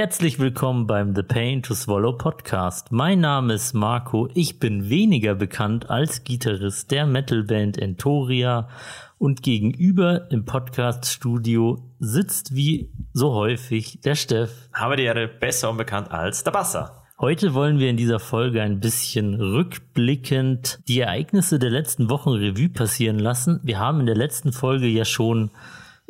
Herzlich 0.00 0.38
willkommen 0.38 0.86
beim 0.86 1.14
The 1.14 1.22
Pain 1.22 1.62
to 1.62 1.74
Swallow 1.74 2.14
Podcast. 2.14 2.90
Mein 2.90 3.20
Name 3.20 3.52
ist 3.52 3.74
Marco. 3.74 4.30
Ich 4.32 4.58
bin 4.58 4.88
weniger 4.88 5.34
bekannt 5.34 5.90
als 5.90 6.24
Gitarrist 6.24 6.90
der 6.90 7.04
Metalband 7.04 7.76
Entoria 7.76 8.70
und 9.18 9.42
gegenüber 9.42 10.30
im 10.30 10.46
Podcaststudio 10.46 11.84
sitzt 11.98 12.54
wie 12.54 12.90
so 13.12 13.34
häufig 13.34 14.00
der 14.00 14.14
Steff. 14.14 14.70
Habe 14.72 14.96
die 14.96 15.02
Ehre 15.02 15.28
besser 15.28 15.68
unbekannt 15.68 16.10
als 16.10 16.44
der 16.44 16.52
Basser. 16.52 17.02
Heute 17.18 17.52
wollen 17.52 17.78
wir 17.78 17.90
in 17.90 17.98
dieser 17.98 18.20
Folge 18.20 18.62
ein 18.62 18.80
bisschen 18.80 19.34
rückblickend 19.34 20.80
die 20.88 21.00
Ereignisse 21.00 21.58
der 21.58 21.68
letzten 21.68 22.08
Wochen 22.08 22.30
Revue 22.30 22.70
passieren 22.70 23.18
lassen. 23.18 23.60
Wir 23.64 23.78
haben 23.78 24.00
in 24.00 24.06
der 24.06 24.16
letzten 24.16 24.54
Folge 24.54 24.86
ja 24.86 25.04
schon 25.04 25.50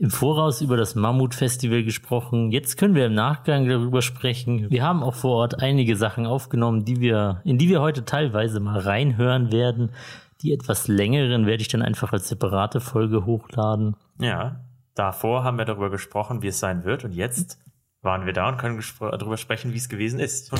im 0.01 0.11
Voraus 0.11 0.62
über 0.62 0.79
das 0.79 0.95
Mammut-Festival 0.95 1.85
gesprochen. 1.85 2.51
Jetzt 2.51 2.79
können 2.79 2.95
wir 2.95 3.05
im 3.05 3.12
Nachgang 3.12 3.69
darüber 3.69 4.01
sprechen. 4.01 4.71
Wir 4.71 4.83
haben 4.83 5.03
auch 5.03 5.15
vor 5.15 5.33
Ort 5.33 5.62
einige 5.62 5.95
Sachen 5.95 6.25
aufgenommen, 6.25 6.87
die 6.87 7.01
wir, 7.01 7.42
in 7.45 7.59
die 7.59 7.69
wir 7.69 7.83
heute 7.83 8.06
teilweise 8.06 8.61
mal 8.61 8.78
reinhören 8.78 9.52
werden. 9.52 9.91
Die 10.41 10.55
etwas 10.55 10.89
längeren 10.89 11.45
werde 11.45 11.61
ich 11.61 11.69
dann 11.69 11.83
einfach 11.83 12.15
als 12.15 12.28
separate 12.28 12.80
Folge 12.80 13.27
hochladen. 13.27 13.95
Ja, 14.19 14.65
davor 14.95 15.45
haben 15.45 15.59
wir 15.59 15.66
darüber 15.66 15.91
gesprochen, 15.91 16.41
wie 16.41 16.48
es 16.48 16.59
sein 16.59 16.84
wird. 16.84 17.05
Und 17.05 17.12
jetzt 17.12 17.59
waren 18.01 18.25
wir 18.25 18.33
da 18.33 18.48
und 18.48 18.56
können 18.56 18.83
darüber 19.01 19.37
sprechen, 19.37 19.75
wie 19.75 19.78
es 19.78 19.91
gewesen 19.91 20.19
ist. 20.19 20.51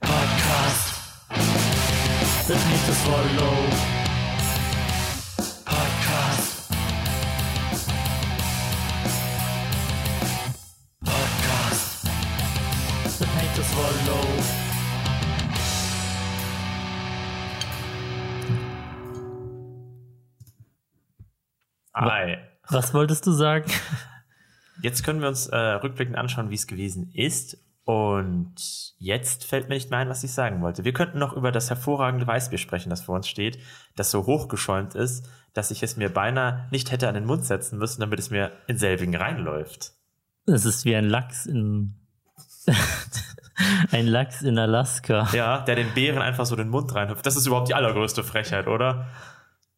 Podcast. 0.00 0.94
The 2.48 2.54
Swallow. 2.94 4.05
Hi. 22.10 22.38
Was 22.68 22.94
wolltest 22.94 23.26
du 23.26 23.32
sagen? 23.32 23.70
Jetzt 24.82 25.04
können 25.04 25.20
wir 25.20 25.28
uns 25.28 25.46
äh, 25.46 25.56
rückblickend 25.56 26.16
anschauen, 26.16 26.50
wie 26.50 26.54
es 26.54 26.66
gewesen 26.66 27.10
ist. 27.14 27.58
Und 27.84 28.56
jetzt 28.98 29.44
fällt 29.44 29.68
mir 29.68 29.76
nicht 29.76 29.90
mehr 29.90 30.00
ein, 30.00 30.08
was 30.08 30.24
ich 30.24 30.32
sagen 30.32 30.60
wollte. 30.60 30.84
Wir 30.84 30.92
könnten 30.92 31.18
noch 31.18 31.34
über 31.34 31.52
das 31.52 31.70
hervorragende 31.70 32.26
Weißbier 32.26 32.58
sprechen, 32.58 32.90
das 32.90 33.02
vor 33.02 33.14
uns 33.14 33.28
steht, 33.28 33.58
das 33.94 34.10
so 34.10 34.26
hochgeschäumt 34.26 34.96
ist, 34.96 35.28
dass 35.54 35.70
ich 35.70 35.84
es 35.84 35.96
mir 35.96 36.12
beinahe 36.12 36.66
nicht 36.72 36.90
hätte 36.90 37.08
an 37.08 37.14
den 37.14 37.24
Mund 37.24 37.44
setzen 37.44 37.78
müssen, 37.78 38.00
damit 38.00 38.18
es 38.18 38.30
mir 38.30 38.50
in 38.66 38.76
selbigen 38.76 39.14
reinläuft. 39.14 39.92
Es 40.46 40.64
ist 40.64 40.84
wie 40.84 40.96
ein 40.96 41.08
Lachs 41.08 41.46
in 41.46 41.94
ein 43.92 44.06
Lachs 44.08 44.42
in 44.42 44.58
Alaska. 44.58 45.28
Ja, 45.32 45.60
der 45.60 45.76
den 45.76 45.94
Bären 45.94 46.22
einfach 46.22 46.44
so 46.44 46.56
den 46.56 46.68
Mund 46.68 46.92
reinhüpft. 46.92 47.24
Das 47.24 47.36
ist 47.36 47.46
überhaupt 47.46 47.68
die 47.68 47.74
allergrößte 47.74 48.24
Frechheit, 48.24 48.66
oder? 48.66 49.06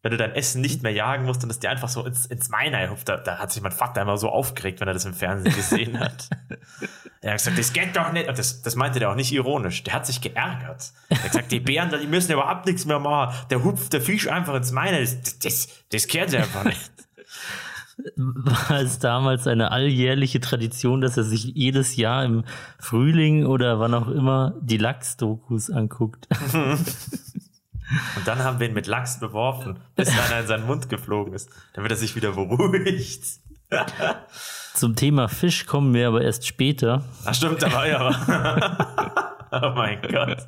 Wenn 0.09 0.17
du 0.17 0.25
dein 0.25 0.35
Essen 0.35 0.63
nicht 0.63 0.83
mehr 0.83 0.93
jagen 0.93 1.27
musst 1.27 1.45
und 1.45 1.51
es 1.51 1.59
dir 1.59 1.69
einfach 1.69 1.91
so 1.91 2.03
ins, 2.07 2.25
ins 2.25 2.49
Meine 2.49 2.89
hupft, 2.89 3.11
da, 3.11 3.19
da 3.19 3.39
hat 3.39 3.53
sich 3.53 3.63
mein 3.63 3.73
Vater 3.73 4.01
immer 4.01 4.17
so 4.17 4.31
aufgeregt, 4.31 4.81
wenn 4.81 4.89
er 4.89 4.95
das 4.95 5.05
im 5.05 5.13
Fernsehen 5.13 5.55
gesehen 5.55 6.01
hat. 6.01 6.31
er 7.21 7.33
hat 7.33 7.39
gesagt, 7.39 7.59
das 7.59 7.75
geht 7.75 7.95
doch 7.95 8.11
nicht. 8.13 8.27
Das, 8.27 8.63
das 8.63 8.75
meinte 8.75 9.01
der 9.01 9.11
auch 9.11 9.17
nicht 9.17 9.33
ironisch. 9.33 9.83
Der 9.85 9.93
hat 9.93 10.07
sich 10.07 10.23
geärgert. 10.23 10.93
Er 11.11 11.19
hat 11.19 11.31
gesagt, 11.33 11.53
die 11.53 11.61
Bären, 11.61 11.93
die 12.01 12.07
müssen 12.07 12.33
überhaupt 12.33 12.65
nichts 12.65 12.87
mehr 12.87 12.99
machen. 12.99 13.37
Der 13.51 13.63
hupft 13.63 13.93
der 13.93 14.01
Fisch 14.01 14.29
einfach 14.29 14.55
ins 14.55 14.73
Meine. 14.73 14.99
Das, 14.99 15.39
das, 15.41 15.69
das 15.93 16.07
kehrt 16.07 16.31
sie 16.31 16.39
einfach 16.39 16.65
nicht. 16.65 16.91
War 18.17 18.81
es 18.81 18.99
damals 18.99 19.47
eine 19.47 19.73
alljährliche 19.73 20.41
Tradition, 20.41 21.03
dass 21.03 21.19
er 21.19 21.25
sich 21.25 21.45
jedes 21.45 21.97
Jahr 21.97 22.25
im 22.25 22.45
Frühling 22.79 23.45
oder 23.45 23.79
wann 23.79 23.93
auch 23.93 24.09
immer 24.09 24.55
die 24.63 24.79
Lachs-Dokus 24.79 25.69
anguckt? 25.71 26.29
Und 28.17 28.27
dann 28.27 28.43
haben 28.45 28.61
wir 28.61 28.69
ihn 28.69 28.75
mit 28.75 28.87
Lachs 28.87 29.19
beworfen, 29.21 29.79
bis 29.97 30.09
einer 30.11 30.41
in 30.41 30.47
seinen 30.47 30.67
Mund 30.67 30.89
geflogen 30.89 31.33
ist, 31.33 31.51
damit 31.75 31.91
er 31.91 31.97
sich 31.97 32.17
wieder 32.17 32.33
beruhigt. 32.33 33.25
Zum 34.75 34.97
Thema 34.97 35.29
Fisch 35.29 35.67
kommen 35.67 35.95
wir 35.95 36.09
aber 36.09 36.23
erst 36.23 36.47
später. 36.47 37.05
Ach 37.25 37.35
stimmt, 37.35 37.63
da 37.63 37.73
war 37.73 37.87
ja. 37.87 39.39
oh 39.53 39.75
mein 39.75 40.01
Gott. 40.03 40.47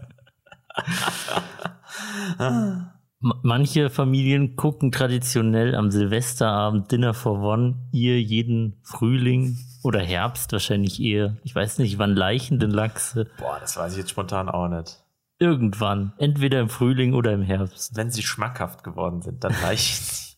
Manche 3.20 3.90
Familien 3.90 4.56
gucken 4.56 4.92
traditionell 4.92 5.74
am 5.74 5.90
Silvesterabend 5.90 6.90
Dinner 6.90 7.12
for 7.12 7.40
One 7.40 7.88
ihr 7.92 8.20
jeden 8.20 8.80
Frühling 8.82 9.58
oder 9.82 10.00
Herbst 10.00 10.52
wahrscheinlich 10.52 11.02
eher. 11.02 11.36
Ich 11.44 11.54
weiß 11.54 11.78
nicht, 11.78 11.98
wann 11.98 12.14
Leichen 12.14 12.58
denn 12.58 12.70
Lachse. 12.70 13.26
Boah, 13.38 13.58
das 13.60 13.76
weiß 13.76 13.92
ich 13.92 13.98
jetzt 13.98 14.10
spontan 14.10 14.48
auch 14.48 14.68
nicht. 14.68 15.02
Irgendwann. 15.40 16.12
Entweder 16.18 16.60
im 16.60 16.68
Frühling 16.68 17.14
oder 17.14 17.32
im 17.32 17.42
Herbst. 17.42 17.96
Wenn 17.96 18.10
sie 18.10 18.22
schmackhaft 18.22 18.84
geworden 18.84 19.22
sind, 19.22 19.42
dann 19.42 19.52
reichen 19.52 20.04
sie. 20.04 20.30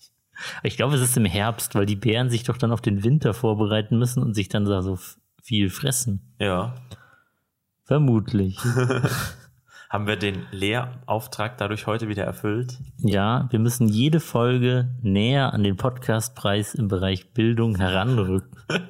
Ich 0.62 0.76
glaube, 0.76 0.94
es 0.94 1.02
ist 1.02 1.16
im 1.16 1.24
Herbst, 1.24 1.74
weil 1.74 1.86
die 1.86 1.96
Bären 1.96 2.30
sich 2.30 2.44
doch 2.44 2.56
dann 2.56 2.72
auf 2.72 2.80
den 2.80 3.04
Winter 3.04 3.34
vorbereiten 3.34 3.98
müssen 3.98 4.22
und 4.22 4.34
sich 4.34 4.48
dann 4.48 4.64
da 4.64 4.80
so 4.80 4.98
viel 5.42 5.70
fressen. 5.70 6.34
Ja. 6.38 6.74
Vermutlich. 7.84 8.58
Haben 9.90 10.06
wir 10.06 10.16
den 10.16 10.46
Lehrauftrag 10.52 11.58
dadurch 11.58 11.86
heute 11.86 12.08
wieder 12.08 12.24
erfüllt? 12.24 12.78
Ja, 12.98 13.48
wir 13.50 13.58
müssen 13.58 13.88
jede 13.88 14.20
Folge 14.20 14.94
näher 15.02 15.52
an 15.52 15.64
den 15.64 15.76
Podcastpreis 15.76 16.74
im 16.74 16.88
Bereich 16.88 17.34
Bildung 17.34 17.76
heranrücken. 17.76 18.56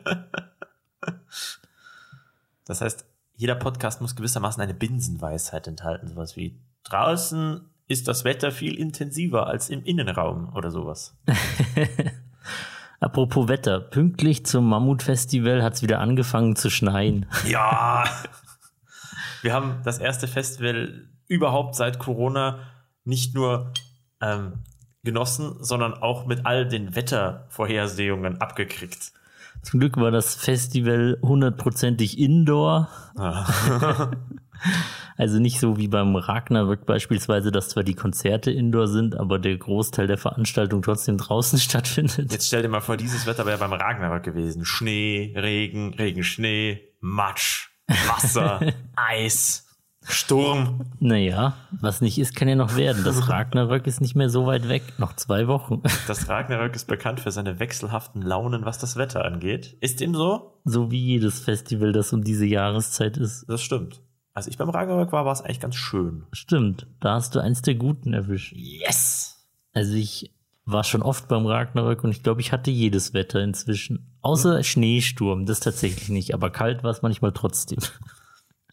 Das 2.64 2.80
heißt, 2.80 3.04
jeder 3.42 3.56
Podcast 3.56 4.00
muss 4.00 4.14
gewissermaßen 4.14 4.62
eine 4.62 4.72
Binsenweisheit 4.72 5.66
enthalten, 5.66 6.06
sowas 6.06 6.36
wie 6.36 6.60
draußen 6.84 7.68
ist 7.88 8.06
das 8.06 8.24
Wetter 8.24 8.52
viel 8.52 8.78
intensiver 8.78 9.48
als 9.48 9.68
im 9.68 9.82
Innenraum 9.82 10.54
oder 10.54 10.70
sowas. 10.70 11.18
Apropos 13.00 13.48
Wetter, 13.48 13.80
pünktlich 13.80 14.46
zum 14.46 14.68
Mammutfestival 14.68 15.60
hat 15.60 15.74
es 15.74 15.82
wieder 15.82 15.98
angefangen 15.98 16.54
zu 16.54 16.70
schneien. 16.70 17.26
Ja. 17.44 18.04
Wir 19.42 19.52
haben 19.52 19.80
das 19.82 19.98
erste 19.98 20.28
Festival 20.28 21.08
überhaupt 21.26 21.74
seit 21.74 21.98
Corona 21.98 22.60
nicht 23.02 23.34
nur 23.34 23.72
ähm, 24.20 24.60
genossen, 25.02 25.56
sondern 25.58 25.94
auch 25.94 26.26
mit 26.26 26.46
all 26.46 26.68
den 26.68 26.94
Wettervorhersehungen 26.94 28.40
abgekriegt. 28.40 29.12
Zum 29.62 29.80
Glück 29.80 29.96
war 29.96 30.10
das 30.10 30.34
Festival 30.34 31.18
hundertprozentig 31.22 32.18
indoor. 32.18 32.88
Ah. 33.16 34.10
also 35.16 35.38
nicht 35.38 35.60
so 35.60 35.78
wie 35.78 35.88
beim 35.88 36.16
Ragnarök 36.16 36.84
beispielsweise, 36.84 37.52
dass 37.52 37.68
zwar 37.68 37.84
die 37.84 37.94
Konzerte 37.94 38.50
indoor 38.50 38.88
sind, 38.88 39.16
aber 39.16 39.38
der 39.38 39.56
Großteil 39.56 40.08
der 40.08 40.18
Veranstaltung 40.18 40.82
trotzdem 40.82 41.16
draußen 41.16 41.58
stattfindet. 41.60 42.32
Jetzt 42.32 42.48
stell 42.48 42.62
dir 42.62 42.68
mal 42.68 42.80
vor, 42.80 42.96
dieses 42.96 43.26
Wetter 43.26 43.46
wäre 43.46 43.58
beim 43.58 43.72
Ragnarök 43.72 44.24
gewesen. 44.24 44.64
Schnee, 44.64 45.32
Regen, 45.36 45.94
Regen, 45.94 46.24
Schnee, 46.24 46.80
Matsch, 47.00 47.70
Wasser, 47.86 48.60
Eis. 48.96 49.71
Sturm. 50.04 50.80
Naja, 51.00 51.54
was 51.70 52.00
nicht 52.00 52.18
ist, 52.18 52.34
kann 52.34 52.48
ja 52.48 52.56
noch 52.56 52.76
werden. 52.76 53.04
Das 53.04 53.28
Ragnarök 53.28 53.86
ist 53.86 54.00
nicht 54.00 54.14
mehr 54.14 54.28
so 54.28 54.46
weit 54.46 54.68
weg. 54.68 54.82
Noch 54.98 55.14
zwei 55.16 55.46
Wochen. 55.48 55.82
Das 56.06 56.28
Ragnarök 56.28 56.74
ist 56.74 56.88
bekannt 56.88 57.20
für 57.20 57.30
seine 57.30 57.60
wechselhaften 57.60 58.22
Launen, 58.22 58.64
was 58.64 58.78
das 58.78 58.96
Wetter 58.96 59.24
angeht. 59.24 59.76
Ist 59.80 60.00
dem 60.00 60.14
so? 60.14 60.58
So 60.64 60.90
wie 60.90 61.00
jedes 61.00 61.40
Festival, 61.40 61.92
das 61.92 62.12
um 62.12 62.24
diese 62.24 62.44
Jahreszeit 62.44 63.16
ist. 63.16 63.44
Das 63.48 63.62
stimmt. 63.62 64.00
Als 64.34 64.46
ich 64.46 64.58
beim 64.58 64.70
Ragnarök 64.70 65.12
war, 65.12 65.24
war 65.24 65.32
es 65.32 65.42
eigentlich 65.42 65.60
ganz 65.60 65.76
schön. 65.76 66.24
Stimmt. 66.32 66.86
Da 67.00 67.14
hast 67.14 67.34
du 67.34 67.40
eins 67.40 67.62
der 67.62 67.74
Guten 67.74 68.14
erwischt. 68.14 68.52
Yes! 68.56 69.46
Also 69.74 69.94
ich 69.94 70.32
war 70.64 70.84
schon 70.84 71.02
oft 71.02 71.28
beim 71.28 71.46
Ragnarök 71.46 72.04
und 72.04 72.10
ich 72.10 72.22
glaube, 72.22 72.40
ich 72.40 72.52
hatte 72.52 72.70
jedes 72.70 73.14
Wetter 73.14 73.40
inzwischen. 73.40 74.12
Außer 74.20 74.56
hm. 74.56 74.64
Schneesturm, 74.64 75.46
das 75.46 75.60
tatsächlich 75.60 76.08
nicht. 76.08 76.34
Aber 76.34 76.50
kalt 76.50 76.82
war 76.82 76.90
es 76.90 77.02
manchmal 77.02 77.32
trotzdem. 77.32 77.78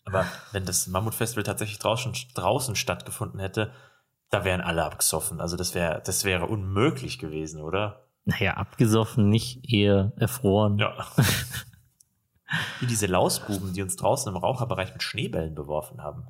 Aber 0.10 0.26
wenn 0.52 0.66
das 0.66 0.88
Mammutfestival 0.88 1.44
tatsächlich 1.44 1.80
draußen, 1.80 2.14
draußen 2.34 2.76
stattgefunden 2.76 3.40
hätte, 3.40 3.72
da 4.30 4.44
wären 4.44 4.62
alle 4.62 4.84
abgesoffen. 4.84 5.42
Also 5.42 5.58
das 5.58 5.74
wäre, 5.76 6.02
das 6.06 6.24
wäre 6.24 6.46
unmöglich 6.46 7.20
gewesen, 7.20 7.62
oder? 7.62 8.06
Naja, 8.26 8.56
abgesoffen, 8.56 9.30
nicht 9.30 9.72
eher 9.72 10.14
erfroren. 10.18 10.78
Ja. 10.78 10.94
Wie 12.80 12.88
diese 12.88 13.08
Lausbuben, 13.08 13.74
die 13.74 13.82
uns 13.82 13.96
draußen 13.96 14.32
im 14.32 14.38
Raucherbereich 14.38 14.94
mit 14.94 15.04
Schneebällen 15.04 15.56
beworfen 15.56 16.02
haben. 16.02 16.28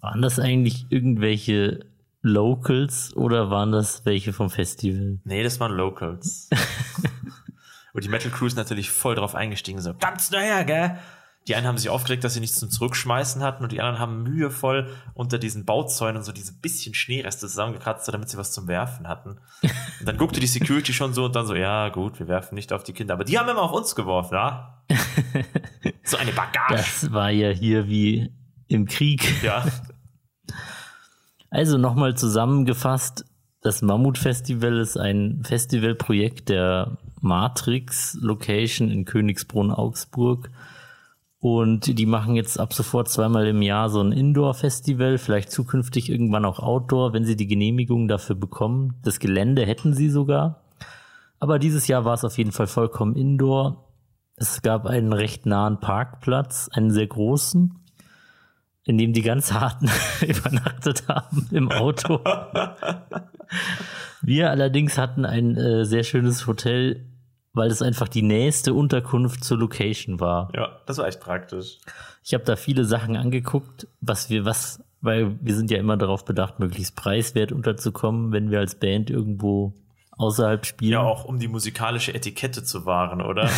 Waren 0.00 0.20
das 0.20 0.38
eigentlich 0.38 0.86
irgendwelche 0.90 1.86
Locals 2.22 3.14
oder 3.16 3.50
waren 3.50 3.72
das 3.72 4.04
welche 4.04 4.32
vom 4.32 4.50
Festival? 4.50 5.20
Nee, 5.24 5.42
das 5.42 5.60
waren 5.60 5.72
Locals. 5.72 6.50
Und 7.92 8.04
die 8.04 8.08
Metal 8.08 8.30
Crews 8.30 8.56
natürlich 8.56 8.90
voll 8.90 9.14
drauf 9.14 9.34
eingestiegen, 9.34 9.80
so, 9.80 9.94
ganz 9.94 10.30
nachher, 10.30 10.64
gell? 10.64 10.98
Die 11.48 11.56
einen 11.56 11.66
haben 11.66 11.78
sich 11.78 11.90
aufgeregt, 11.90 12.22
dass 12.22 12.34
sie 12.34 12.40
nichts 12.40 12.58
zum 12.60 12.70
Zurückschmeißen 12.70 13.42
hatten 13.42 13.64
und 13.64 13.72
die 13.72 13.80
anderen 13.80 13.98
haben 13.98 14.22
mühevoll 14.22 14.94
unter 15.14 15.38
diesen 15.38 15.64
Bauzäunen 15.64 16.22
so 16.22 16.30
diese 16.30 16.52
bisschen 16.52 16.94
Schneereste 16.94 17.48
zusammengekratzt, 17.48 18.06
damit 18.08 18.28
sie 18.28 18.38
was 18.38 18.52
zum 18.52 18.68
Werfen 18.68 19.08
hatten. 19.08 19.40
Und 19.98 20.06
dann 20.06 20.16
guckte 20.16 20.38
die 20.38 20.46
Security 20.46 20.92
schon 20.92 21.14
so 21.14 21.24
und 21.24 21.34
dann 21.34 21.46
so, 21.46 21.54
ja 21.54 21.88
gut, 21.88 22.20
wir 22.20 22.28
werfen 22.28 22.54
nicht 22.54 22.72
auf 22.72 22.84
die 22.84 22.92
Kinder, 22.92 23.14
aber 23.14 23.24
die 23.24 23.38
haben 23.38 23.48
immer 23.48 23.62
auf 23.62 23.72
uns 23.72 23.96
geworfen, 23.96 24.34
ja? 24.34 24.84
eine 26.22 26.32
Bagage. 26.32 26.76
Das 26.76 27.12
war 27.12 27.30
ja 27.30 27.50
hier 27.50 27.88
wie 27.88 28.32
im 28.68 28.86
Krieg. 28.86 29.42
Ja. 29.42 29.64
Also 31.50 31.78
nochmal 31.78 32.16
zusammengefasst, 32.16 33.24
das 33.60 33.82
Mammut-Festival 33.82 34.78
ist 34.78 34.96
ein 34.96 35.42
Festivalprojekt 35.44 36.48
der 36.48 36.98
Matrix 37.20 38.16
Location 38.20 38.90
in 38.90 39.04
Königsbrunn, 39.04 39.70
Augsburg. 39.70 40.50
Und 41.42 41.98
die 41.98 42.06
machen 42.06 42.36
jetzt 42.36 42.60
ab 42.60 42.72
sofort 42.72 43.08
zweimal 43.08 43.48
im 43.48 43.62
Jahr 43.62 43.90
so 43.90 44.00
ein 44.00 44.12
Indoor-Festival, 44.12 45.18
vielleicht 45.18 45.50
zukünftig 45.50 46.08
irgendwann 46.08 46.44
auch 46.44 46.60
Outdoor, 46.60 47.12
wenn 47.14 47.24
sie 47.24 47.34
die 47.34 47.48
Genehmigung 47.48 48.06
dafür 48.06 48.36
bekommen. 48.36 49.00
Das 49.02 49.18
Gelände 49.18 49.66
hätten 49.66 49.92
sie 49.92 50.08
sogar. 50.08 50.62
Aber 51.40 51.58
dieses 51.58 51.88
Jahr 51.88 52.04
war 52.04 52.14
es 52.14 52.24
auf 52.24 52.38
jeden 52.38 52.52
Fall 52.52 52.68
vollkommen 52.68 53.16
Indoor. 53.16 53.88
Es 54.36 54.62
gab 54.62 54.86
einen 54.86 55.12
recht 55.12 55.44
nahen 55.44 55.80
Parkplatz, 55.80 56.68
einen 56.72 56.92
sehr 56.92 57.08
großen, 57.08 57.76
in 58.84 58.96
dem 58.96 59.12
die 59.12 59.22
ganz 59.22 59.52
harten 59.52 59.90
übernachtet 60.20 61.08
haben 61.08 61.48
im 61.50 61.72
Auto. 61.72 62.20
Wir 64.22 64.48
allerdings 64.48 64.96
hatten 64.96 65.24
ein 65.24 65.56
äh, 65.56 65.84
sehr 65.86 66.04
schönes 66.04 66.46
Hotel, 66.46 67.11
weil 67.54 67.70
es 67.70 67.82
einfach 67.82 68.08
die 68.08 68.22
nächste 68.22 68.74
Unterkunft 68.74 69.44
zur 69.44 69.58
Location 69.58 70.20
war. 70.20 70.50
Ja, 70.54 70.80
das 70.86 70.98
war 70.98 71.06
echt 71.06 71.20
praktisch. 71.20 71.78
Ich 72.24 72.34
habe 72.34 72.44
da 72.44 72.56
viele 72.56 72.84
Sachen 72.84 73.16
angeguckt, 73.16 73.86
was 74.00 74.30
wir, 74.30 74.44
was, 74.44 74.82
weil 75.00 75.36
wir 75.40 75.54
sind 75.54 75.70
ja 75.70 75.78
immer 75.78 75.96
darauf 75.96 76.24
bedacht, 76.24 76.60
möglichst 76.60 76.96
preiswert 76.96 77.52
unterzukommen, 77.52 78.32
wenn 78.32 78.50
wir 78.50 78.60
als 78.60 78.76
Band 78.76 79.10
irgendwo 79.10 79.74
außerhalb 80.12 80.64
spielen. 80.64 80.92
Ja, 80.92 81.02
auch 81.02 81.24
um 81.24 81.38
die 81.38 81.48
musikalische 81.48 82.14
Etikette 82.14 82.62
zu 82.62 82.86
wahren, 82.86 83.20
oder? 83.20 83.50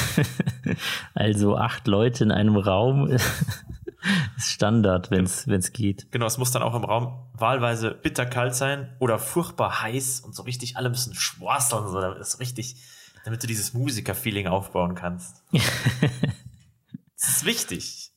also 1.15 1.57
acht 1.57 1.87
Leute 1.87 2.25
in 2.25 2.31
einem 2.33 2.57
Raum 2.57 3.07
ist 4.37 4.51
Standard, 4.51 5.11
wenn 5.11 5.25
es 5.25 5.73
geht. 5.73 6.11
Genau, 6.11 6.27
es 6.27 6.39
muss 6.39 6.51
dann 6.51 6.63
auch 6.63 6.75
im 6.75 6.85
Raum 6.85 7.19
wahlweise 7.33 7.91
bitterkalt 7.91 8.55
sein 8.55 8.93
oder 8.99 9.19
furchtbar 9.19 9.83
heiß 9.83 10.21
und 10.21 10.35
so 10.35 10.43
richtig 10.43 10.77
alle 10.77 10.91
müssen 10.91 11.15
schwarzeln, 11.15 11.89
so, 11.89 12.01
ist 12.01 12.41
richtig, 12.41 12.77
damit 13.25 13.43
du 13.43 13.47
dieses 13.47 13.73
Musiker-Feeling 13.73 14.47
aufbauen 14.47 14.95
kannst. 14.95 15.43
das 15.53 17.29
ist 17.29 17.45
wichtig. 17.45 18.11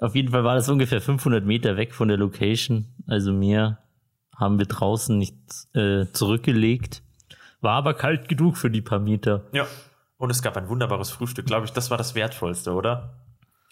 Auf 0.00 0.14
jeden 0.14 0.32
Fall 0.32 0.44
war 0.44 0.56
das 0.56 0.68
ungefähr 0.68 1.00
500 1.00 1.44
Meter 1.44 1.76
weg 1.76 1.94
von 1.94 2.08
der 2.08 2.16
Location, 2.16 2.88
also 3.06 3.32
mehr 3.32 3.78
haben 4.36 4.58
wir 4.58 4.66
draußen 4.66 5.16
nicht 5.16 5.36
äh, 5.74 6.06
zurückgelegt. 6.12 7.02
War 7.60 7.74
aber 7.74 7.94
kalt 7.94 8.28
genug 8.28 8.56
für 8.56 8.70
die 8.70 8.82
paar 8.82 8.98
Meter. 8.98 9.44
Ja. 9.52 9.68
Und 10.16 10.30
es 10.30 10.42
gab 10.42 10.56
ein 10.56 10.68
wunderbares 10.68 11.10
Frühstück, 11.10 11.46
glaube 11.46 11.66
ich. 11.66 11.72
Das 11.72 11.90
war 11.90 11.98
das 11.98 12.16
Wertvollste, 12.16 12.72
oder? 12.72 13.20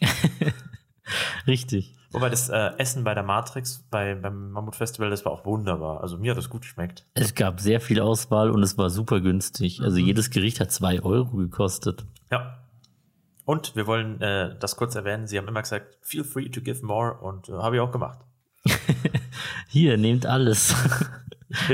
Richtig. 1.46 1.96
Wobei 2.12 2.28
das 2.28 2.48
äh, 2.48 2.72
Essen 2.78 3.04
bei 3.04 3.14
der 3.14 3.22
Matrix, 3.22 3.84
bei, 3.90 4.14
beim 4.16 4.50
Mammut 4.50 4.74
Festival, 4.74 5.10
das 5.10 5.24
war 5.24 5.32
auch 5.32 5.44
wunderbar. 5.44 6.00
Also 6.02 6.18
mir 6.18 6.32
hat 6.32 6.38
das 6.38 6.50
gut 6.50 6.62
geschmeckt. 6.62 7.04
Es 7.14 7.34
gab 7.34 7.60
sehr 7.60 7.80
viel 7.80 8.00
Auswahl 8.00 8.50
und 8.50 8.62
es 8.62 8.76
war 8.76 8.90
super 8.90 9.20
günstig. 9.20 9.80
Also 9.80 10.00
mhm. 10.00 10.06
jedes 10.06 10.30
Gericht 10.30 10.58
hat 10.58 10.72
zwei 10.72 11.02
Euro 11.02 11.36
gekostet. 11.36 12.04
Ja. 12.32 12.58
Und 13.44 13.76
wir 13.76 13.86
wollen 13.86 14.20
äh, 14.20 14.56
das 14.58 14.76
kurz 14.76 14.96
erwähnen. 14.96 15.28
Sie 15.28 15.38
haben 15.38 15.46
immer 15.46 15.62
gesagt, 15.62 15.98
feel 16.02 16.24
free 16.24 16.48
to 16.48 16.60
give 16.60 16.84
more 16.84 17.14
und 17.14 17.48
äh, 17.48 17.52
habe 17.52 17.76
ich 17.76 17.80
auch 17.80 17.92
gemacht. 17.92 18.18
Hier, 19.68 19.96
nehmt 19.96 20.26
alles. 20.26 20.74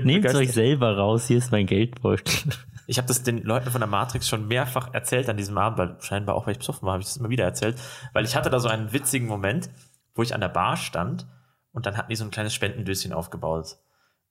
Nehmt 0.03 0.27
euch 0.35 0.53
selber 0.53 0.97
raus, 0.97 1.27
hier 1.27 1.37
ist 1.37 1.53
mein 1.53 1.67
Geldbeutel. 1.67 2.53
Ich 2.87 2.99
habe 2.99 3.09
das 3.09 3.23
den 3.23 3.43
Leuten 3.43 3.71
von 3.71 3.81
der 3.81 3.89
Matrix 3.89 4.29
schon 4.29 4.47
mehrfach 4.49 4.95
erzählt 4.95 5.29
an 5.29 5.37
diesem 5.37 5.59
Abend, 5.59 5.79
weil 5.79 5.97
scheinbar 6.01 6.35
auch, 6.35 6.47
weil 6.47 6.53
ich 6.53 6.59
besoffen 6.59 6.87
war, 6.87 6.93
habe 6.93 7.03
ich 7.03 7.09
das 7.09 7.17
immer 7.17 7.29
wieder 7.29 7.45
erzählt, 7.45 7.77
weil 8.13 8.25
ich 8.25 8.37
hatte 8.37 8.49
da 8.49 8.61
so 8.61 8.69
einen 8.69 8.93
witzigen 8.93 9.27
Moment, 9.27 9.69
wo 10.17 10.23
ich 10.23 10.35
an 10.35 10.41
der 10.41 10.49
Bar 10.49 10.77
stand 10.77 11.27
und 11.73 11.87
dann 11.87 11.97
hatten 11.97 12.11
die 12.11 12.17
so 12.17 12.25
ein 12.25 12.31
kleines 12.31 12.55
Spendendöschen 12.55 13.13
aufgebaut. 13.13 13.77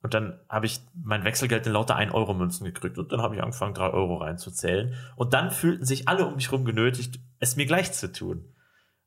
Und 0.02 0.14
dann 0.14 0.40
habe 0.50 0.66
ich 0.68 0.82
mein 1.04 1.24
Wechselgeld 1.24 1.66
in 1.66 1.74
lauter 1.74 1.98
1-Euro-Münzen 1.98 2.66
gekriegt 2.66 2.98
und 3.00 3.12
dann 3.12 3.22
habe 3.22 3.36
ich 3.36 3.42
angefangen, 3.42 3.74
3 3.74 3.90
Euro 3.90 4.18
reinzuzählen. 4.18 4.94
Und 5.16 5.34
dann 5.34 5.50
fühlten 5.50 5.86
sich 5.86 6.08
alle 6.08 6.26
um 6.28 6.36
mich 6.36 6.52
herum 6.52 6.66
genötigt, 6.66 7.20
es 7.40 7.56
mir 7.56 7.66
gleich 7.66 7.92
zu 7.92 8.12
tun. 8.12 8.46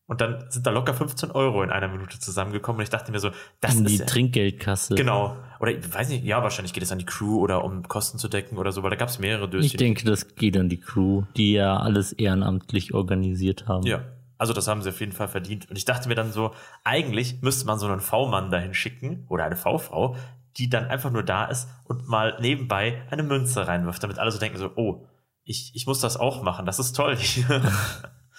Und 0.06 0.22
dann 0.22 0.50
sind 0.50 0.66
da 0.66 0.70
locker 0.70 0.94
15 0.94 1.30
Euro 1.30 1.62
in 1.62 1.70
einer 1.70 1.86
Minute 1.86 2.18
zusammengekommen. 2.18 2.78
Und 2.78 2.84
ich 2.84 2.90
dachte 2.90 3.12
mir 3.12 3.20
so, 3.20 3.30
das 3.60 3.76
in 3.76 3.84
ist. 3.84 3.92
die 3.92 3.98
ja, 3.98 4.06
Trinkgeldkasse. 4.06 4.94
Genau. 4.94 5.36
Oder 5.60 5.72
ich 5.72 5.94
weiß 5.94 6.08
nicht, 6.08 6.24
ja, 6.24 6.42
wahrscheinlich 6.42 6.72
geht 6.72 6.82
es 6.82 6.90
an 6.90 6.98
die 6.98 7.04
Crew 7.04 7.38
oder 7.38 7.62
um 7.62 7.86
Kosten 7.86 8.18
zu 8.18 8.28
decken 8.28 8.56
oder 8.56 8.72
so, 8.72 8.82
weil 8.82 8.90
da 8.90 8.96
gab 8.96 9.10
es 9.10 9.18
mehrere 9.18 9.50
Döschen. 9.50 9.66
Ich 9.66 9.76
denke, 9.76 10.04
das 10.04 10.34
geht 10.34 10.56
an 10.56 10.70
die 10.70 10.80
Crew, 10.80 11.24
die 11.36 11.52
ja 11.52 11.76
alles 11.76 12.12
ehrenamtlich 12.12 12.94
organisiert 12.94 13.68
haben. 13.68 13.86
Ja. 13.86 14.00
Also 14.38 14.52
das 14.52 14.68
haben 14.68 14.82
sie 14.82 14.90
auf 14.90 15.00
jeden 15.00 15.12
Fall 15.12 15.28
verdient. 15.28 15.68
Und 15.68 15.76
ich 15.76 15.84
dachte 15.84 16.08
mir 16.08 16.14
dann 16.14 16.32
so, 16.32 16.54
eigentlich 16.84 17.42
müsste 17.42 17.66
man 17.66 17.78
so 17.78 17.86
einen 17.86 18.00
V-Mann 18.00 18.50
dahin 18.50 18.72
schicken 18.72 19.26
oder 19.28 19.44
eine 19.44 19.56
V-Frau, 19.56 20.16
die 20.56 20.70
dann 20.70 20.86
einfach 20.86 21.10
nur 21.10 21.22
da 21.22 21.46
ist 21.46 21.68
und 21.84 22.08
mal 22.08 22.38
nebenbei 22.40 23.02
eine 23.10 23.22
Münze 23.22 23.66
reinwirft, 23.66 24.02
damit 24.02 24.18
alle 24.18 24.30
so 24.30 24.38
denken 24.38 24.58
so, 24.58 24.70
oh, 24.76 25.06
ich, 25.44 25.72
ich 25.74 25.86
muss 25.86 26.00
das 26.00 26.16
auch 26.16 26.42
machen, 26.42 26.66
das 26.66 26.78
ist 26.78 26.94
toll. 26.94 27.18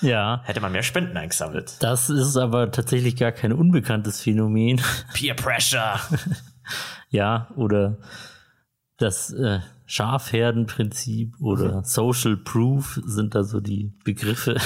Ja. 0.01 0.41
Hätte 0.45 0.61
man 0.61 0.71
mehr 0.71 0.83
Spenden 0.83 1.17
eingesammelt. 1.17 1.75
Das 1.81 2.09
ist 2.09 2.37
aber 2.37 2.71
tatsächlich 2.71 3.15
gar 3.15 3.31
kein 3.31 3.51
unbekanntes 3.51 4.21
Phänomen. 4.21 4.81
Peer 5.13 5.33
Pressure. 5.33 5.99
ja, 7.09 7.49
oder 7.55 7.97
das 8.97 9.31
äh, 9.33 9.59
Schafherdenprinzip 9.85 11.35
oder 11.39 11.79
mhm. 11.79 11.83
Social 11.83 12.37
Proof 12.37 12.99
sind 13.05 13.35
da 13.35 13.43
so 13.43 13.59
die 13.59 13.93
Begriffe, 14.03 14.57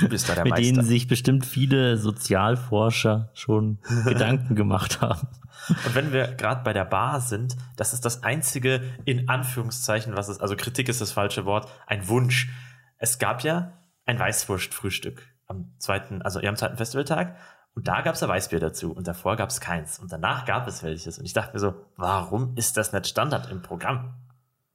mit 0.00 0.12
Meister. 0.12 0.44
denen 0.44 0.84
sich 0.84 1.08
bestimmt 1.08 1.44
viele 1.44 1.96
Sozialforscher 1.96 3.30
schon 3.34 3.78
Gedanken 4.04 4.54
gemacht 4.54 5.00
haben. 5.00 5.28
Und 5.68 5.94
wenn 5.94 6.12
wir 6.12 6.28
gerade 6.34 6.62
bei 6.62 6.72
der 6.72 6.84
Bar 6.84 7.20
sind, 7.20 7.56
das 7.76 7.92
ist 7.92 8.04
das 8.04 8.22
einzige 8.22 8.80
in 9.04 9.28
Anführungszeichen, 9.28 10.16
was 10.16 10.28
ist, 10.28 10.40
also 10.40 10.56
Kritik 10.56 10.88
ist 10.88 11.00
das 11.00 11.12
falsche 11.12 11.44
Wort, 11.44 11.68
ein 11.86 12.08
Wunsch. 12.08 12.50
Es 12.96 13.18
gab 13.18 13.42
ja 13.42 13.72
ein 14.06 14.18
Weißwurstfrühstück 14.18 15.26
am 15.46 15.72
zweiten, 15.78 16.22
also 16.22 16.40
am 16.40 16.56
zweiten 16.56 16.76
Festivaltag. 16.76 17.36
Und 17.74 17.86
da 17.86 18.00
gab 18.00 18.14
es 18.14 18.22
ein 18.22 18.28
Weißbier 18.28 18.60
dazu 18.60 18.92
und 18.92 19.06
davor 19.06 19.36
gab 19.36 19.50
es 19.50 19.60
keins. 19.60 19.98
Und 19.98 20.10
danach 20.10 20.44
gab 20.46 20.66
es 20.66 20.82
welches. 20.82 21.18
Und 21.18 21.26
ich 21.26 21.32
dachte 21.32 21.52
mir 21.52 21.60
so, 21.60 21.74
warum 21.96 22.56
ist 22.56 22.76
das 22.76 22.92
nicht 22.92 23.06
Standard 23.06 23.50
im 23.50 23.62
Programm? 23.62 24.14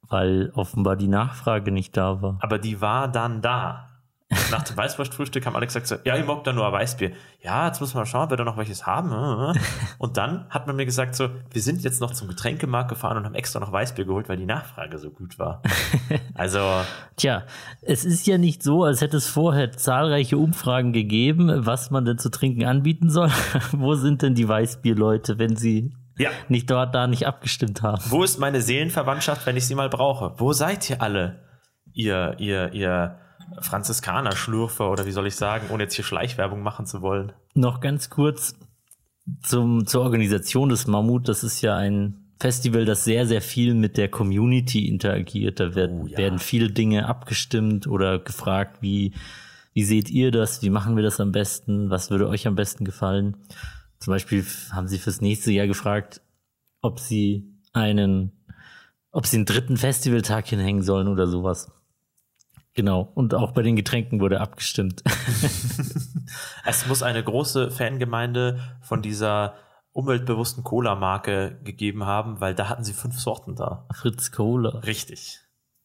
Weil 0.04 0.52
offenbar 0.54 0.96
die 0.96 1.08
Nachfrage 1.08 1.72
nicht 1.72 1.98
da 1.98 2.22
war. 2.22 2.38
Aber 2.42 2.60
die 2.60 2.82
war 2.82 3.12
dann 3.12 3.42
da. 3.42 3.90
Nach 4.52 4.64
dem 4.64 4.78
Weißwurstfrühstück 4.78 5.46
haben 5.46 5.56
alle 5.56 5.66
gesagt 5.66 5.88
so, 5.88 5.96
ja, 6.04 6.16
ich 6.16 6.26
mag 6.26 6.44
da 6.44 6.54
nur 6.54 6.66
ein 6.66 6.74
Weißbier. 6.74 7.12
Ja, 7.42 7.68
jetzt 7.68 7.82
muss 7.82 7.94
man 7.94 8.02
mal 8.02 8.06
schauen, 8.06 8.24
ob 8.24 8.30
wir 8.30 8.38
da 8.38 8.44
noch 8.44 8.58
welches 8.58 8.86
haben. 8.86 9.12
Und 9.98 10.18
dann 10.18 10.48
hat 10.50 10.68
man 10.68 10.76
mir 10.76 10.86
gesagt 10.86 11.16
so, 11.16 11.30
wir 11.52 11.62
sind 11.62 11.84
jetzt 11.84 12.02
noch 12.02 12.12
zum 12.12 12.28
Getränkemarkt 12.28 12.90
gefahren 12.90 13.18
und 13.18 13.26
haben 13.26 13.36
extra 13.36 13.60
noch 13.60 13.72
Weißbier 13.72 14.06
geholt, 14.06 14.30
weil 14.30 14.38
die 14.38 14.46
Nachfrage 14.46 14.98
so 14.98 15.10
gut 15.10 15.40
war. 15.40 15.62
Also. 16.36 16.60
Tja, 17.16 17.44
es 17.82 18.06
ist 18.06 18.26
ja 18.28 18.38
nicht 18.38 18.64
so, 18.64 18.84
als 18.84 19.02
hätte 19.02 19.18
es 19.18 19.28
vorher 19.28 19.72
zahlreiche 19.72 20.38
Umfragen 20.38 20.92
gegeben, 20.92 21.66
was 21.66 21.92
man 21.92 22.06
denn 22.06 22.18
zu 22.18 22.30
trinken 22.30 22.66
anbieten 22.66 23.10
soll. 23.10 23.30
Wo 23.72 23.94
sind 23.94 24.22
denn 24.22 24.34
die 24.34 24.48
Weißbierleute, 24.48 25.38
wenn 25.38 25.56
sie 25.56 25.94
ja. 26.18 26.30
nicht 26.50 26.70
dort 26.70 26.96
da 26.96 27.08
nicht 27.08 27.28
abgestimmt 27.28 27.82
haben? 27.82 28.02
Wo 28.08 28.24
ist 28.24 28.40
meine 28.40 28.62
Seelenverwandtschaft, 28.62 29.46
wenn 29.46 29.58
ich 29.58 29.66
sie 29.66 29.76
mal 29.76 29.90
brauche? 29.90 30.34
Wo 30.38 30.54
seid 30.54 30.90
ihr 30.90 31.02
alle? 31.02 31.40
Ihr, 31.94 32.36
ihr, 32.40 32.74
ihr 32.74 33.20
Franziskaner-Schlürfer 33.60 34.90
oder 34.92 35.06
wie 35.06 35.12
soll 35.12 35.28
ich 35.28 35.36
sagen, 35.36 35.68
ohne 35.70 35.84
jetzt 35.84 35.96
hier 35.96 36.06
Schleichwerbung 36.06 36.62
machen 36.62 36.86
zu 36.86 37.02
wollen. 37.02 37.32
Noch 37.54 37.80
ganz 37.80 38.10
kurz 38.10 38.56
zum, 39.42 39.86
zur 39.86 40.02
Organisation 40.02 40.70
des 40.70 40.88
Mammut. 40.88 41.28
Das 41.28 41.44
ist 41.44 41.62
ja 41.62 41.76
ein 41.76 42.24
Festival, 42.40 42.86
das 42.86 43.04
sehr, 43.04 43.26
sehr 43.26 43.42
viel 43.42 43.74
mit 43.74 43.98
der 43.98 44.10
Community 44.10 44.88
interagiert. 44.88 45.60
Da 45.60 45.76
werden, 45.76 46.02
oh, 46.04 46.08
ja. 46.08 46.18
werden 46.18 46.40
viele 46.40 46.70
Dinge 46.70 47.08
abgestimmt 47.08 47.88
oder 47.88 48.20
gefragt, 48.20 48.82
wie, 48.82 49.14
wie 49.74 49.84
seht 49.84 50.10
ihr 50.10 50.32
das? 50.32 50.62
Wie 50.62 50.70
machen 50.70 50.96
wir 50.96 51.04
das 51.04 51.20
am 51.20 51.32
besten? 51.32 51.90
Was 51.90 52.12
würde 52.12 52.28
euch 52.28 52.48
am 52.48 52.56
besten 52.56 52.86
gefallen? 52.86 53.38
Zum 54.00 54.12
Beispiel 54.12 54.46
haben 54.72 54.88
sie 54.88 55.00
fürs 55.00 55.22
nächste 55.22 55.52
Jahr 55.52 55.68
gefragt, 55.68 56.22
ob 56.82 57.00
sie 57.00 57.54
einen, 57.72 58.34
ob 59.12 59.26
sie 59.26 59.38
einen 59.38 59.46
dritten 59.46 59.78
Festivaltag 59.78 60.48
hinhängen 60.48 60.84
sollen 60.84 61.08
oder 61.08 61.28
sowas. 61.28 61.72
Genau, 62.76 63.12
und 63.14 63.36
auch 63.36 63.52
bei 63.52 63.62
den 63.62 63.76
Getränken 63.76 64.20
wurde 64.20 64.42
abgestimmt. 64.42 65.04
es 66.66 66.88
muss 66.88 67.04
eine 67.04 67.24
große 67.24 67.70
Fangemeinde 67.70 68.60
von 68.82 69.02
dieser 69.02 69.56
umweltbewussten 69.92 70.64
Cola-Marke 70.64 71.60
gegeben 71.64 72.06
haben, 72.06 72.42
weil 72.42 72.56
da 72.56 72.70
hatten 72.70 72.84
sie 72.84 72.94
fünf 72.94 73.20
Sorten 73.20 73.56
da. 73.56 73.88
Fritz 73.94 74.32
Cola. 74.32 74.80
Richtig. 74.80 75.40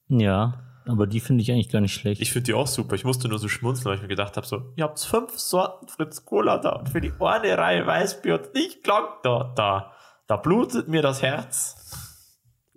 Ja, 0.09 0.65
aber 0.87 1.07
die 1.07 1.21
finde 1.21 1.43
ich 1.43 1.53
eigentlich 1.53 1.69
gar 1.69 1.83
nicht 1.83 1.93
schlecht. 1.93 2.23
Ich 2.23 2.33
finde 2.33 2.47
die 2.47 2.55
auch 2.55 2.67
super. 2.67 2.95
Ich 2.95 3.05
musste 3.05 3.29
nur 3.29 3.39
so 3.39 3.49
schmunzeln, 3.49 3.87
weil 3.87 3.97
ich 3.97 4.03
mir 4.03 4.09
gedacht 4.09 4.39
habe, 4.39 4.47
so, 4.47 4.73
ihr 4.77 4.85
habt 4.85 4.99
fünf 4.99 5.39
Sorten 5.39 5.89
Fritz 5.89 6.25
Cola 6.25 6.57
da 6.57 6.71
und 6.71 6.89
für 6.89 7.03
die 7.03 7.13
eine 7.21 7.59
Reihe 7.59 7.87
Weißbier 7.87 8.37
und 8.37 8.55
nicht 8.55 8.83
klang 8.83 9.05
da, 9.23 9.53
da, 9.55 9.93
da 10.27 10.37
blutet 10.39 10.89
mir 10.89 11.03
das 11.03 11.21
Herz. 11.21 11.77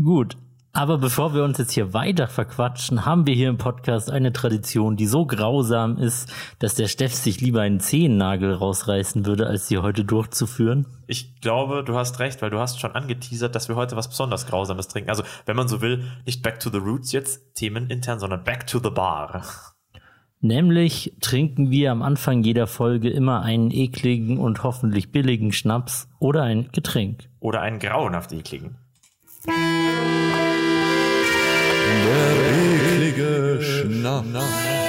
Gut, 0.03 0.35
Aber 0.73 0.97
bevor 0.97 1.33
wir 1.33 1.43
uns 1.43 1.57
jetzt 1.57 1.73
hier 1.73 1.93
weiter 1.93 2.27
verquatschen, 2.27 3.05
haben 3.05 3.27
wir 3.27 3.35
hier 3.35 3.49
im 3.49 3.57
Podcast 3.57 4.09
eine 4.09 4.31
Tradition, 4.31 4.95
die 4.95 5.05
so 5.05 5.25
grausam 5.25 5.97
ist, 5.97 6.33
dass 6.59 6.75
der 6.75 6.87
Steff 6.87 7.13
sich 7.13 7.41
lieber 7.41 7.61
einen 7.61 7.81
Zehennagel 7.81 8.53
rausreißen 8.53 9.25
würde, 9.25 9.47
als 9.47 9.67
sie 9.67 9.79
heute 9.79 10.05
durchzuführen. 10.05 10.85
Ich 11.07 11.41
glaube, 11.41 11.83
du 11.83 11.95
hast 11.95 12.19
recht, 12.19 12.41
weil 12.41 12.51
du 12.51 12.59
hast 12.59 12.79
schon 12.79 12.93
angeteasert, 12.93 13.53
dass 13.53 13.67
wir 13.67 13.75
heute 13.75 13.97
was 13.97 14.07
besonders 14.07 14.47
Grausames 14.47 14.87
trinken. 14.87 15.09
Also, 15.09 15.23
wenn 15.45 15.57
man 15.57 15.67
so 15.67 15.81
will, 15.81 16.05
nicht 16.25 16.41
Back 16.41 16.61
to 16.61 16.69
the 16.69 16.77
Roots 16.77 17.11
jetzt 17.11 17.53
themenintern, 17.55 18.19
sondern 18.19 18.45
Back 18.45 18.65
to 18.67 18.79
the 18.81 18.91
Bar. 18.91 19.43
Nämlich 20.39 21.13
trinken 21.19 21.69
wir 21.69 21.91
am 21.91 22.01
Anfang 22.01 22.43
jeder 22.43 22.65
Folge 22.65 23.09
immer 23.09 23.41
einen 23.41 23.71
ekligen 23.71 24.39
und 24.39 24.63
hoffentlich 24.63 25.11
billigen 25.11 25.51
Schnaps 25.51 26.07
oder 26.17 26.43
ein 26.43 26.69
Getränk. 26.71 27.29
Oder 27.41 27.61
einen 27.61 27.77
grauenhaft 27.79 28.31
ekligen. 28.31 28.77
Eklige 34.05 34.29
Schnaps. 34.29 34.81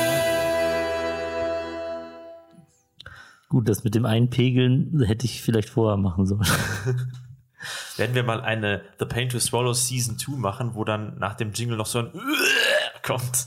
Gut, 3.48 3.68
das 3.68 3.84
mit 3.84 3.94
dem 3.94 4.06
Einpegeln 4.06 5.02
hätte 5.04 5.26
ich 5.26 5.42
vielleicht 5.42 5.68
vorher 5.68 5.98
machen 5.98 6.26
sollen. 6.26 6.40
Werden 7.96 8.14
wir 8.14 8.22
mal 8.22 8.40
eine 8.40 8.82
The 8.98 9.04
Pain 9.04 9.28
to 9.28 9.38
Swallow 9.38 9.74
Season 9.74 10.18
2 10.18 10.32
machen, 10.32 10.74
wo 10.74 10.84
dann 10.84 11.18
nach 11.18 11.34
dem 11.34 11.52
Jingle 11.52 11.76
noch 11.76 11.86
so 11.86 11.98
ein 12.00 12.10
kommt. 13.02 13.46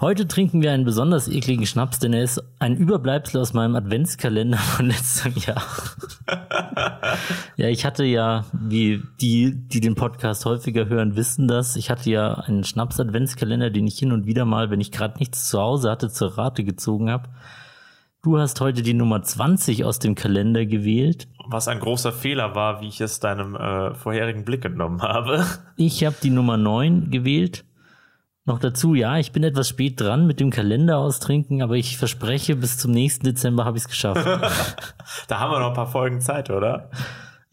Heute 0.00 0.28
trinken 0.28 0.62
wir 0.62 0.72
einen 0.72 0.84
besonders 0.84 1.28
ekligen 1.28 1.66
Schnaps, 1.66 1.98
denn 1.98 2.12
er 2.12 2.22
ist 2.22 2.42
ein 2.58 2.76
Überbleibsel 2.76 3.40
aus 3.40 3.52
meinem 3.52 3.74
Adventskalender 3.76 4.58
von 4.58 4.86
letztem 4.90 5.34
Jahr. 5.34 5.62
ja, 7.56 7.68
ich 7.68 7.84
hatte 7.84 8.04
ja, 8.04 8.44
wie 8.52 9.02
die, 9.20 9.54
die 9.54 9.80
den 9.80 9.94
Podcast 9.94 10.44
häufiger 10.44 10.86
hören, 10.86 11.16
wissen 11.16 11.48
das. 11.48 11.76
Ich 11.76 11.90
hatte 11.90 12.10
ja 12.10 12.34
einen 12.34 12.64
Schnaps-Adventskalender, 12.64 13.70
den 13.70 13.86
ich 13.86 13.98
hin 13.98 14.12
und 14.12 14.26
wieder 14.26 14.44
mal, 14.44 14.70
wenn 14.70 14.80
ich 14.80 14.92
gerade 14.92 15.18
nichts 15.18 15.48
zu 15.48 15.60
Hause 15.60 15.90
hatte, 15.90 16.08
zur 16.10 16.36
Rate 16.36 16.64
gezogen 16.64 17.10
habe. 17.10 17.28
Du 18.24 18.38
hast 18.38 18.58
heute 18.62 18.82
die 18.82 18.94
Nummer 18.94 19.22
20 19.22 19.84
aus 19.84 19.98
dem 19.98 20.14
Kalender 20.14 20.64
gewählt. 20.64 21.28
Was 21.46 21.68
ein 21.68 21.78
großer 21.78 22.10
Fehler 22.10 22.54
war, 22.54 22.80
wie 22.80 22.88
ich 22.88 23.02
es 23.02 23.20
deinem 23.20 23.54
äh, 23.54 23.94
vorherigen 23.94 24.46
Blick 24.46 24.64
entnommen 24.64 25.02
habe. 25.02 25.44
Ich 25.76 26.04
habe 26.04 26.16
die 26.22 26.30
Nummer 26.30 26.56
9 26.56 27.10
gewählt. 27.10 27.66
Noch 28.46 28.58
dazu, 28.58 28.94
ja, 28.94 29.16
ich 29.16 29.32
bin 29.32 29.42
etwas 29.42 29.70
spät 29.70 29.98
dran 29.98 30.26
mit 30.26 30.38
dem 30.38 30.50
Kalender 30.50 30.98
austrinken, 30.98 31.62
aber 31.62 31.76
ich 31.76 31.96
verspreche, 31.96 32.56
bis 32.56 32.76
zum 32.76 32.90
nächsten 32.90 33.24
Dezember 33.24 33.64
habe 33.64 33.78
ich 33.78 33.84
es 33.84 33.88
geschafft. 33.88 34.26
da 35.28 35.40
haben 35.40 35.50
wir 35.50 35.60
noch 35.60 35.68
ein 35.68 35.74
paar 35.74 35.90
Folgen 35.90 36.20
Zeit, 36.20 36.50
oder? 36.50 36.90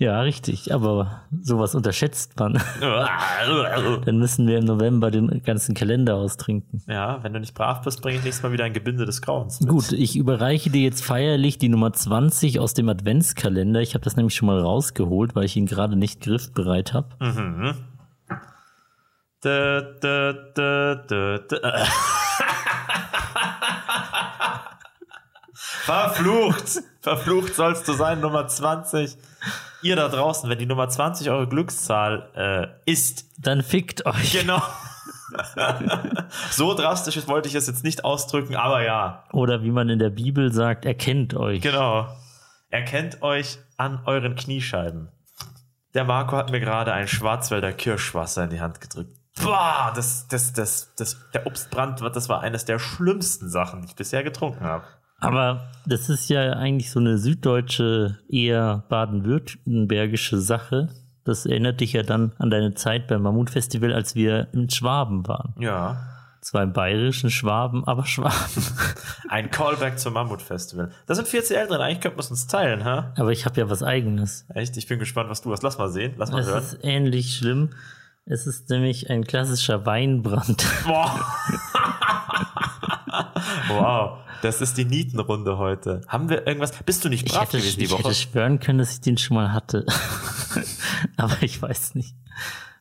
Ja, 0.02 0.20
richtig, 0.22 0.74
aber 0.74 1.22
sowas 1.44 1.76
unterschätzt 1.76 2.38
man. 2.40 2.54
Dann 2.82 4.18
müssen 4.18 4.48
wir 4.48 4.58
im 4.58 4.66
November 4.66 5.12
den 5.12 5.44
ganzen 5.44 5.76
Kalender 5.76 6.16
austrinken. 6.16 6.82
Ja, 6.88 7.24
wenn 7.24 7.34
du 7.34 7.40
nicht 7.40 7.54
brav 7.54 7.84
bist, 7.84 8.02
bringe 8.02 8.18
ich 8.18 8.24
nächstes 8.24 8.42
Mal 8.44 8.52
wieder 8.52 8.66
ein 8.66 8.74
Gebinde 8.74 9.06
des 9.06 9.22
Grauens. 9.22 9.62
Mit. 9.62 9.70
Gut, 9.70 9.92
ich 9.92 10.18
überreiche 10.18 10.72
dir 10.72 10.82
jetzt 10.82 11.06
feierlich 11.06 11.60
die 11.60 11.70
Nummer 11.70 11.94
20 11.94 12.60
aus 12.60 12.74
dem 12.74 12.90
Adventskalender. 12.90 13.80
Ich 13.80 13.94
habe 13.94 14.04
das 14.04 14.18
nämlich 14.18 14.34
schon 14.34 14.48
mal 14.48 14.60
rausgeholt, 14.60 15.36
weil 15.36 15.46
ich 15.46 15.56
ihn 15.56 15.68
gerade 15.68 15.96
nicht 15.96 16.20
griffbereit 16.20 16.94
habe. 16.94 17.10
Mhm. 17.20 17.76
Da, 19.42 19.82
da, 19.82 20.34
da, 20.54 20.96
da, 20.96 21.38
da. 21.40 21.88
Verflucht! 25.54 26.84
Verflucht 27.02 27.56
sollst 27.56 27.88
du 27.88 27.94
sein, 27.94 28.20
Nummer 28.20 28.48
20. 28.48 29.18
Ihr 29.82 29.96
da 29.96 30.10
draußen, 30.10 30.48
wenn 30.48 30.60
die 30.60 30.68
Nummer 30.68 30.90
20 30.90 31.32
eure 31.32 31.48
Glückszahl 31.48 32.30
äh, 32.36 32.92
ist. 32.92 33.26
Dann 33.40 33.64
fickt 33.64 34.06
euch. 34.06 34.32
Genau. 34.32 34.62
so 36.52 36.76
drastisch 36.76 37.28
wollte 37.28 37.50
ich 37.50 37.56
es 37.56 37.66
jetzt 37.66 37.84
nicht 37.84 38.06
ausdrücken, 38.06 38.56
aber 38.56 38.84
ja. 38.84 39.24
Oder 39.32 39.64
wie 39.64 39.72
man 39.72 39.90
in 39.90 39.98
der 39.98 40.12
Bibel 40.12 40.54
sagt, 40.54 40.86
erkennt 40.86 41.34
euch. 41.34 41.62
Genau. 41.62 42.08
Erkennt 42.70 43.24
euch 43.24 43.58
an 43.78 44.02
euren 44.06 44.36
Kniescheiben. 44.36 45.10
Der 45.96 46.04
Marco 46.04 46.38
hat 46.38 46.52
mir 46.52 46.60
gerade 46.60 46.94
ein 46.94 47.08
Schwarzwälder 47.08 47.74
Kirschwasser 47.74 48.44
in 48.44 48.52
die 48.52 48.62
Hand 48.62 48.80
gedrückt. 48.80 49.18
Boah, 49.44 49.92
das, 49.96 50.28
das, 50.28 50.54
das, 50.54 50.94
das, 50.96 51.18
der 51.34 51.48
Obstbrand, 51.48 52.02
das 52.02 52.30
war 52.30 52.42
eines 52.42 52.66
der 52.66 52.80
schlimmsten 52.80 53.50
Sachen, 53.50 53.82
die 53.82 53.88
ich 53.88 53.96
bisher 53.96 54.24
getrunken 54.24 54.64
habe. 54.64 54.84
Aber 55.20 55.70
das 55.86 56.10
ist 56.10 56.30
ja 56.30 56.54
eigentlich 56.54 56.90
so 56.92 57.00
eine 57.00 57.18
süddeutsche, 57.18 58.18
eher 58.28 58.84
baden-württembergische 58.90 60.40
Sache. 60.40 60.90
Das 61.24 61.46
erinnert 61.46 61.80
dich 61.82 61.94
ja 61.94 62.02
dann 62.04 62.32
an 62.40 62.50
deine 62.50 62.74
Zeit 62.74 63.08
beim 63.08 63.22
Mammutfestival, 63.22 63.94
als 63.94 64.16
wir 64.16 64.48
in 64.54 64.70
Schwaben 64.70 65.28
waren. 65.28 65.54
Ja. 65.60 66.08
Zwar 66.42 66.64
im 66.64 66.74
bayerischen 66.74 67.30
Schwaben, 67.30 67.86
aber 67.88 68.08
Schwaben. 68.08 68.34
Ein 69.30 69.52
Callback 69.52 70.00
zum 70.00 70.14
Mammutfestival. 70.14 70.92
Da 71.06 71.14
sind 71.14 71.28
4 71.28 71.44
CL 71.44 71.68
drin, 71.68 71.82
eigentlich 71.82 72.02
könnten 72.02 72.18
wir 72.18 72.22
es 72.24 72.32
uns 72.32 72.48
teilen, 72.48 72.84
ha? 72.84 73.14
Aber 73.16 73.32
ich 73.32 73.46
habe 73.46 73.60
ja 73.62 73.70
was 73.70 73.84
eigenes. 73.84 74.46
Echt? 74.56 74.76
Ich 74.78 74.88
bin 74.88 74.98
gespannt, 74.98 75.30
was 75.30 75.44
du 75.44 75.52
hast. 75.52 75.62
Lass 75.62 75.78
mal 75.78 75.90
sehen, 75.90 76.16
lass 76.18 76.32
mal 76.32 76.38
Das 76.40 76.48
hören. 76.48 76.64
ist 76.64 76.80
ähnlich 76.82 77.36
schlimm. 77.38 77.70
Es 78.32 78.48
ist 78.48 78.70
nämlich 78.70 79.10
ein 79.10 79.26
klassischer 79.26 79.86
Weinbrand. 79.86 80.66
Boah. 80.86 81.20
wow, 83.68 84.20
das 84.42 84.62
ist 84.62 84.78
die 84.78 84.86
Nietenrunde 84.86 85.58
heute. 85.58 86.00
Haben 86.08 86.30
wir 86.30 86.48
irgendwas? 86.48 86.72
Bist 86.84 87.04
du 87.04 87.10
nicht 87.10 87.26
Ich 87.26 87.34
brav 87.34 87.42
hätte, 87.44 87.58
gewesen 87.58 87.80
die 87.80 87.86
ich 87.86 87.92
Woche? 87.92 88.04
hätte 88.04 88.16
schwören 88.16 88.62
können, 88.62 88.80
dass 88.80 88.94
ich 88.94 89.02
den 89.02 89.18
schon 89.18 89.36
mal 89.36 89.52
hatte. 89.52 89.86
aber 91.18 91.44
ich 91.44 91.62
weiß 91.62 91.96
nicht. 91.96 92.16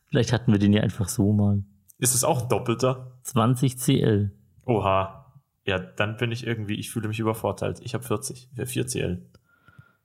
Vielleicht 0.07 0.31
hatten 0.31 0.53
wir 0.53 0.59
den 0.59 0.71
ja 0.71 0.83
einfach 0.83 1.09
so 1.09 1.33
mal. 1.33 1.65
Ist 1.97 2.15
es 2.15 2.23
auch 2.23 2.43
ein 2.43 2.47
Doppelter? 2.47 3.19
20 3.23 3.77
CL. 3.77 4.31
Oha. 4.65 5.33
Ja, 5.65 5.79
dann 5.79 6.15
bin 6.15 6.31
ich 6.31 6.47
irgendwie, 6.47 6.75
ich 6.75 6.91
fühle 6.91 7.09
mich 7.09 7.19
übervorteilt. 7.19 7.81
Ich 7.83 7.93
habe 7.93 8.05
40, 8.05 8.51
wir 8.53 8.67
4 8.67 8.87
CL. 8.87 9.25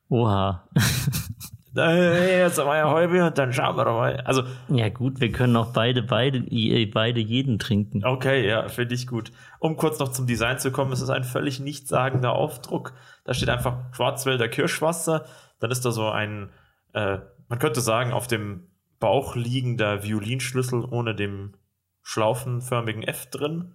Oha. 0.08 0.68
Äh, 1.76 2.40
Jetzt 2.40 2.58
haben 2.58 2.66
wir 2.68 2.76
ja 2.76 2.90
Heubi 2.90 3.20
und 3.20 3.36
dann 3.38 3.52
schauen 3.52 3.76
wir 3.76 3.84
doch 3.84 3.96
mal. 3.98 4.16
Also, 4.22 4.42
Ja 4.68 4.88
gut, 4.88 5.20
wir 5.20 5.30
können 5.32 5.56
auch 5.56 5.72
beide, 5.72 6.02
beide, 6.02 6.38
äh, 6.38 6.86
beide 6.86 7.20
jeden 7.20 7.58
trinken. 7.58 8.04
okay, 8.04 8.48
ja, 8.48 8.68
finde 8.68 8.94
ich 8.94 9.06
gut. 9.06 9.32
Um 9.58 9.76
kurz 9.76 9.98
noch 9.98 10.10
zum 10.10 10.26
Design 10.26 10.58
zu 10.58 10.70
kommen, 10.70 10.92
es 10.92 11.00
ist 11.00 11.10
ein 11.10 11.24
völlig 11.24 11.60
nichtssagender 11.60 12.32
Aufdruck. 12.32 12.92
Da 13.24 13.34
steht 13.34 13.48
einfach 13.48 13.76
Schwarzwälder 13.92 14.48
Kirschwasser. 14.48 15.26
Dann 15.60 15.70
ist 15.70 15.84
da 15.84 15.90
so 15.90 16.08
ein, 16.08 16.50
äh, 16.92 17.18
man 17.48 17.58
könnte 17.58 17.80
sagen, 17.80 18.12
auf 18.12 18.26
dem 18.26 18.68
Bauch 18.98 19.36
liegender 19.36 20.02
Violinschlüssel 20.02 20.84
ohne 20.84 21.14
dem 21.14 21.54
schlaufenförmigen 22.02 23.02
F 23.02 23.26
drin 23.26 23.74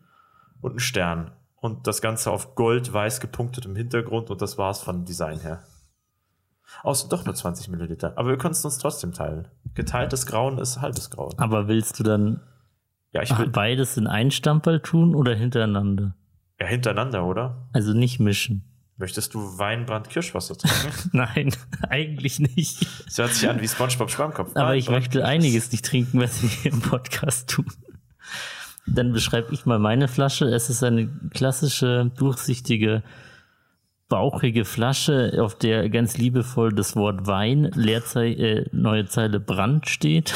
und 0.62 0.76
ein 0.76 0.80
Stern. 0.80 1.32
Und 1.56 1.86
das 1.86 2.02
Ganze 2.02 2.32
auf 2.32 2.56
gold-weiß 2.56 3.20
gepunktetem 3.20 3.76
Hintergrund 3.76 4.32
und 4.32 4.42
das 4.42 4.58
war's 4.58 4.82
vom 4.82 5.06
Design 5.06 5.40
her. 5.42 5.64
Außer 6.84 7.10
doch 7.10 7.26
nur 7.26 7.36
20 7.36 7.68
Milliliter. 7.70 8.14
Aber 8.18 8.30
wir 8.30 8.38
können 8.38 8.54
es 8.54 8.64
uns 8.66 8.78
trotzdem 8.78 9.14
teilen. 9.14 9.48
Geteiltes 9.74 10.26
Grauen 10.26 10.58
ist 10.58 10.82
halbes 10.82 11.10
Grauen. 11.10 11.34
Aber 11.38 11.68
willst 11.68 12.00
du 12.00 12.04
dann 12.04 12.42
Ja, 13.12 13.22
ich 13.22 13.38
will 13.38 13.48
beides 13.50 13.98
in 13.98 14.08
ein 14.08 14.32
Stamperl 14.32 14.80
tun 14.80 15.16
oder 15.16 15.36
hintereinander? 15.36 16.16
ja, 16.60 16.68
hintereinander, 16.68 17.26
oder? 17.26 17.68
Also 17.74 17.94
nicht 17.94 18.20
mischen. 18.20 18.64
Möchtest 18.98 19.34
du 19.34 19.58
Weinbrand 19.58 20.10
Kirschwasser 20.10 20.56
trinken? 20.56 21.10
Nein, 21.12 21.56
eigentlich 21.90 22.40
nicht. 22.40 22.86
Das 23.08 23.18
hört 23.18 23.34
sich 23.34 23.50
an 23.50 23.60
wie 23.60 23.68
SpongeBob 23.68 24.12
Schwammkopf. 24.12 24.56
Aber 24.56 24.76
ich 24.76 24.90
möchte 24.92 25.26
einiges 25.26 25.72
nicht 25.72 25.84
trinken, 25.86 26.20
was 26.20 26.42
wir 26.44 26.50
hier 26.50 26.72
im 26.72 26.82
Podcast 26.82 27.50
tun. 27.50 27.66
Dann 28.86 29.12
beschreibe 29.12 29.54
ich 29.54 29.66
mal 29.66 29.80
meine 29.80 30.08
Flasche. 30.08 30.46
Es 30.46 30.70
ist 30.70 30.84
eine 30.84 31.08
klassische, 31.34 32.12
durchsichtige, 32.18 33.02
bauchige 34.12 34.66
Flasche, 34.66 35.38
auf 35.40 35.56
der 35.56 35.90
ganz 35.90 36.18
liebevoll 36.18 36.74
das 36.74 36.98
Wort 36.98 37.28
Wein, 37.28 37.72
Leerzei 37.76 38.34
äh, 38.34 38.66
neue 38.74 39.06
Zeile 39.06 39.40
Brand 39.40 39.88
steht. 39.88 40.34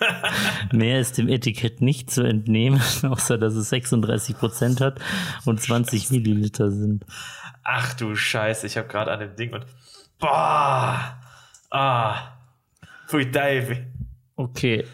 Mehr 0.72 0.98
ist 0.98 1.18
dem 1.18 1.28
Etikett 1.28 1.82
nicht 1.82 2.10
zu 2.10 2.22
entnehmen, 2.22 2.80
außer 3.02 3.36
dass 3.36 3.52
es 3.54 3.68
36 3.68 4.38
Prozent 4.38 4.80
hat 4.80 5.00
und 5.44 5.60
20 5.60 6.10
Milliliter 6.12 6.70
sind. 6.70 7.04
Ach 7.62 7.92
du 7.92 8.16
Scheiße, 8.16 8.66
ich 8.66 8.78
habe 8.78 8.88
gerade 8.88 9.12
an 9.12 9.20
dem 9.20 9.36
Ding 9.36 9.52
und. 9.52 9.66
Boah! 10.18 11.20
Ah! 11.70 12.38
Pfui 13.06 13.30
Dave. 13.30 13.84
Okay, 14.34 14.86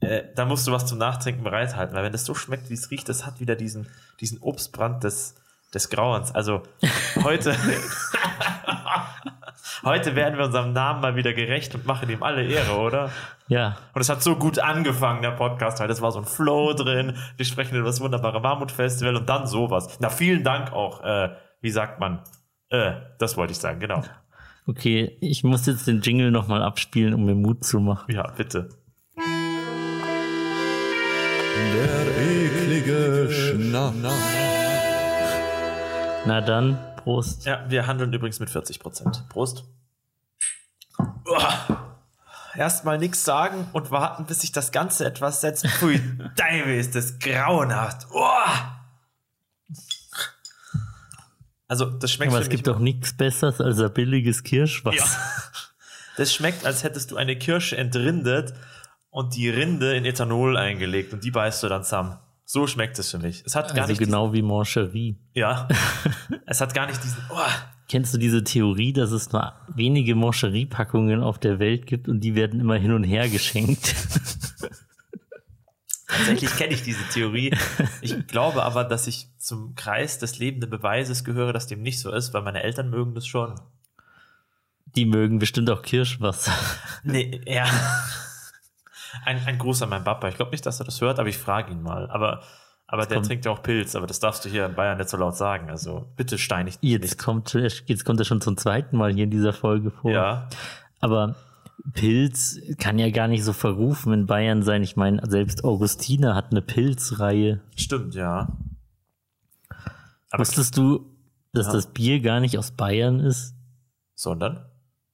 Äh, 0.00 0.24
da 0.34 0.46
musst 0.46 0.66
du 0.66 0.72
was 0.72 0.86
zum 0.86 0.96
Nachtrinken 0.96 1.44
bereithalten, 1.44 1.94
weil 1.94 2.04
wenn 2.04 2.12
das 2.12 2.24
so 2.24 2.34
schmeckt, 2.34 2.70
wie 2.70 2.74
es 2.74 2.90
riecht, 2.90 3.08
das 3.08 3.26
hat 3.26 3.38
wieder 3.38 3.54
diesen, 3.54 3.86
diesen 4.18 4.38
Obstbrand 4.38 5.04
des, 5.04 5.36
des 5.74 5.90
Grauens. 5.90 6.34
Also 6.34 6.62
heute. 7.22 7.54
heute 9.84 10.14
werden 10.14 10.38
wir 10.38 10.46
unserem 10.46 10.72
Namen 10.72 11.00
mal 11.00 11.16
wieder 11.16 11.32
gerecht 11.32 11.74
und 11.74 11.86
machen 11.86 12.08
ihm 12.10 12.22
alle 12.22 12.44
Ehre, 12.44 12.78
oder? 12.78 13.10
ja, 13.48 13.76
Und 13.94 14.00
es 14.00 14.08
hat 14.08 14.22
so 14.22 14.36
gut 14.36 14.58
angefangen, 14.58 15.22
der 15.22 15.32
Podcast 15.32 15.80
heute. 15.80 15.92
Es 15.92 16.02
war 16.02 16.12
so 16.12 16.20
ein 16.20 16.24
Flow 16.24 16.72
drin. 16.74 17.16
Wir 17.36 17.44
sprechen 17.44 17.76
über 17.76 17.86
das 17.86 18.00
wunderbare 18.00 18.40
Mammut-Festival 18.40 19.16
und 19.16 19.28
dann 19.28 19.46
sowas. 19.46 19.98
Na, 20.00 20.08
vielen 20.08 20.44
Dank 20.44 20.72
auch. 20.72 21.02
Äh, 21.02 21.30
wie 21.60 21.70
sagt 21.70 22.00
man? 22.00 22.20
Äh, 22.70 22.92
das 23.18 23.36
wollte 23.36 23.52
ich 23.52 23.58
sagen, 23.58 23.80
genau. 23.80 24.02
okay, 24.66 25.16
ich 25.20 25.44
muss 25.44 25.66
jetzt 25.66 25.86
den 25.86 26.00
Jingle 26.00 26.30
nochmal 26.30 26.62
abspielen, 26.62 27.14
um 27.14 27.24
mir 27.24 27.34
Mut 27.34 27.64
zu 27.64 27.80
machen. 27.80 28.12
Ja, 28.12 28.30
bitte. 28.36 28.68
Der 31.74 32.18
eklige 32.18 33.28
Schnaps. 33.30 34.71
Na 36.24 36.40
dann, 36.40 36.78
Prost. 36.96 37.46
Ja, 37.46 37.64
wir 37.68 37.86
handeln 37.86 38.12
übrigens 38.12 38.38
mit 38.38 38.48
40%. 38.48 39.28
Prost. 39.28 39.64
Uah. 41.26 41.96
Erstmal 42.54 42.98
nichts 42.98 43.24
sagen 43.24 43.66
und 43.72 43.90
warten, 43.90 44.26
bis 44.26 44.42
sich 44.42 44.52
das 44.52 44.72
Ganze 44.72 45.04
etwas 45.04 45.40
setzt. 45.40 45.66
Pfui, 45.66 46.00
Deive 46.36 46.74
ist 46.74 46.94
das 46.94 47.18
grauenhaft. 47.18 48.06
Uah. 48.12 48.78
Also, 51.66 51.86
das 51.86 52.12
schmeckt 52.12 52.30
Aber 52.30 52.38
für 52.38 52.44
es 52.44 52.50
gibt 52.50 52.66
doch 52.66 52.78
nichts 52.78 53.16
Besseres 53.16 53.60
als 53.60 53.80
ein 53.80 53.92
billiges 53.92 54.42
Kirschwasser. 54.44 54.98
Ja. 54.98 55.06
Das 56.18 56.32
schmeckt, 56.32 56.66
als 56.66 56.84
hättest 56.84 57.10
du 57.10 57.16
eine 57.16 57.36
Kirsche 57.36 57.78
entrindet 57.78 58.52
und 59.10 59.34
die 59.34 59.48
Rinde 59.48 59.96
in 59.96 60.04
Ethanol 60.04 60.58
eingelegt 60.58 61.14
und 61.14 61.24
die 61.24 61.30
beißt 61.30 61.62
du 61.62 61.68
dann 61.68 61.84
zusammen. 61.84 62.18
So 62.52 62.66
schmeckt 62.66 62.98
es 62.98 63.10
für 63.10 63.18
mich. 63.18 63.42
Es 63.46 63.56
hat 63.56 63.68
gar 63.68 63.84
Also 63.84 63.92
nicht 63.92 63.98
genau 63.98 64.34
wie 64.34 64.42
Mancherie. 64.42 65.12
diesen, 65.12 65.30
ja. 65.32 65.66
es 66.46 66.60
hat 66.60 66.74
gar 66.74 66.86
nicht 66.86 67.02
diesen 67.02 67.16
oh, 67.30 67.38
Kennst 67.88 68.12
du 68.12 68.18
diese 68.18 68.44
Theorie, 68.44 68.92
dass 68.92 69.10
es 69.10 69.32
nur 69.32 69.54
wenige 69.74 70.14
Mancherie-Packungen 70.14 71.22
auf 71.22 71.38
der 71.38 71.58
Welt 71.60 71.86
gibt 71.86 72.10
und 72.10 72.20
die 72.20 72.34
werden 72.34 72.60
immer 72.60 72.76
hin 72.76 72.92
und 72.92 73.04
her 73.04 73.30
geschenkt? 73.30 73.94
Tatsächlich 76.06 76.54
kenne 76.58 76.74
ich 76.74 76.82
diese 76.82 77.02
Theorie. 77.14 77.56
Ich 78.02 78.26
glaube 78.26 78.64
aber, 78.64 78.84
dass 78.84 79.06
ich 79.06 79.28
zum 79.38 79.74
Kreis 79.74 80.18
des 80.18 80.38
lebenden 80.38 80.68
Beweises 80.68 81.24
gehöre, 81.24 81.54
dass 81.54 81.68
dem 81.68 81.80
nicht 81.80 82.00
so 82.00 82.12
ist, 82.12 82.34
weil 82.34 82.42
meine 82.42 82.62
Eltern 82.62 82.90
mögen 82.90 83.14
das 83.14 83.26
schon. 83.26 83.58
Die 84.94 85.06
mögen 85.06 85.38
bestimmt 85.38 85.70
auch 85.70 85.80
Kirschwasser. 85.80 86.52
Nee, 87.02 87.40
ja. 87.46 87.64
Ein, 89.24 89.38
ein 89.46 89.58
Gruß 89.58 89.82
an 89.82 89.90
meinen 89.90 90.04
Papa. 90.04 90.28
Ich 90.28 90.36
glaube 90.36 90.50
nicht, 90.52 90.64
dass 90.66 90.80
er 90.80 90.84
das 90.86 91.00
hört, 91.00 91.18
aber 91.18 91.28
ich 91.28 91.38
frage 91.38 91.70
ihn 91.72 91.82
mal. 91.82 92.10
Aber, 92.10 92.42
aber 92.86 93.06
der 93.06 93.16
kommt- 93.16 93.26
trinkt 93.28 93.44
ja 93.44 93.50
auch 93.52 93.62
Pilz, 93.62 93.94
aber 93.94 94.06
das 94.06 94.20
darfst 94.20 94.44
du 94.44 94.48
hier 94.48 94.64
in 94.66 94.74
Bayern 94.74 94.98
nicht 94.98 95.10
so 95.10 95.16
laut 95.16 95.36
sagen. 95.36 95.70
Also 95.70 96.12
bitte 96.16 96.38
steinig 96.38 96.78
dich 96.78 96.90
Jetzt 96.90 97.02
nicht. 97.02 97.18
kommt, 97.18 97.52
jetzt 97.54 98.04
kommt 98.04 98.18
er 98.20 98.24
schon 98.24 98.40
zum 98.40 98.56
zweiten 98.56 98.96
Mal 98.96 99.12
hier 99.12 99.24
in 99.24 99.30
dieser 99.30 99.52
Folge 99.52 99.90
vor. 99.90 100.10
Ja, 100.10 100.48
Aber 101.00 101.34
Pilz 101.94 102.58
kann 102.78 102.98
ja 102.98 103.10
gar 103.10 103.28
nicht 103.28 103.44
so 103.44 103.52
verrufen 103.52 104.12
in 104.12 104.26
Bayern 104.26 104.62
sein. 104.62 104.82
Ich 104.82 104.96
meine, 104.96 105.20
selbst 105.28 105.64
Augustiner 105.64 106.34
hat 106.34 106.50
eine 106.52 106.62
Pilzreihe. 106.62 107.60
stimmt, 107.76 108.14
ja. 108.14 108.48
Aber 110.30 110.40
Wusstest 110.40 110.76
du, 110.78 111.06
dass 111.52 111.66
Ja. 111.66 111.72
das 111.74 111.86
Bier 111.88 112.20
gar 112.20 112.40
nicht 112.40 112.56
aus 112.58 112.70
Bayern 112.70 113.20
ist? 113.20 113.54
sondern? 114.14 114.64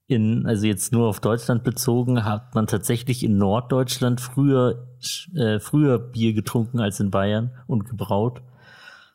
In, 0.09 0.47
also 0.47 0.65
jetzt 0.65 0.91
nur 0.91 1.07
auf 1.07 1.19
Deutschland 1.19 1.63
bezogen, 1.63 2.25
hat 2.25 2.55
man 2.55 2.65
tatsächlich 2.65 3.23
in 3.23 3.37
Norddeutschland 3.37 4.19
früher, 4.19 4.87
äh, 5.35 5.59
früher 5.59 5.99
Bier 5.99 6.33
getrunken 6.33 6.79
als 6.79 6.99
in 6.99 7.11
Bayern 7.11 7.51
und 7.67 7.87
gebraut. 7.87 8.41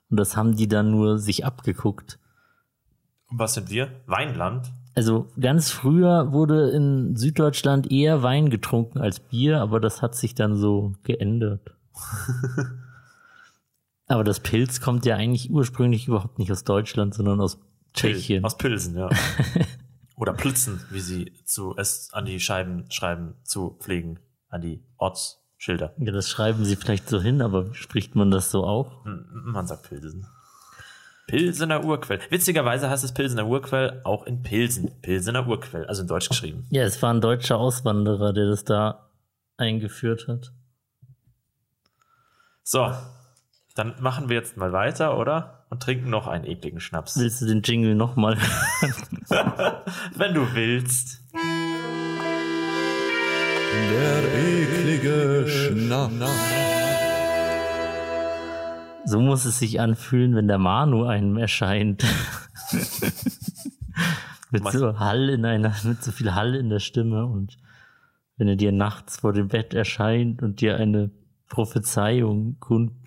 Und 0.09 0.21
das 0.21 0.37
haben 0.37 0.55
die 0.55 0.69
dann 0.69 0.93
nur 0.93 1.19
sich 1.19 1.45
abgeguckt. 1.45 2.21
Und 3.29 3.41
was 3.41 3.55
sind 3.55 3.71
wir? 3.71 3.91
Weinland? 4.07 4.73
Also 4.95 5.27
ganz 5.41 5.73
früher 5.73 6.33
wurde 6.33 6.71
in 6.71 7.17
Süddeutschland 7.17 7.91
eher 7.91 8.23
Wein 8.23 8.49
getrunken 8.49 9.01
als 9.01 9.19
Bier, 9.19 9.61
aber 9.61 9.81
das 9.81 10.01
hat 10.01 10.15
sich 10.15 10.37
dann 10.37 10.55
so 10.55 10.95
geändert. 11.03 11.75
aber 14.07 14.23
das 14.23 14.39
Pilz 14.39 14.81
kommt 14.81 15.05
ja 15.07 15.17
eigentlich 15.17 15.51
ursprünglich 15.51 16.07
überhaupt 16.07 16.39
nicht 16.39 16.53
aus 16.53 16.63
Deutschland, 16.63 17.15
sondern 17.15 17.41
aus 17.41 17.59
Tschechien. 17.95 18.45
Aus 18.45 18.57
Pilsen, 18.57 18.97
ja. 18.97 19.11
Oder 20.17 20.33
Plitzen, 20.33 20.81
wie 20.91 21.01
sie 21.01 21.33
zu 21.45 21.77
es 21.77 22.13
an 22.13 22.25
die 22.25 22.39
Scheiben 22.39 22.91
schreiben 22.91 23.35
zu 23.43 23.77
pflegen, 23.81 24.21
an 24.49 24.63
die 24.63 24.83
Ortsschilder. 24.97 25.93
Ja, 25.99 26.13
das 26.13 26.29
schreiben 26.29 26.65
sie 26.65 26.77
vielleicht 26.77 27.09
so 27.09 27.21
hin, 27.21 27.43
aber 27.43 27.75
spricht 27.75 28.15
man 28.15 28.31
das 28.31 28.51
so 28.51 28.65
auch? 28.65 29.05
Man 29.05 29.67
sagt 29.67 29.89
Pilsen. 29.89 30.27
Pilsener 31.27 31.85
Urquell. 31.85 32.21
Witzigerweise 32.31 32.91
heißt 32.91 33.03
es 33.03 33.13
Pilsener 33.13 33.47
Urquell 33.47 34.01
auch 34.05 34.27
in 34.27 34.43
Pilsen. 34.43 34.91
Pilsener 35.01 35.49
Urquell, 35.49 35.87
also 35.87 36.03
in 36.03 36.09
Deutsch 36.09 36.29
geschrieben. 36.29 36.67
Ja, 36.71 36.83
es 36.85 37.01
war 37.03 37.13
ein 37.13 37.21
deutscher 37.21 37.57
Auswanderer, 37.57 38.33
der 38.33 38.47
das 38.47 38.65
da 38.65 39.09
eingeführt 39.57 40.29
hat. 40.29 40.53
So, 42.63 42.93
dann 43.75 43.95
machen 44.01 44.29
wir 44.29 44.37
jetzt 44.37 44.57
mal 44.57 44.73
weiter, 44.73 45.19
oder? 45.19 45.64
Und 45.71 45.83
trinken 45.83 46.11
noch 46.11 46.27
einen 46.29 46.45
ekligen 46.45 46.81
Schnaps. 46.81 47.19
Willst 47.19 47.43
du 47.43 47.47
den 47.47 47.63
Jingle 47.63 47.95
nochmal? 47.95 48.37
Wenn 50.15 50.35
du 50.35 50.47
willst. 50.55 51.23
Der 53.73 54.23
eklige 54.35 55.47
Schnaps. 55.49 56.13
so 59.05 59.21
muss 59.21 59.45
es 59.45 59.59
sich 59.59 59.81
anfühlen, 59.81 60.35
wenn 60.35 60.49
der 60.49 60.59
Manu 60.59 61.05
einem 61.05 61.37
erscheint. 61.37 62.05
mit 64.51 64.71
so 64.73 64.99
Hall 64.99 65.29
in 65.29 65.45
einer, 65.45 65.75
mit 65.85 66.03
so 66.03 66.13
viel 66.13 66.35
Hall 66.35 66.55
in 66.55 66.71
der 66.71 66.79
Stimme 66.79 67.27
und 67.27 67.57
wenn 68.37 68.49
er 68.49 68.57
dir 68.57 68.73
nachts 68.73 69.19
vor 69.21 69.33
dem 69.33 69.49
Bett 69.49 69.75
erscheint 69.75 70.43
und 70.43 70.61
dir 70.61 70.77
eine 70.77 71.11
Prophezeiung 71.49 72.57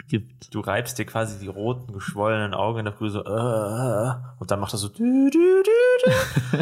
kundgibt. 0.07 0.53
Du 0.53 0.59
reibst 0.61 0.97
dir 0.97 1.05
quasi 1.05 1.39
die 1.39 1.47
roten, 1.47 1.93
geschwollenen 1.93 2.53
Augen 2.53 2.79
in 2.79 2.85
der 2.85 2.93
Früh 2.93 3.09
so, 3.09 3.23
äh, 3.23 4.13
und 4.39 4.51
dann 4.51 4.59
macht 4.59 4.73
er 4.73 4.77
so, 4.77 4.89
dü, 4.89 5.29
dü, 5.29 5.63
dü, 5.65 6.11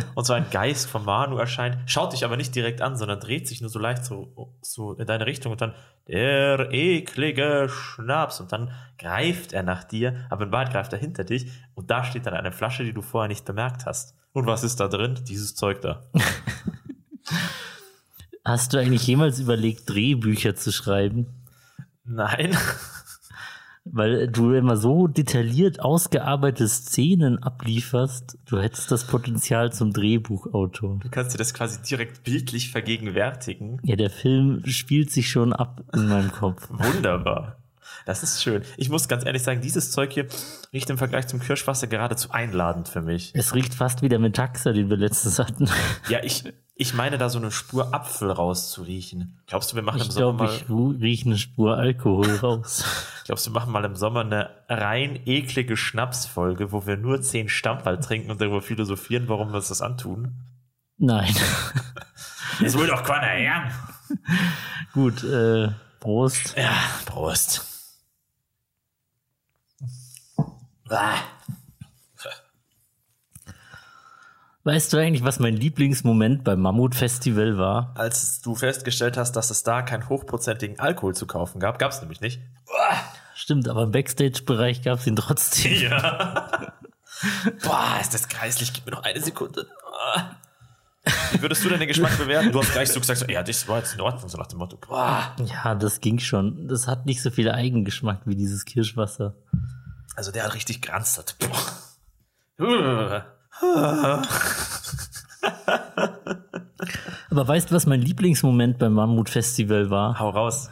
und 0.15 0.25
so 0.25 0.33
ein 0.33 0.49
Geist 0.49 0.89
vom 0.89 1.05
Manu 1.05 1.37
erscheint, 1.37 1.77
schaut 1.85 2.13
dich 2.13 2.25
aber 2.25 2.37
nicht 2.37 2.55
direkt 2.55 2.81
an, 2.81 2.97
sondern 2.97 3.19
dreht 3.19 3.47
sich 3.47 3.61
nur 3.61 3.69
so 3.69 3.79
leicht 3.79 4.05
so, 4.05 4.53
so 4.61 4.93
in 4.93 5.05
deine 5.05 5.25
Richtung 5.25 5.51
und 5.51 5.61
dann, 5.61 5.73
der 6.07 6.71
eklige 6.71 7.67
Schnaps, 7.69 8.39
und 8.39 8.51
dann 8.51 8.71
greift 8.97 9.53
er 9.53 9.63
nach 9.63 9.83
dir, 9.83 10.25
aber 10.29 10.45
in 10.45 10.51
Wahrheit 10.51 10.71
greift 10.71 10.93
er 10.93 10.99
hinter 10.99 11.23
dich, 11.23 11.51
und 11.73 11.89
da 11.89 12.03
steht 12.03 12.25
dann 12.25 12.33
eine 12.33 12.51
Flasche, 12.51 12.83
die 12.83 12.93
du 12.93 13.01
vorher 13.01 13.27
nicht 13.27 13.45
bemerkt 13.45 13.85
hast. 13.85 14.15
Und 14.33 14.47
was 14.47 14.63
ist 14.63 14.79
da 14.79 14.87
drin? 14.87 15.19
Dieses 15.27 15.55
Zeug 15.55 15.81
da. 15.81 16.03
Hast 18.43 18.73
du 18.73 18.77
eigentlich 18.77 19.07
jemals 19.07 19.39
überlegt, 19.39 19.89
Drehbücher 19.89 20.55
zu 20.55 20.71
schreiben? 20.71 21.27
Nein. 22.03 22.55
Weil 23.95 24.27
du 24.27 24.51
immer 24.51 24.75
so 24.75 25.07
detailliert 25.07 25.79
ausgearbeitete 25.79 26.67
Szenen 26.67 27.41
ablieferst, 27.41 28.37
du 28.45 28.59
hättest 28.59 28.91
das 28.91 29.07
Potenzial 29.07 29.71
zum 29.71 29.93
Drehbuchautor. 29.93 30.99
Du 31.01 31.09
kannst 31.09 31.33
dir 31.33 31.37
das 31.37 31.53
quasi 31.53 31.81
direkt 31.81 32.25
bildlich 32.25 32.71
vergegenwärtigen. 32.71 33.79
Ja, 33.83 33.95
der 33.95 34.09
Film 34.09 34.63
spielt 34.65 35.11
sich 35.11 35.29
schon 35.29 35.53
ab 35.53 35.81
in 35.93 36.09
meinem 36.09 36.29
Kopf. 36.29 36.67
Wunderbar. 36.71 37.55
Das 38.05 38.21
ist 38.21 38.43
schön. 38.43 38.63
Ich 38.75 38.89
muss 38.89 39.07
ganz 39.07 39.25
ehrlich 39.25 39.43
sagen, 39.43 39.61
dieses 39.61 39.91
Zeug 39.91 40.11
hier 40.11 40.27
riecht 40.73 40.89
im 40.89 40.97
Vergleich 40.97 41.27
zum 41.27 41.39
Kirschwasser 41.39 41.87
geradezu 41.87 42.31
einladend 42.31 42.89
für 42.89 43.01
mich. 43.01 43.31
Es 43.33 43.55
riecht 43.55 43.73
fast 43.73 44.01
wie 44.01 44.09
der 44.09 44.19
Metaxa, 44.19 44.73
den 44.73 44.89
wir 44.89 44.97
letztens 44.97 45.39
hatten. 45.39 45.69
Ja, 46.09 46.19
ich, 46.21 46.43
ich 46.77 46.93
meine 46.93 47.17
da 47.17 47.29
so 47.29 47.39
eine 47.39 47.51
Spur 47.51 47.93
Apfel 47.93 48.29
rauszuriechen. 48.29 49.39
Glaubst 49.47 49.71
du, 49.71 49.75
wir 49.77 49.83
machen 49.83 50.01
Ich 50.01 50.07
im 50.07 50.11
Sommer 50.11 50.47
glaube, 50.47 50.73
mal, 50.73 50.95
ich 50.97 51.01
rieche 51.01 51.25
eine 51.27 51.37
Spur 51.37 51.77
Alkohol 51.77 52.35
raus. 52.35 52.83
glaubst 53.25 53.47
du, 53.47 53.51
wir 53.51 53.59
machen 53.59 53.71
mal 53.71 53.85
im 53.85 53.95
Sommer 53.95 54.21
eine 54.21 54.49
rein 54.67 55.19
eklige 55.25 55.77
Schnapsfolge, 55.77 56.73
wo 56.73 56.85
wir 56.85 56.97
nur 56.97 57.21
zehn 57.21 57.47
Stammball 57.47 57.99
trinken 57.99 58.29
und 58.29 58.41
darüber 58.41 58.61
philosophieren, 58.61 59.29
warum 59.29 59.49
wir 59.49 59.57
uns 59.57 59.69
das 59.69 59.81
antun? 59.81 60.33
Nein. 60.97 61.33
Es 62.63 62.77
will 62.77 62.87
doch 62.87 63.03
keiner 63.03 63.27
her. 63.27 63.69
Gut, 64.93 65.25
äh, 65.25 65.67
Prost. 65.99 66.55
Ja, 66.57 66.71
Prost. 67.05 67.65
Ah. 70.87 71.17
Weißt 74.65 74.91
du 74.91 74.97
eigentlich, 74.97 75.23
was 75.23 75.37
mein 75.37 75.55
Lieblingsmoment 75.55 76.43
beim 76.43 76.59
Mammut-Festival 76.59 77.59
war? 77.59 77.93
Als 77.93 78.41
du 78.41 78.55
festgestellt 78.55 79.15
hast, 79.15 79.33
dass 79.33 79.51
es 79.51 79.61
da 79.61 79.83
keinen 79.83 80.09
hochprozentigen 80.09 80.79
Alkohol 80.79 81.13
zu 81.13 81.27
kaufen 81.27 81.59
gab, 81.59 81.77
gab 81.77 81.91
es 81.91 82.01
nämlich 82.01 82.19
nicht. 82.19 82.41
Stimmt, 83.35 83.69
aber 83.69 83.83
im 83.83 83.91
Backstage-Bereich 83.91 84.81
gab 84.81 84.97
es 84.97 85.05
ihn 85.05 85.15
trotzdem. 85.15 85.71
Ja. 85.79 86.73
Boah, 87.63 87.97
ist 88.01 88.15
das 88.15 88.27
kreislich. 88.27 88.73
Gib 88.73 88.87
mir 88.87 88.93
noch 88.93 89.03
eine 89.03 89.21
Sekunde. 89.21 89.67
Wie 91.31 91.41
würdest 91.43 91.63
du 91.63 91.69
denn 91.69 91.77
den 91.77 91.87
Geschmack 91.87 92.17
bewerten? 92.17 92.51
Du 92.51 92.59
hast 92.59 92.71
gleich 92.71 92.89
so 92.89 92.99
gesagt, 92.99 93.19
so, 93.19 93.27
ja, 93.27 93.43
das 93.43 93.67
war 93.67 93.77
jetzt 93.77 93.93
in 93.93 94.01
Ordnung, 94.01 94.27
so 94.29 94.39
nach 94.39 94.47
dem 94.47 94.57
Motto. 94.57 94.77
Boah. 94.77 95.35
Ja, 95.45 95.75
das 95.75 96.01
ging 96.01 96.17
schon. 96.17 96.67
Das 96.67 96.87
hat 96.87 97.05
nicht 97.05 97.21
so 97.21 97.29
viel 97.29 97.51
Eigengeschmack 97.51 98.21
wie 98.25 98.35
dieses 98.35 98.65
Kirschwasser. 98.65 99.35
Also 100.15 100.31
der 100.31 100.43
hat 100.43 100.55
richtig 100.55 100.81
geranzt. 100.81 101.37
Boah. 102.57 103.25
Aber 107.29 107.47
weißt 107.47 107.71
du, 107.71 107.75
was 107.75 107.85
mein 107.85 108.01
Lieblingsmoment 108.01 108.79
beim 108.79 108.93
Mammut-Festival 108.93 109.89
war? 109.89 110.19
Hau 110.19 110.29
raus. 110.29 110.69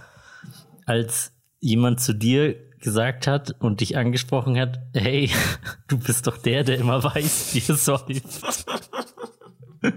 Als 0.85 1.33
jemand 1.59 1.99
zu 2.01 2.13
dir 2.13 2.55
gesagt 2.79 3.27
hat 3.27 3.55
und 3.59 3.79
dich 3.81 3.97
angesprochen 3.97 4.59
hat, 4.59 4.79
hey, 4.93 5.29
du 5.87 5.97
bist 5.97 6.27
doch 6.27 6.37
der, 6.37 6.63
der 6.63 6.77
immer 6.77 7.03
weiß, 7.03 7.55
wie 7.55 7.59
es 7.59 7.85
säuft. 7.85 8.07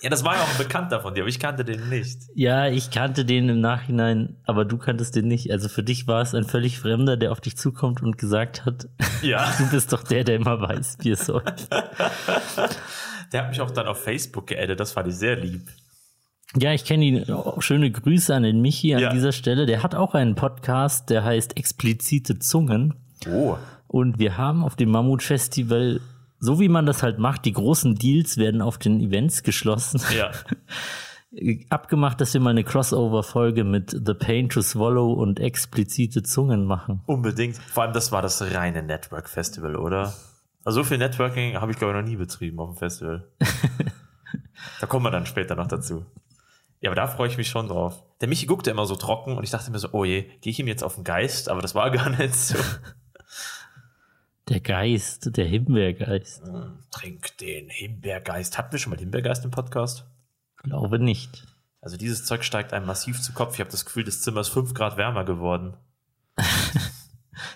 Ja, 0.00 0.10
das 0.10 0.22
war 0.22 0.36
ja 0.36 0.42
auch 0.42 0.50
ein 0.50 0.58
Bekannter 0.58 1.00
von 1.00 1.14
dir, 1.14 1.22
aber 1.22 1.28
ich 1.28 1.40
kannte 1.40 1.64
den 1.64 1.88
nicht. 1.88 2.18
Ja, 2.34 2.68
ich 2.68 2.90
kannte 2.90 3.24
den 3.24 3.48
im 3.48 3.60
Nachhinein, 3.60 4.36
aber 4.44 4.64
du 4.64 4.78
kanntest 4.78 5.16
den 5.16 5.26
nicht. 5.26 5.50
Also 5.50 5.68
für 5.68 5.82
dich 5.82 6.06
war 6.06 6.22
es 6.22 6.34
ein 6.34 6.44
völlig 6.44 6.78
Fremder, 6.78 7.16
der 7.16 7.32
auf 7.32 7.40
dich 7.40 7.56
zukommt 7.56 8.02
und 8.02 8.16
gesagt 8.18 8.64
hat, 8.64 8.86
Ja. 9.22 9.52
du 9.58 9.68
bist 9.70 9.92
doch 9.92 10.02
der, 10.04 10.22
der 10.24 10.36
immer 10.36 10.60
weiß, 10.60 10.98
wie 11.00 11.10
es 11.10 11.26
läuft. 11.26 11.68
Der 13.32 13.42
hat 13.42 13.50
mich 13.50 13.60
auch 13.60 13.70
dann 13.70 13.86
auf 13.86 14.02
Facebook 14.02 14.46
geaddet, 14.46 14.80
das 14.80 14.92
fand 14.92 15.08
ich 15.08 15.14
sehr 15.16 15.36
lieb. 15.36 15.68
Ja, 16.56 16.72
ich 16.72 16.86
kenne 16.86 17.04
ihn. 17.04 17.30
Oh, 17.30 17.60
schöne 17.60 17.90
Grüße 17.90 18.34
an 18.34 18.42
den 18.42 18.62
Michi 18.62 18.94
an 18.94 19.02
Ja. 19.02 19.10
dieser 19.10 19.32
Stelle. 19.32 19.66
Der 19.66 19.82
hat 19.82 19.94
auch 19.94 20.14
einen 20.14 20.34
Podcast, 20.34 21.10
der 21.10 21.24
heißt 21.24 21.58
Explizite 21.58 22.38
Zungen. 22.38 22.94
Oh. 23.30 23.58
Und 23.86 24.18
wir 24.18 24.38
haben 24.38 24.64
auf 24.64 24.76
dem 24.76 24.88
Mammut-Festival, 24.90 26.00
so 26.40 26.60
wie 26.60 26.68
man 26.68 26.86
das 26.86 27.02
halt 27.02 27.18
macht, 27.18 27.44
die 27.44 27.52
großen 27.52 27.96
Deals 27.96 28.36
werden 28.36 28.62
auf 28.62 28.78
den 28.78 29.00
Events 29.00 29.42
geschlossen. 29.42 30.00
Ja. 30.16 30.30
Abgemacht, 31.68 32.20
dass 32.20 32.32
wir 32.32 32.40
mal 32.40 32.50
eine 32.50 32.64
Crossover-Folge 32.64 33.64
mit 33.64 33.90
The 33.90 34.14
Pain 34.14 34.48
to 34.48 34.62
Swallow 34.62 35.12
und 35.12 35.40
explizite 35.40 36.22
Zungen 36.22 36.64
machen. 36.64 37.02
Unbedingt. 37.06 37.58
Vor 37.58 37.82
allem, 37.82 37.92
das 37.92 38.12
war 38.12 38.22
das 38.22 38.40
reine 38.54 38.82
Network-Festival, 38.82 39.76
oder? 39.76 40.14
Also 40.64 40.82
so 40.82 40.84
viel 40.84 40.98
Networking 40.98 41.56
habe 41.56 41.72
ich, 41.72 41.78
glaube 41.78 41.92
ich, 41.92 42.02
noch 42.02 42.08
nie 42.08 42.16
betrieben 42.16 42.58
auf 42.60 42.70
dem 42.70 42.76
Festival. 42.76 43.28
da 44.80 44.86
kommen 44.86 45.04
wir 45.04 45.10
dann 45.10 45.26
später 45.26 45.54
noch 45.54 45.66
dazu. 45.66 46.06
Ja, 46.80 46.90
aber 46.90 46.96
da 46.96 47.08
freue 47.08 47.28
ich 47.28 47.36
mich 47.36 47.48
schon 47.48 47.68
drauf. 47.68 48.02
Der 48.20 48.28
Michi 48.28 48.46
guckte 48.46 48.70
immer 48.70 48.86
so 48.86 48.94
trocken 48.94 49.36
und 49.36 49.44
ich 49.44 49.50
dachte 49.50 49.70
mir 49.70 49.78
so, 49.78 49.88
oh 49.92 50.04
je, 50.04 50.22
gehe 50.40 50.50
ich 50.50 50.60
ihm 50.60 50.68
jetzt 50.68 50.84
auf 50.84 50.94
den 50.94 51.04
Geist? 51.04 51.48
Aber 51.48 51.60
das 51.60 51.74
war 51.74 51.90
gar 51.90 52.10
nicht 52.10 52.34
so. 52.34 52.58
Der 54.48 54.60
Geist, 54.60 55.36
der 55.36 55.44
Himbeergeist. 55.44 56.42
Trink 56.90 57.36
den 57.36 57.68
Himbeergeist. 57.68 58.56
Hatten 58.56 58.72
wir 58.72 58.78
schon 58.78 58.90
mal 58.90 58.98
Himbeergeist 58.98 59.44
im 59.44 59.50
Podcast? 59.50 60.04
Glaube 60.56 60.98
nicht. 60.98 61.46
Also 61.82 61.96
dieses 61.96 62.24
Zeug 62.24 62.44
steigt 62.44 62.72
einem 62.72 62.86
massiv 62.86 63.20
zu 63.20 63.32
Kopf. 63.32 63.54
Ich 63.54 63.60
habe 63.60 63.70
das 63.70 63.84
Gefühl, 63.84 64.04
das 64.04 64.22
Zimmer 64.22 64.40
ist 64.40 64.48
fünf 64.48 64.72
Grad 64.72 64.96
wärmer 64.96 65.24
geworden. 65.24 65.76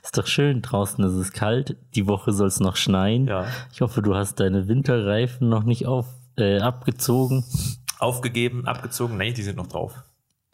Ist 0.02 0.16
doch 0.16 0.26
schön, 0.26 0.62
draußen 0.62 1.02
ist 1.04 1.14
es 1.14 1.32
kalt, 1.32 1.76
die 1.96 2.06
Woche 2.06 2.32
soll 2.32 2.46
es 2.46 2.60
noch 2.60 2.76
schneien. 2.76 3.26
Ja. 3.26 3.48
Ich 3.72 3.80
hoffe, 3.80 4.00
du 4.00 4.14
hast 4.14 4.38
deine 4.38 4.68
Winterreifen 4.68 5.48
noch 5.48 5.64
nicht 5.64 5.86
auf, 5.86 6.06
äh, 6.36 6.60
abgezogen. 6.60 7.44
Aufgegeben, 7.98 8.66
abgezogen. 8.68 9.16
Nee, 9.16 9.32
die 9.32 9.42
sind 9.42 9.56
noch 9.56 9.66
drauf. 9.66 10.04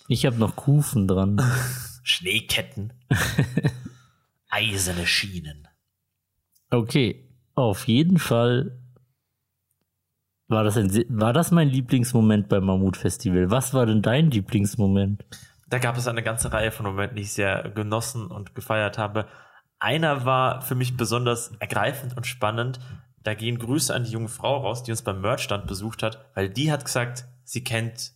Ich 0.07 0.24
habe 0.24 0.37
noch 0.37 0.57
Kufen 0.57 1.07
dran. 1.09 1.42
Schneeketten. 2.03 2.94
Eiserne 4.48 5.07
Schienen. 5.07 5.67
Okay, 6.70 7.28
auf 7.54 7.88
jeden 7.88 8.18
Fall 8.18 8.78
war 10.48 10.64
das, 10.64 10.76
ein, 10.76 10.90
war 11.09 11.33
das 11.33 11.50
mein 11.50 11.68
Lieblingsmoment 11.68 12.48
beim 12.48 12.64
Mammut 12.64 12.96
Festival. 12.96 13.50
Was 13.50 13.74
war 13.74 13.87
denn 13.87 14.02
dein 14.02 14.31
Lieblingsmoment? 14.31 15.24
Da 15.68 15.78
gab 15.78 15.96
es 15.98 16.09
eine 16.09 16.22
ganze 16.22 16.52
Reihe 16.52 16.70
von 16.70 16.87
Momenten, 16.87 17.16
die 17.16 17.22
ich 17.22 17.33
sehr 17.33 17.70
genossen 17.70 18.28
und 18.28 18.54
gefeiert 18.54 18.96
habe. 18.96 19.26
Einer 19.78 20.24
war 20.24 20.62
für 20.62 20.74
mich 20.74 20.96
besonders 20.96 21.52
ergreifend 21.59 22.16
und 22.16 22.26
spannend. 22.26 22.81
Da 23.22 23.35
gehen 23.35 23.59
Grüße 23.59 23.94
an 23.94 24.04
die 24.04 24.11
junge 24.11 24.28
Frau 24.28 24.59
raus, 24.59 24.83
die 24.83 24.90
uns 24.90 25.02
beim 25.02 25.20
Merchstand 25.20 25.66
besucht 25.66 26.02
hat, 26.02 26.24
weil 26.35 26.48
die 26.48 26.72
hat 26.72 26.85
gesagt, 26.85 27.26
sie 27.44 27.62
kennt 27.62 28.12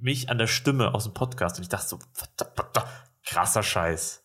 mich 0.00 0.30
an 0.30 0.38
der 0.38 0.46
Stimme 0.46 0.94
aus 0.94 1.04
dem 1.04 1.12
Podcast. 1.12 1.58
Und 1.58 1.62
ich 1.62 1.68
dachte 1.68 1.88
so, 1.88 1.98
krasser 3.24 3.62
Scheiß. 3.62 4.19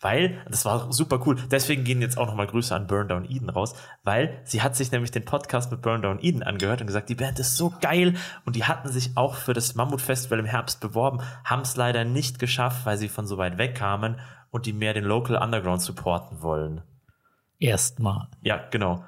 Weil, 0.00 0.40
das 0.48 0.64
war 0.64 0.92
super 0.92 1.20
cool. 1.26 1.36
Deswegen 1.50 1.82
gehen 1.82 2.00
jetzt 2.00 2.18
auch 2.18 2.26
nochmal 2.26 2.46
Grüße 2.46 2.74
an 2.74 2.86
Burn 2.86 3.08
Down 3.08 3.24
Eden 3.24 3.50
raus, 3.50 3.74
weil 4.04 4.40
sie 4.44 4.62
hat 4.62 4.76
sich 4.76 4.92
nämlich 4.92 5.10
den 5.10 5.24
Podcast 5.24 5.72
mit 5.72 5.82
Burn 5.82 6.02
Down 6.02 6.20
Eden 6.22 6.44
angehört 6.44 6.80
und 6.80 6.86
gesagt, 6.86 7.08
die 7.08 7.16
Band 7.16 7.40
ist 7.40 7.56
so 7.56 7.74
geil. 7.80 8.14
Und 8.44 8.54
die 8.54 8.64
hatten 8.64 8.88
sich 8.88 9.16
auch 9.16 9.34
für 9.34 9.54
das 9.54 9.74
Mammut 9.74 10.00
Festival 10.00 10.38
im 10.38 10.46
Herbst 10.46 10.80
beworben, 10.80 11.20
haben 11.44 11.62
es 11.62 11.76
leider 11.76 12.04
nicht 12.04 12.38
geschafft, 12.38 12.86
weil 12.86 12.96
sie 12.96 13.08
von 13.08 13.26
so 13.26 13.38
weit 13.38 13.58
weg 13.58 13.74
kamen 13.74 14.20
und 14.50 14.66
die 14.66 14.72
mehr 14.72 14.94
den 14.94 15.04
Local 15.04 15.36
Underground 15.36 15.82
supporten 15.82 16.42
wollen. 16.42 16.82
Erstmal. 17.58 18.28
Ja, 18.40 18.64
genau. 18.70 19.04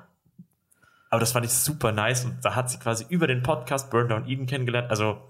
Aber 1.08 1.20
das 1.20 1.32
fand 1.32 1.46
ich 1.46 1.52
super 1.52 1.92
nice 1.92 2.24
und 2.24 2.44
da 2.44 2.54
hat 2.56 2.68
sie 2.70 2.78
quasi 2.78 3.04
über 3.08 3.26
den 3.26 3.42
Podcast 3.42 3.90
Burn 3.90 4.08
Down 4.08 4.28
Eden 4.28 4.46
kennengelernt. 4.46 4.90
Also 4.90 5.20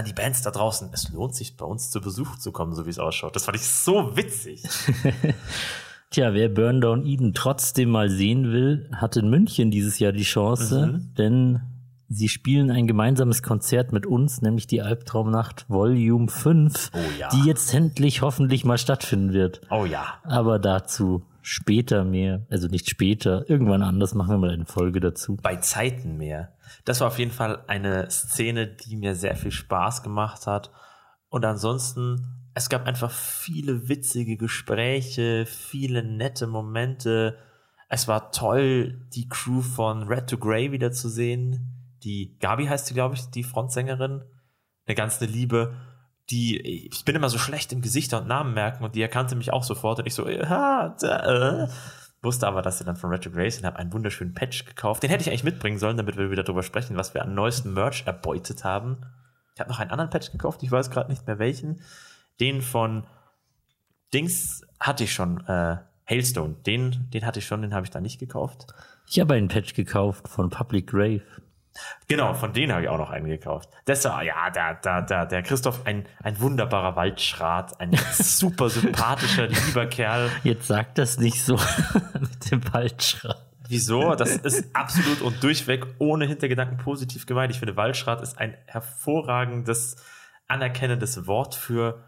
an 0.00 0.06
die 0.06 0.12
Bands 0.12 0.42
da 0.42 0.50
draußen, 0.50 0.90
es 0.92 1.10
lohnt 1.12 1.34
sich 1.34 1.56
bei 1.56 1.64
uns 1.64 1.90
zu 1.90 2.00
Besuch 2.00 2.36
zu 2.38 2.50
kommen, 2.52 2.74
so 2.74 2.86
wie 2.86 2.90
es 2.90 2.98
ausschaut. 2.98 3.36
Das 3.36 3.44
fand 3.44 3.56
ich 3.56 3.64
so 3.66 4.16
witzig. 4.16 4.62
Tja, 6.10 6.34
wer 6.34 6.48
Burn 6.48 6.80
Down 6.80 7.06
Eden 7.06 7.34
trotzdem 7.34 7.90
mal 7.90 8.10
sehen 8.10 8.50
will, 8.50 8.88
hat 8.94 9.16
in 9.16 9.30
München 9.30 9.70
dieses 9.70 9.98
Jahr 10.00 10.12
die 10.12 10.24
Chance, 10.24 10.86
Mhm. 10.88 11.14
denn 11.16 11.60
sie 12.08 12.28
spielen 12.28 12.70
ein 12.72 12.88
gemeinsames 12.88 13.44
Konzert 13.44 13.92
mit 13.92 14.06
uns, 14.06 14.42
nämlich 14.42 14.66
die 14.66 14.82
Albtraumnacht 14.82 15.66
Volume 15.68 16.26
5, 16.28 16.90
Oh 16.92 16.98
ja. 17.20 17.28
die 17.28 17.44
jetzt 17.46 17.72
endlich 17.72 18.22
hoffentlich 18.22 18.64
mal 18.64 18.78
stattfinden 18.78 19.32
wird. 19.32 19.60
Oh 19.70 19.84
ja. 19.84 20.14
Aber 20.24 20.58
dazu 20.58 21.22
später 21.42 22.04
mehr, 22.04 22.46
also 22.50 22.68
nicht 22.68 22.88
später, 22.88 23.48
irgendwann 23.48 23.82
anders 23.82 24.14
machen 24.14 24.30
wir 24.30 24.38
mal 24.38 24.50
eine 24.50 24.66
Folge 24.66 25.00
dazu. 25.00 25.36
bei 25.42 25.56
Zeiten 25.56 26.16
mehr. 26.16 26.52
Das 26.84 27.00
war 27.00 27.08
auf 27.08 27.18
jeden 27.18 27.30
Fall 27.30 27.64
eine 27.66 28.10
Szene, 28.10 28.66
die 28.66 28.96
mir 28.96 29.14
sehr 29.14 29.36
viel 29.36 29.50
Spaß 29.50 30.02
gemacht 30.02 30.46
hat. 30.46 30.70
Und 31.28 31.44
ansonsten, 31.44 32.26
es 32.54 32.68
gab 32.68 32.86
einfach 32.86 33.10
viele 33.10 33.88
witzige 33.88 34.36
Gespräche, 34.36 35.46
viele 35.46 36.02
nette 36.02 36.46
Momente. 36.46 37.38
Es 37.88 38.08
war 38.08 38.32
toll, 38.32 39.06
die 39.14 39.28
Crew 39.28 39.62
von 39.62 40.04
Red 40.04 40.28
to 40.28 40.38
Grey 40.38 40.72
wiederzusehen. 40.72 41.96
Die 42.02 42.36
Gabi 42.38 42.66
heißt 42.66 42.86
sie, 42.86 42.94
glaube 42.94 43.14
ich, 43.14 43.26
die 43.30 43.44
Frontsängerin. 43.44 44.24
Eine 44.86 44.94
ganz 44.94 45.20
eine 45.20 45.30
Liebe. 45.30 45.74
Die, 46.30 46.60
ich 46.60 47.04
bin 47.04 47.16
immer 47.16 47.28
so 47.28 47.38
schlecht 47.38 47.72
im 47.72 47.80
Gesichter 47.80 48.20
und 48.20 48.28
Namen 48.28 48.54
merken 48.54 48.84
und 48.84 48.94
die 48.94 49.02
erkannte 49.02 49.34
mich 49.34 49.52
auch 49.52 49.64
sofort 49.64 49.98
und 49.98 50.06
ich 50.06 50.14
so, 50.14 50.28
ja, 50.28 50.94
da, 51.00 51.64
äh. 51.64 51.68
Wusste 52.22 52.46
aber, 52.46 52.60
dass 52.60 52.76
sie 52.76 52.84
dann 52.84 52.96
von 52.96 53.08
Retro 53.08 53.30
Grace 53.30 53.56
sind, 53.56 53.64
habe 53.64 53.78
einen 53.78 53.94
wunderschönen 53.94 54.34
Patch 54.34 54.66
gekauft. 54.66 55.02
Den 55.02 55.08
hätte 55.08 55.22
ich 55.22 55.30
eigentlich 55.30 55.44
mitbringen 55.44 55.78
sollen, 55.78 55.96
damit 55.96 56.18
wir 56.18 56.30
wieder 56.30 56.42
drüber 56.42 56.62
sprechen, 56.62 56.98
was 56.98 57.14
wir 57.14 57.22
an 57.22 57.34
neuesten 57.34 57.72
Merch 57.72 58.02
erbeutet 58.06 58.62
haben. 58.62 58.98
Ich 59.54 59.60
habe 59.60 59.70
noch 59.70 59.78
einen 59.78 59.90
anderen 59.90 60.10
Patch 60.10 60.30
gekauft, 60.30 60.62
ich 60.62 60.70
weiß 60.70 60.90
gerade 60.90 61.10
nicht 61.10 61.26
mehr 61.26 61.38
welchen. 61.38 61.80
Den 62.38 62.60
von 62.60 63.06
Dings 64.12 64.66
hatte 64.78 65.04
ich 65.04 65.14
schon, 65.14 65.46
äh, 65.46 65.78
Hailstone. 66.10 66.56
Den, 66.66 67.08
den 67.10 67.24
hatte 67.24 67.38
ich 67.38 67.46
schon, 67.46 67.62
den 67.62 67.72
habe 67.72 67.86
ich 67.86 67.90
da 67.90 68.00
nicht 68.00 68.18
gekauft. 68.18 68.66
Ich 69.08 69.18
habe 69.20 69.34
einen 69.34 69.48
Patch 69.48 69.74
gekauft 69.74 70.28
von 70.28 70.50
Public 70.50 70.88
Grave. 70.88 71.22
Genau, 72.08 72.34
von 72.34 72.52
denen 72.52 72.72
habe 72.72 72.82
ich 72.82 72.88
auch 72.88 72.98
noch 72.98 73.10
einen 73.10 73.26
gekauft. 73.26 73.68
Das 73.84 74.04
war, 74.04 74.22
ja, 74.22 74.50
da, 74.50 74.74
da, 74.74 75.00
da, 75.00 75.24
der 75.24 75.42
Christoph, 75.42 75.86
ein, 75.86 76.06
ein 76.22 76.40
wunderbarer 76.40 76.96
Waldschrat, 76.96 77.80
ein 77.80 77.92
super 78.12 78.68
sympathischer, 78.68 79.46
lieber 79.46 79.86
Kerl. 79.86 80.30
Jetzt 80.42 80.66
sagt 80.66 80.98
das 80.98 81.18
nicht 81.18 81.44
so 81.44 81.56
mit 82.20 82.50
dem 82.50 82.72
Waldschrat. 82.72 83.46
Wieso? 83.68 84.16
Das 84.16 84.36
ist 84.36 84.74
absolut 84.74 85.20
und 85.22 85.42
durchweg 85.44 85.86
ohne 85.98 86.26
Hintergedanken 86.26 86.78
positiv 86.78 87.26
gemeint. 87.26 87.52
Ich 87.52 87.60
finde, 87.60 87.76
Waldschrat 87.76 88.20
ist 88.20 88.36
ein 88.36 88.56
hervorragendes, 88.66 89.94
anerkennendes 90.48 91.28
Wort 91.28 91.54
für 91.54 92.02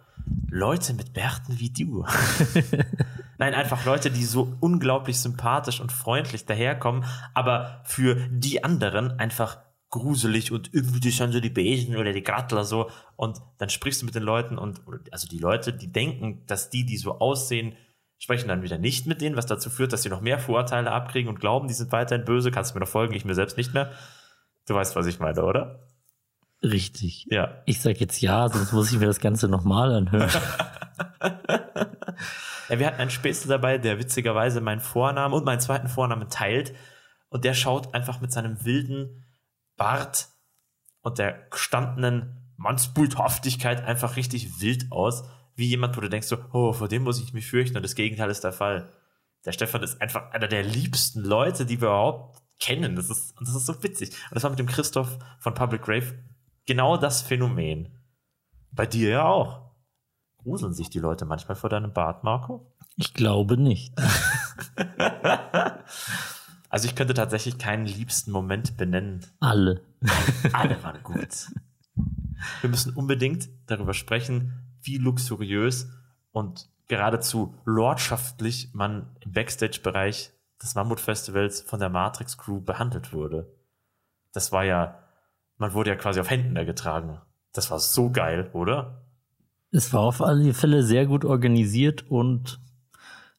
Leute 0.50 0.92
mit 0.94 1.12
Bärten 1.12 1.60
wie 1.60 1.70
du. 1.70 2.04
Nein, 3.38 3.54
einfach 3.54 3.84
Leute, 3.84 4.10
die 4.10 4.24
so 4.24 4.56
unglaublich 4.60 5.18
sympathisch 5.18 5.80
und 5.80 5.92
freundlich 5.92 6.46
daherkommen, 6.46 7.04
aber 7.34 7.82
für 7.84 8.16
die 8.30 8.62
anderen 8.62 9.18
einfach 9.18 9.58
gruselig 9.90 10.52
und 10.52 10.72
irgendwie 10.72 11.00
die 11.00 11.10
sind 11.10 11.32
so 11.32 11.40
die 11.40 11.50
Besen 11.50 11.96
oder 11.96 12.12
die 12.12 12.22
Grattler 12.22 12.64
so 12.64 12.90
und 13.16 13.38
dann 13.58 13.68
sprichst 13.68 14.00
du 14.00 14.06
mit 14.06 14.14
den 14.14 14.22
Leuten 14.22 14.58
und 14.58 14.80
also 15.10 15.28
die 15.28 15.38
Leute, 15.38 15.72
die 15.72 15.92
denken, 15.92 16.46
dass 16.46 16.70
die, 16.70 16.86
die 16.86 16.96
so 16.96 17.18
aussehen, 17.18 17.74
sprechen 18.22 18.48
dann 18.48 18.62
wieder 18.62 18.78
nicht 18.78 19.06
mit 19.06 19.20
denen, 19.20 19.36
was 19.36 19.46
dazu 19.46 19.68
führt, 19.68 19.92
dass 19.92 20.02
sie 20.02 20.08
noch 20.08 20.20
mehr 20.20 20.38
Vorurteile 20.38 20.92
abkriegen 20.92 21.28
und 21.28 21.40
glauben, 21.40 21.66
die 21.66 21.74
sind 21.74 21.90
weiterhin 21.90 22.24
böse. 22.24 22.52
Kannst 22.52 22.70
du 22.70 22.74
mir 22.76 22.84
noch 22.84 22.88
folgen? 22.88 23.14
Ich 23.14 23.24
mir 23.24 23.34
selbst 23.34 23.56
nicht 23.56 23.74
mehr. 23.74 23.90
Du 24.68 24.74
weißt, 24.74 24.94
was 24.94 25.06
ich 25.06 25.18
meine, 25.18 25.42
oder? 25.44 25.88
Richtig. 26.62 27.26
Ja. 27.30 27.62
Ich 27.66 27.80
sag 27.80 28.00
jetzt 28.00 28.20
ja, 28.20 28.48
sonst 28.48 28.72
muss 28.72 28.92
ich 28.92 28.98
mir 28.98 29.06
das 29.06 29.18
Ganze 29.18 29.48
nochmal 29.48 29.92
anhören. 29.92 30.30
ja. 32.72 32.78
Wir 32.78 32.86
hatten 32.86 33.00
einen 33.00 33.10
Spätzle 33.10 33.48
dabei, 33.48 33.78
der 33.78 33.98
witzigerweise 33.98 34.60
meinen 34.60 34.80
Vornamen 34.80 35.34
und 35.34 35.44
meinen 35.44 35.60
zweiten 35.60 35.88
Vornamen 35.88 36.28
teilt. 36.28 36.74
Und 37.28 37.44
der 37.44 37.54
schaut 37.54 37.94
einfach 37.94 38.20
mit 38.20 38.32
seinem 38.32 38.64
wilden 38.64 39.24
Bart 39.76 40.28
und 41.02 41.18
der 41.18 41.46
gestandenen 41.50 42.52
Mannsbildhaftigkeit 42.56 43.84
einfach 43.84 44.16
richtig 44.16 44.60
wild 44.60 44.90
aus. 44.92 45.24
Wie 45.54 45.66
jemand, 45.66 45.96
wo 45.96 46.00
du 46.00 46.08
denkst 46.08 46.28
so, 46.28 46.38
oh, 46.52 46.72
vor 46.72 46.88
dem 46.88 47.02
muss 47.02 47.20
ich 47.20 47.32
mich 47.32 47.46
fürchten. 47.46 47.76
Und 47.76 47.82
das 47.82 47.94
Gegenteil 47.94 48.30
ist 48.30 48.44
der 48.44 48.52
Fall. 48.52 48.92
Der 49.44 49.52
Stefan 49.52 49.82
ist 49.82 50.00
einfach 50.00 50.30
einer 50.30 50.48
der 50.48 50.62
liebsten 50.62 51.20
Leute, 51.20 51.66
die 51.66 51.80
wir 51.80 51.88
überhaupt 51.88 52.42
kennen. 52.60 52.96
Das 52.96 53.10
ist, 53.10 53.34
das 53.40 53.54
ist 53.54 53.66
so 53.66 53.82
witzig. 53.82 54.10
Und 54.10 54.34
das 54.34 54.44
war 54.44 54.50
mit 54.50 54.58
dem 54.58 54.66
Christoph 54.66 55.18
von 55.38 55.54
Public 55.54 55.82
Grave 55.82 56.14
genau 56.66 56.96
das 56.96 57.22
Phänomen. 57.22 57.98
Bei 58.70 58.86
dir 58.86 59.10
ja 59.10 59.24
auch. 59.24 59.71
Gruseln 60.42 60.74
sich 60.74 60.90
die 60.90 60.98
Leute 60.98 61.24
manchmal 61.24 61.56
vor 61.56 61.70
deinem 61.70 61.92
Bart, 61.92 62.24
Marco? 62.24 62.72
Ich 62.96 63.14
glaube 63.14 63.56
nicht. 63.56 63.94
Also 66.72 66.88
ich 66.88 66.94
könnte 66.94 67.12
tatsächlich 67.12 67.58
keinen 67.58 67.84
liebsten 67.84 68.30
Moment 68.32 68.78
benennen. 68.78 69.26
Alle. 69.40 69.82
Alle 70.54 70.82
waren 70.82 71.02
gut. 71.02 71.50
Wir 72.62 72.70
müssen 72.70 72.94
unbedingt 72.94 73.50
darüber 73.66 73.92
sprechen, 73.92 74.54
wie 74.80 74.96
luxuriös 74.96 75.90
und 76.30 76.70
geradezu 76.88 77.54
lordschaftlich 77.66 78.70
man 78.72 79.14
im 79.20 79.32
Backstage-Bereich 79.32 80.32
des 80.62 80.74
Mammut-Festivals 80.74 81.60
von 81.60 81.78
der 81.78 81.90
Matrix-Crew 81.90 82.62
behandelt 82.62 83.12
wurde. 83.12 83.54
Das 84.32 84.50
war 84.50 84.64
ja, 84.64 84.98
man 85.58 85.74
wurde 85.74 85.90
ja 85.90 85.96
quasi 85.96 86.20
auf 86.20 86.30
Händen 86.30 86.54
da 86.54 86.64
getragen. 86.64 87.20
Das 87.52 87.70
war 87.70 87.80
so 87.80 88.10
geil, 88.10 88.48
oder? 88.54 89.01
Es 89.72 89.92
war 89.92 90.02
auf 90.02 90.20
alle 90.20 90.52
Fälle 90.54 90.82
sehr 90.82 91.06
gut 91.06 91.24
organisiert 91.24 92.04
und 92.10 92.60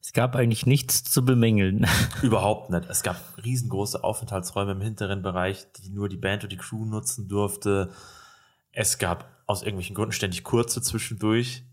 es 0.01 0.11
gab 0.13 0.35
eigentlich 0.35 0.65
nichts 0.65 1.03
zu 1.03 1.23
bemängeln. 1.23 1.85
Überhaupt 2.23 2.69
nicht. 2.71 2.85
Es 2.89 3.03
gab 3.03 3.17
riesengroße 3.43 4.03
Aufenthaltsräume 4.03 4.71
im 4.73 4.81
hinteren 4.81 5.21
Bereich, 5.21 5.65
die 5.77 5.89
nur 5.89 6.09
die 6.09 6.17
Band 6.17 6.43
und 6.43 6.51
die 6.51 6.57
Crew 6.57 6.85
nutzen 6.85 7.27
durfte. 7.29 7.91
Es 8.71 8.97
gab 8.97 9.29
aus 9.45 9.61
irgendwelchen 9.61 9.95
Gründen 9.95 10.11
ständig 10.11 10.43
kurze 10.43 10.81
zwischendurch, 10.81 11.63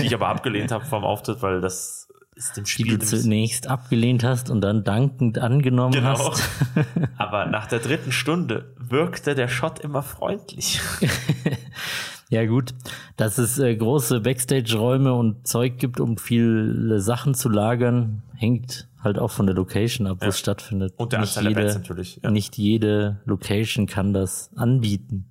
die 0.00 0.06
ich 0.06 0.14
aber 0.14 0.28
abgelehnt 0.28 0.72
habe 0.72 0.84
vom 0.84 1.04
Auftritt, 1.04 1.40
weil 1.40 1.60
das 1.60 2.08
ist 2.34 2.56
dem 2.56 2.64
Die 2.64 2.70
Spiel 2.70 2.86
du 2.86 2.92
nämlich- 3.04 3.08
zunächst 3.22 3.66
abgelehnt 3.68 4.24
hast 4.24 4.50
und 4.50 4.60
dann 4.62 4.82
dankend 4.82 5.38
angenommen 5.38 5.92
Genau. 5.92 6.18
hast. 6.32 6.42
Aber 7.18 7.46
nach 7.46 7.66
der 7.66 7.78
dritten 7.78 8.10
Stunde 8.10 8.74
wirkte 8.78 9.34
der 9.34 9.48
Shot 9.48 9.78
immer 9.80 10.02
freundlich. 10.02 10.80
Ja 12.32 12.46
gut, 12.46 12.72
dass 13.18 13.36
es 13.36 13.58
äh, 13.58 13.76
große 13.76 14.20
Backstage-Räume 14.22 15.12
und 15.12 15.46
Zeug 15.46 15.76
gibt, 15.76 16.00
um 16.00 16.16
viele 16.16 16.98
Sachen 16.98 17.34
zu 17.34 17.50
lagern, 17.50 18.22
hängt 18.34 18.88
halt 19.04 19.18
auch 19.18 19.30
von 19.30 19.44
der 19.44 19.54
Location 19.54 20.06
ab, 20.06 20.16
wo 20.20 20.24
Ja. 20.24 20.28
es 20.30 20.38
stattfindet. 20.38 20.94
Und 20.96 21.12
der 21.12 21.20
nicht 21.20 21.36
Anzahl 21.36 21.42
der 21.44 21.50
jede, 21.50 21.60
Bands 21.60 21.74
natürlich, 21.76 22.20
ja. 22.22 22.30
Nicht 22.30 22.56
jede 22.56 23.20
Location 23.26 23.86
kann 23.86 24.14
das 24.14 24.48
anbieten. 24.56 25.26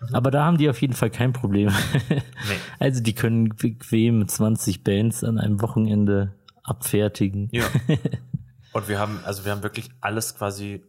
Mhm. 0.00 0.14
Aber 0.14 0.30
da 0.30 0.46
haben 0.46 0.56
die 0.56 0.70
auf 0.70 0.80
jeden 0.80 0.94
Fall 0.94 1.10
kein 1.10 1.34
Problem. 1.34 1.68
Also 2.78 3.02
die 3.02 3.12
können 3.14 3.50
bequem 3.50 4.26
20 4.26 4.82
Bands 4.82 5.22
an 5.22 5.36
einem 5.36 5.60
Wochenende 5.60 6.32
abfertigen. 6.62 7.50
Ja. 7.52 7.64
Und 8.72 8.88
wir 8.88 8.98
haben, 8.98 9.20
also 9.26 9.44
wir 9.44 9.52
haben 9.52 9.62
wirklich 9.62 9.90
alles 10.00 10.34
quasi 10.36 10.82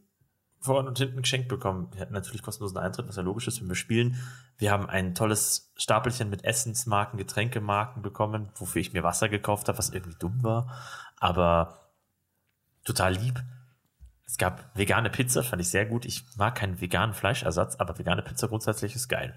vorne 0.62 0.88
und 0.88 0.98
hinten 0.98 1.22
geschenkt 1.22 1.48
bekommen. 1.48 1.90
Wir 1.92 2.02
hatten 2.02 2.14
natürlich 2.14 2.44
kostenlosen 2.44 2.78
Eintritt, 2.78 3.08
was 3.08 3.16
ja 3.16 3.24
logisch 3.24 3.48
ist, 3.48 3.60
wenn 3.60 3.68
wir 3.68 3.76
spielen. 3.76 4.18
Wir 4.58 4.72
haben 4.72 4.88
ein 4.88 5.16
tolles 5.16 5.74
Stapelchen 5.76 6.30
mit 6.30 6.46
Essensmarken, 6.46 7.18
Getränkemarken 7.18 8.04
bekommen, 8.04 8.50
wofür 8.56 8.80
ich 8.80 8.94
mir 8.94 9.04
Wasser 9.04 9.28
gekauft 9.28 9.68
habe, 9.68 9.78
was 9.80 9.90
irgendwie 9.90 10.18
dumm 10.20 10.44
war. 10.44 10.72
Aber 11.18 11.90
total 12.84 13.16
lieb. 13.16 13.44
Es 14.26 14.38
gab 14.38 14.76
vegane 14.78 15.10
Pizza, 15.10 15.44
fand 15.44 15.62
ich 15.62 15.70
sehr 15.70 15.86
gut. 15.86 16.06
Ich 16.06 16.24
mag 16.38 16.56
keinen 16.56 16.80
veganen 16.80 17.14
Fleischersatz, 17.14 17.76
aber 17.78 17.98
vegane 17.98 18.22
Pizza 18.22 18.48
grundsätzlich 18.48 18.96
ist 18.96 19.10
geil. 19.10 19.36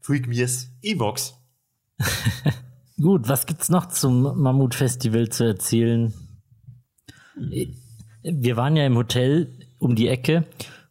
Freak 0.00 0.26
mir's. 0.26 0.70
E-Box. 0.82 1.34
Gut, 3.00 3.28
was 3.28 3.46
gibt's 3.46 3.70
noch 3.70 3.86
zum 3.86 4.22
Mammut-Festival 4.40 5.28
zu 5.28 5.44
erzählen? 5.44 6.12
Wir 8.22 8.56
waren 8.56 8.76
ja 8.76 8.86
im 8.86 8.96
Hotel 8.96 9.63
um 9.84 9.94
die 9.94 10.08
Ecke 10.08 10.44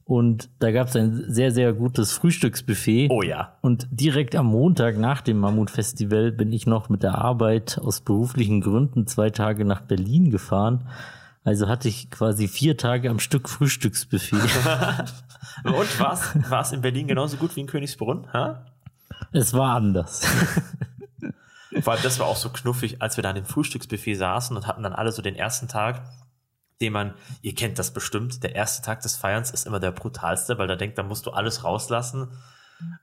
und 0.06 0.50
da 0.60 0.72
gab's 0.72 0.96
ein 0.96 1.26
sehr, 1.28 1.52
sehr 1.52 1.74
gutes 1.74 2.12
Frühstücksbuffet. 2.12 3.10
Oh 3.10 3.24
ja. 3.24 3.58
Und 3.62 3.88
direkt 3.90 4.36
am 4.36 4.48
Montag 4.48 4.98
nach 4.98 5.22
dem 5.22 5.38
Mammut-Festival 5.40 6.32
bin 6.32 6.52
ich 6.52 6.68
noch 6.68 6.90
mit 6.90 7.04
der 7.04 7.16
Arbeit 7.16 7.80
aus 7.82 8.02
beruflichen 8.02 8.62
Gründen 8.62 9.08
zwei 9.08 9.30
Tage 9.30 9.64
nach 9.64 9.82
Berlin 9.82 10.30
gefahren. 10.30 10.90
Also 11.46 11.68
hatte 11.68 11.88
ich 11.88 12.10
quasi 12.10 12.48
vier 12.48 12.78
Tage 12.78 13.10
am 13.10 13.20
Stück 13.20 13.50
Frühstücksbuffet. 13.50 14.36
Und 15.64 16.00
war's, 16.00 16.36
war's 16.50 16.72
in 16.74 16.82
Berlin 16.82 17.08
genauso 17.08 17.38
gut 17.38 17.56
wie 17.56 17.62
in 17.62 17.68
Königsbrunn? 17.68 18.28
Ha? 18.34 18.66
es 19.32 19.54
war 19.54 19.76
anders. 19.76 20.26
Vor 21.82 21.94
allem, 21.94 22.04
das 22.04 22.20
war 22.20 22.28
auch 22.28 22.36
so 22.36 22.50
knuffig, 22.50 23.02
als 23.02 23.18
wir 23.18 23.24
da 23.24 23.30
an 23.30 23.36
dem 23.36 23.46
Frühstücksbuffet 23.46 24.16
saßen 24.16 24.56
und 24.56 24.68
hatten 24.68 24.84
dann 24.84 24.94
alle 24.94 25.12
so 25.12 25.22
den 25.22 25.36
ersten 25.36 25.68
Tag, 25.68 26.04
den 26.82 26.94
man, 26.94 27.14
ihr 27.42 27.56
kennt 27.56 27.80
das 27.80 27.94
bestimmt, 27.94 28.44
der 28.44 28.56
erste 28.56 28.84
Tag 28.84 29.02
des 29.02 29.16
Feierns 29.16 29.52
ist 29.52 29.66
immer 29.66 29.80
der 29.80 29.92
brutalste, 29.92 30.58
weil 30.58 30.68
da 30.68 30.76
denkt, 30.76 30.98
da 30.98 31.04
musst 31.04 31.26
du 31.26 31.32
alles 31.32 31.64
rauslassen. 31.64 32.30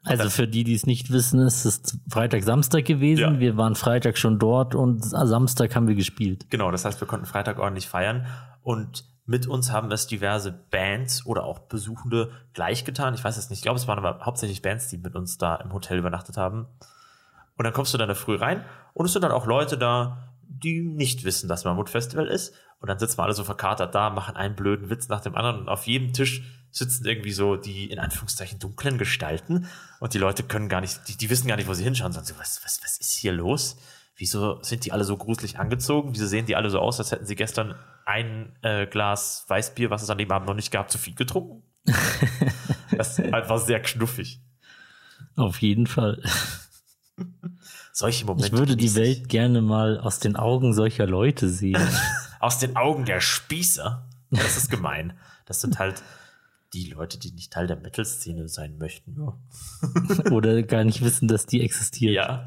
Also 0.04 0.28
für 0.28 0.46
die, 0.46 0.64
die 0.64 0.74
es 0.74 0.86
nicht 0.86 1.10
wissen, 1.10 1.40
ist 1.40 1.64
es 1.64 1.98
Freitag, 2.10 2.42
Samstag 2.42 2.84
gewesen. 2.84 3.34
Ja. 3.34 3.40
Wir 3.40 3.56
waren 3.56 3.74
Freitag 3.74 4.18
schon 4.18 4.38
dort 4.38 4.74
und 4.74 5.02
Samstag 5.02 5.74
haben 5.74 5.88
wir 5.88 5.94
gespielt. 5.94 6.50
Genau, 6.50 6.70
das 6.70 6.84
heißt, 6.84 7.00
wir 7.00 7.08
konnten 7.08 7.26
Freitag 7.26 7.58
ordentlich 7.58 7.88
feiern 7.88 8.26
und 8.62 9.04
mit 9.26 9.46
uns 9.46 9.70
haben 9.70 9.92
es 9.92 10.06
diverse 10.06 10.50
Bands 10.50 11.24
oder 11.24 11.44
auch 11.44 11.60
Besuchende 11.60 12.32
gleich 12.52 12.84
getan. 12.84 13.14
Ich 13.14 13.22
weiß 13.22 13.36
es 13.36 13.48
nicht. 13.48 13.60
Ich 13.60 13.62
glaube, 13.62 13.78
es 13.78 13.86
waren 13.86 13.98
aber 13.98 14.24
hauptsächlich 14.24 14.60
Bands, 14.60 14.88
die 14.88 14.98
mit 14.98 15.14
uns 15.14 15.38
da 15.38 15.54
im 15.56 15.72
Hotel 15.72 15.98
übernachtet 15.98 16.36
haben. 16.36 16.66
Und 17.56 17.64
dann 17.64 17.72
kommst 17.72 17.94
du 17.94 17.98
dann 17.98 18.08
da 18.08 18.14
früh 18.14 18.36
rein 18.36 18.64
und 18.94 19.06
es 19.06 19.12
sind 19.12 19.22
dann 19.22 19.32
auch 19.32 19.46
Leute 19.46 19.78
da, 19.78 20.30
die 20.42 20.80
nicht 20.80 21.24
wissen, 21.24 21.48
dass 21.48 21.64
Mammut 21.64 21.90
Festival 21.90 22.26
ist. 22.26 22.54
Und 22.80 22.88
dann 22.88 22.98
sitzen 22.98 23.18
wir 23.18 23.24
alle 23.24 23.34
so 23.34 23.44
verkatert 23.44 23.94
da, 23.94 24.10
machen 24.10 24.36
einen 24.36 24.56
blöden 24.56 24.90
Witz 24.90 25.08
nach 25.08 25.20
dem 25.20 25.36
anderen 25.36 25.60
und 25.60 25.68
auf 25.68 25.86
jedem 25.86 26.12
Tisch 26.12 26.42
sitzen 26.70 27.04
irgendwie 27.04 27.32
so 27.32 27.56
die 27.56 27.90
in 27.90 27.98
Anführungszeichen 27.98 28.58
dunklen 28.58 28.96
Gestalten 28.96 29.66
und 29.98 30.14
die 30.14 30.18
Leute 30.18 30.42
können 30.44 30.68
gar 30.68 30.80
nicht, 30.80 31.08
die, 31.08 31.16
die 31.16 31.28
wissen 31.28 31.48
gar 31.48 31.56
nicht, 31.56 31.68
wo 31.68 31.74
sie 31.74 31.84
hinschauen, 31.84 32.12
sondern 32.12 32.32
so, 32.32 32.38
was, 32.38 32.60
was, 32.64 32.80
was 32.82 32.96
ist 32.98 33.12
hier 33.12 33.32
los? 33.32 33.76
Wieso 34.16 34.62
sind 34.62 34.84
die 34.84 34.92
alle 34.92 35.04
so 35.04 35.16
gruselig 35.16 35.58
angezogen? 35.58 36.10
Wieso 36.12 36.26
sehen 36.26 36.46
die 36.46 36.56
alle 36.56 36.70
so 36.70 36.78
aus, 36.78 36.98
als 36.98 37.10
hätten 37.10 37.26
sie 37.26 37.36
gestern 37.36 37.74
ein 38.04 38.54
äh, 38.62 38.86
Glas 38.86 39.44
Weißbier, 39.48 39.90
was 39.90 40.02
es 40.02 40.10
an 40.10 40.18
dem 40.18 40.30
Abend 40.30 40.46
noch 40.46 40.54
nicht 40.54 40.70
gab, 40.70 40.90
zu 40.90 40.98
viel 40.98 41.14
getrunken? 41.14 41.62
das 42.96 43.18
ist 43.18 43.32
einfach 43.32 43.58
sehr 43.58 43.80
knuffig. 43.80 44.40
Auf 45.36 45.60
jeden 45.62 45.86
Fall. 45.86 46.22
Solche 47.92 48.24
Momente. 48.26 48.46
Ich 48.46 48.52
würde 48.52 48.76
die. 48.76 48.94
Welt 48.94 49.28
gerne 49.28 49.62
mal 49.62 49.98
aus 49.98 50.18
den 50.18 50.36
Augen 50.36 50.74
solcher 50.74 51.06
Leute 51.06 51.48
sehen. 51.48 51.80
aus 52.40 52.58
den 52.58 52.76
Augen 52.76 53.04
der 53.04 53.20
Spießer. 53.20 54.08
Das 54.30 54.56
ist 54.56 54.70
gemein. 54.70 55.16
Das 55.46 55.60
sind 55.60 55.78
halt 55.78 56.02
die 56.72 56.90
Leute, 56.90 57.18
die 57.18 57.32
nicht 57.32 57.52
Teil 57.52 57.66
der 57.66 57.76
Metal-Szene 57.76 58.48
sein 58.48 58.78
möchten. 58.78 59.16
Ja. 59.18 60.30
Oder 60.30 60.62
gar 60.62 60.84
nicht 60.84 61.02
wissen, 61.02 61.28
dass 61.28 61.46
die 61.46 61.62
existiert. 61.62 62.14
Ja. 62.14 62.46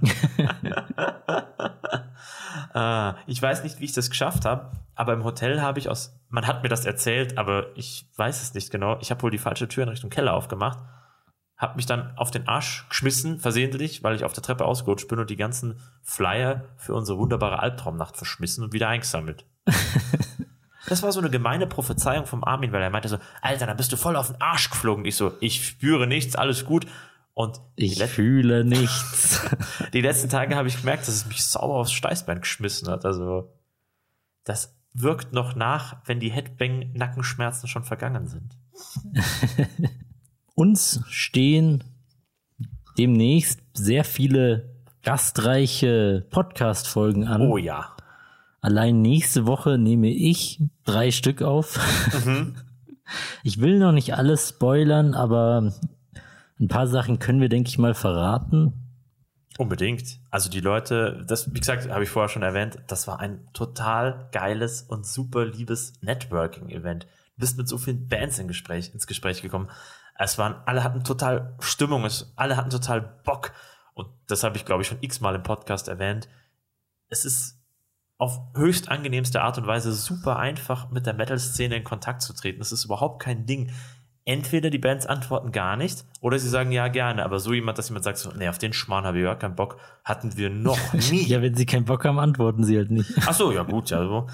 Ah, 2.73 3.17
ich 3.27 3.41
weiß 3.41 3.63
nicht, 3.63 3.79
wie 3.79 3.85
ich 3.85 3.93
das 3.93 4.09
geschafft 4.09 4.45
habe, 4.45 4.71
aber 4.95 5.13
im 5.13 5.23
Hotel 5.23 5.61
habe 5.61 5.79
ich 5.79 5.89
aus, 5.89 6.17
man 6.29 6.47
hat 6.47 6.63
mir 6.63 6.69
das 6.69 6.85
erzählt, 6.85 7.37
aber 7.37 7.75
ich 7.75 8.09
weiß 8.15 8.41
es 8.41 8.53
nicht 8.53 8.71
genau. 8.71 8.97
Ich 9.01 9.11
habe 9.11 9.21
wohl 9.23 9.31
die 9.31 9.37
falsche 9.37 9.67
Tür 9.67 9.83
in 9.83 9.89
Richtung 9.89 10.09
Keller 10.09 10.33
aufgemacht, 10.33 10.79
habe 11.57 11.75
mich 11.75 11.85
dann 11.85 12.17
auf 12.17 12.31
den 12.31 12.47
Arsch 12.47 12.87
geschmissen, 12.89 13.39
versehentlich, 13.39 14.03
weil 14.03 14.15
ich 14.15 14.23
auf 14.23 14.33
der 14.33 14.43
Treppe 14.43 14.65
ausgerutscht 14.65 15.09
bin 15.09 15.19
und 15.19 15.29
die 15.29 15.35
ganzen 15.35 15.79
Flyer 16.01 16.65
für 16.77 16.93
unsere 16.93 17.17
wunderbare 17.17 17.59
Albtraumnacht 17.59 18.15
verschmissen 18.15 18.63
und 18.63 18.73
wieder 18.73 18.87
eingesammelt. 18.87 19.45
Das 20.85 21.01
war 21.01 21.13
so 21.13 21.21
eine 21.21 21.29
gemeine 21.29 21.65
Prophezeiung 21.65 22.25
vom 22.25 22.43
Armin, 22.43 22.73
weil 22.73 22.81
er 22.81 22.89
meinte 22.89 23.07
so, 23.07 23.17
Alter, 23.41 23.65
da 23.67 23.73
bist 23.73 23.91
du 23.93 23.97
voll 23.97 24.17
auf 24.17 24.27
den 24.27 24.41
Arsch 24.41 24.69
geflogen. 24.69 25.05
Ich 25.05 25.15
so, 25.15 25.31
ich 25.39 25.65
spüre 25.65 26.07
nichts, 26.07 26.35
alles 26.35 26.65
gut. 26.65 26.85
Und 27.33 27.61
Ich 27.75 28.03
fühle 28.03 28.63
nichts. 28.65 29.41
die 29.93 30.01
letzten 30.01 30.29
Tage 30.29 30.55
habe 30.55 30.67
ich 30.67 30.77
gemerkt, 30.81 31.03
dass 31.07 31.15
es 31.15 31.25
mich 31.25 31.43
sauber 31.45 31.75
aufs 31.75 31.93
Steißbein 31.93 32.41
geschmissen 32.41 32.89
hat. 32.89 33.05
Also, 33.05 33.49
das 34.43 34.75
wirkt 34.93 35.33
noch 35.33 35.55
nach, 35.55 35.97
wenn 36.05 36.19
die 36.19 36.31
Headbang-Nackenschmerzen 36.31 37.67
schon 37.67 37.85
vergangen 37.85 38.27
sind. 38.27 38.55
Uns 40.53 41.01
stehen 41.07 41.83
demnächst 42.97 43.61
sehr 43.73 44.03
viele 44.03 44.75
gastreiche 45.01 46.27
Podcast-Folgen 46.29 47.25
an. 47.25 47.41
Oh 47.41 47.57
ja. 47.57 47.92
Allein 48.63 49.01
nächste 49.01 49.45
Woche 49.45 49.77
nehme 49.77 50.07
ich 50.07 50.61
drei 50.85 51.11
Stück 51.11 51.43
auf. 51.43 51.79
Ich 53.43 53.59
will 53.59 53.77
noch 53.77 53.91
nicht 53.91 54.15
alles 54.15 54.49
spoilern, 54.49 55.13
aber 55.13 55.73
ein 56.57 56.67
paar 56.69 56.87
Sachen 56.87 57.19
können 57.19 57.41
wir, 57.41 57.49
denke 57.49 57.67
ich 57.67 57.77
mal, 57.77 57.93
verraten. 57.93 58.73
Unbedingt. 59.57 60.19
Also 60.31 60.49
die 60.49 60.61
Leute, 60.61 61.23
das, 61.27 61.53
wie 61.53 61.59
gesagt, 61.59 61.89
habe 61.89 62.05
ich 62.05 62.09
vorher 62.09 62.29
schon 62.29 62.41
erwähnt, 62.41 62.79
das 62.87 63.05
war 63.05 63.19
ein 63.19 63.45
total 63.51 64.29
geiles 64.31 64.81
und 64.81 65.05
super 65.05 65.45
liebes 65.45 66.01
Networking-Event. 66.01 67.03
Du 67.03 67.41
bist 67.41 67.57
mit 67.57 67.67
so 67.67 67.77
vielen 67.77 68.07
Bands 68.07 68.39
in 68.39 68.47
Gespräch, 68.47 68.93
ins 68.93 69.05
Gespräch 69.05 69.41
gekommen. 69.41 69.69
Es 70.17 70.37
waren, 70.37 70.55
alle 70.65 70.83
hatten 70.83 71.03
total 71.03 71.55
Stimmung, 71.59 72.05
es, 72.05 72.33
alle 72.37 72.55
hatten 72.55 72.69
total 72.69 73.01
Bock. 73.25 73.51
Und 73.93 74.07
das 74.27 74.43
habe 74.43 74.55
ich, 74.55 74.63
glaube 74.63 74.81
ich, 74.81 74.87
schon 74.87 74.99
x-mal 75.01 75.35
im 75.35 75.43
Podcast 75.43 75.89
erwähnt. 75.89 76.29
Es 77.09 77.25
ist 77.25 77.62
auf 78.23 78.39
höchst 78.55 78.87
angenehmste 78.87 79.41
Art 79.41 79.57
und 79.57 79.67
Weise 79.67 79.91
super 79.91 80.37
einfach 80.37 80.89
mit 80.91 81.05
der 81.05 81.13
Metal-Szene 81.13 81.75
in 81.75 81.83
Kontakt 81.83 82.21
zu 82.21 82.31
treten. 82.31 82.59
Das 82.59 82.71
ist 82.71 82.85
überhaupt 82.85 83.21
kein 83.21 83.45
Ding. 83.45 83.69
Entweder 84.23 84.69
die 84.69 84.77
Bands 84.77 85.05
antworten 85.05 85.51
gar 85.51 85.75
nicht 85.75 86.05
oder 86.21 86.39
sie 86.39 86.47
sagen 86.47 86.71
ja 86.71 86.87
gerne, 86.87 87.25
aber 87.25 87.39
so 87.39 87.51
jemand, 87.51 87.77
dass 87.77 87.89
jemand 87.89 88.05
sagt 88.05 88.19
so, 88.19 88.31
nee, 88.31 88.47
auf 88.47 88.59
den 88.59 88.71
Schmarrn 88.71 89.03
habe 89.03 89.17
ich 89.17 89.25
gar 89.25 89.35
keinen 89.35 89.55
Bock, 89.55 89.77
hatten 90.05 90.37
wir 90.37 90.49
noch 90.49 90.93
nie. 91.11 91.25
Ja, 91.25 91.41
wenn 91.41 91.53
sie 91.55 91.65
keinen 91.65 91.83
Bock 91.83 92.05
haben, 92.05 92.17
antworten 92.17 92.63
sie 92.63 92.77
halt 92.77 92.91
nicht. 92.91 93.11
Ach 93.27 93.33
so, 93.33 93.51
ja 93.51 93.63
gut, 93.63 93.89
ja. 93.89 94.01
So. 94.07 94.27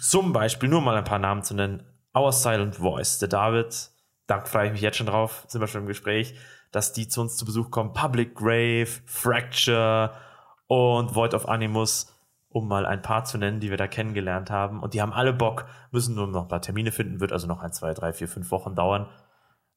Zum 0.00 0.32
Beispiel, 0.32 0.68
nur 0.68 0.80
mal 0.80 0.96
ein 0.96 1.04
paar 1.04 1.20
Namen 1.20 1.44
zu 1.44 1.54
nennen, 1.54 1.84
Our 2.18 2.32
Silent 2.32 2.74
Voice, 2.74 3.20
der 3.20 3.28
David, 3.28 3.90
da 4.26 4.44
freue 4.44 4.66
ich 4.66 4.72
mich 4.72 4.80
jetzt 4.80 4.96
schon 4.96 5.06
drauf, 5.06 5.44
sind 5.46 5.60
wir 5.60 5.68
schon 5.68 5.82
im 5.82 5.86
Gespräch, 5.86 6.34
dass 6.72 6.92
die 6.92 7.06
zu 7.06 7.20
uns 7.20 7.36
zu 7.36 7.44
Besuch 7.44 7.70
kommen. 7.70 7.92
Public 7.92 8.34
Grave, 8.34 8.88
Fracture 9.06 10.10
und 10.66 11.14
Void 11.14 11.32
of 11.32 11.48
Animus, 11.48 12.13
um 12.54 12.68
mal 12.68 12.86
ein 12.86 13.02
paar 13.02 13.24
zu 13.24 13.36
nennen, 13.36 13.58
die 13.58 13.70
wir 13.70 13.76
da 13.76 13.88
kennengelernt 13.88 14.48
haben. 14.48 14.80
Und 14.80 14.94
die 14.94 15.02
haben 15.02 15.12
alle 15.12 15.32
Bock, 15.32 15.66
müssen 15.90 16.14
nur 16.14 16.28
noch 16.28 16.42
ein 16.42 16.48
paar 16.48 16.62
Termine 16.62 16.92
finden, 16.92 17.18
wird 17.18 17.32
also 17.32 17.48
noch 17.48 17.60
ein, 17.60 17.72
zwei, 17.72 17.92
drei, 17.94 18.12
vier, 18.12 18.28
fünf 18.28 18.52
Wochen 18.52 18.76
dauern. 18.76 19.08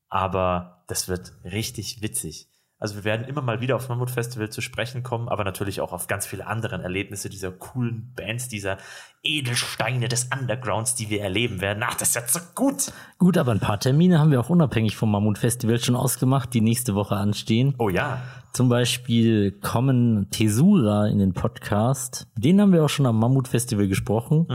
Aber 0.10 0.84
das 0.86 1.08
wird 1.08 1.34
richtig 1.44 2.04
witzig. 2.04 2.48
Also 2.78 2.94
wir 2.94 3.04
werden 3.04 3.26
immer 3.26 3.42
mal 3.42 3.62
wieder 3.62 3.76
aufs 3.76 3.90
Mammut 3.90 4.12
Festival 4.12 4.52
zu 4.52 4.62
sprechen 4.62 5.02
kommen, 5.02 5.28
aber 5.28 5.44
natürlich 5.44 5.82
auch 5.82 5.92
auf 5.92 6.06
ganz 6.06 6.28
viele 6.28 6.46
andere 6.46 6.80
Erlebnisse 6.84 7.32
dieser 7.32 7.52
coolen 7.52 8.14
Bands, 8.16 8.48
dieser 8.48 8.78
Edelsteine 9.24 10.08
des 10.08 10.30
Undergrounds, 10.32 10.94
die 10.94 11.10
wir 11.10 11.24
erleben 11.24 11.60
werden. 11.62 11.82
Ach, 11.84 11.96
das 11.96 12.10
ist 12.10 12.16
ja 12.16 12.28
so 12.28 12.40
gut. 12.54 12.92
Gut, 13.18 13.40
aber 13.40 13.54
ein 13.54 13.60
paar 13.60 13.80
Termine 13.80 14.20
haben 14.20 14.30
wir 14.30 14.40
auch 14.40 14.52
unabhängig 14.52 14.96
vom 14.96 15.10
Mammut 15.10 15.40
Festival 15.40 15.80
schon 15.80 15.96
ausgemacht, 15.96 16.54
die 16.54 16.62
nächste 16.62 16.94
Woche 16.94 17.16
anstehen. 17.16 17.74
Oh 17.80 17.90
ja. 17.90 18.22
Zum 18.58 18.70
Beispiel 18.70 19.52
kommen 19.52 20.32
Tesura 20.32 21.06
in 21.06 21.20
den 21.20 21.34
Podcast. 21.34 22.26
Den 22.36 22.60
haben 22.60 22.74
wir 22.74 22.84
auch 22.84 22.90
schon 22.90 23.06
am 23.06 23.20
Mammut 23.20 23.48
Festival 23.48 23.88
gesprochen. 23.88 24.48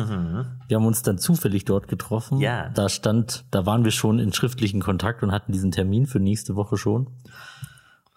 Wir 0.67 0.77
haben 0.77 0.87
uns 0.87 1.05
dann 1.05 1.19
zufällig 1.19 1.67
dort 1.67 1.87
getroffen. 1.87 2.41
Ja. 2.41 2.69
Da 2.71 2.89
stand, 2.89 3.45
da 3.53 3.65
waren 3.65 3.85
wir 3.85 3.93
schon 3.93 4.19
in 4.19 4.33
schriftlichen 4.33 4.81
Kontakt 4.81 5.23
und 5.23 5.31
hatten 5.31 5.53
diesen 5.53 5.71
Termin 5.71 6.07
für 6.07 6.19
nächste 6.19 6.57
Woche 6.57 6.77
schon. 6.79 7.11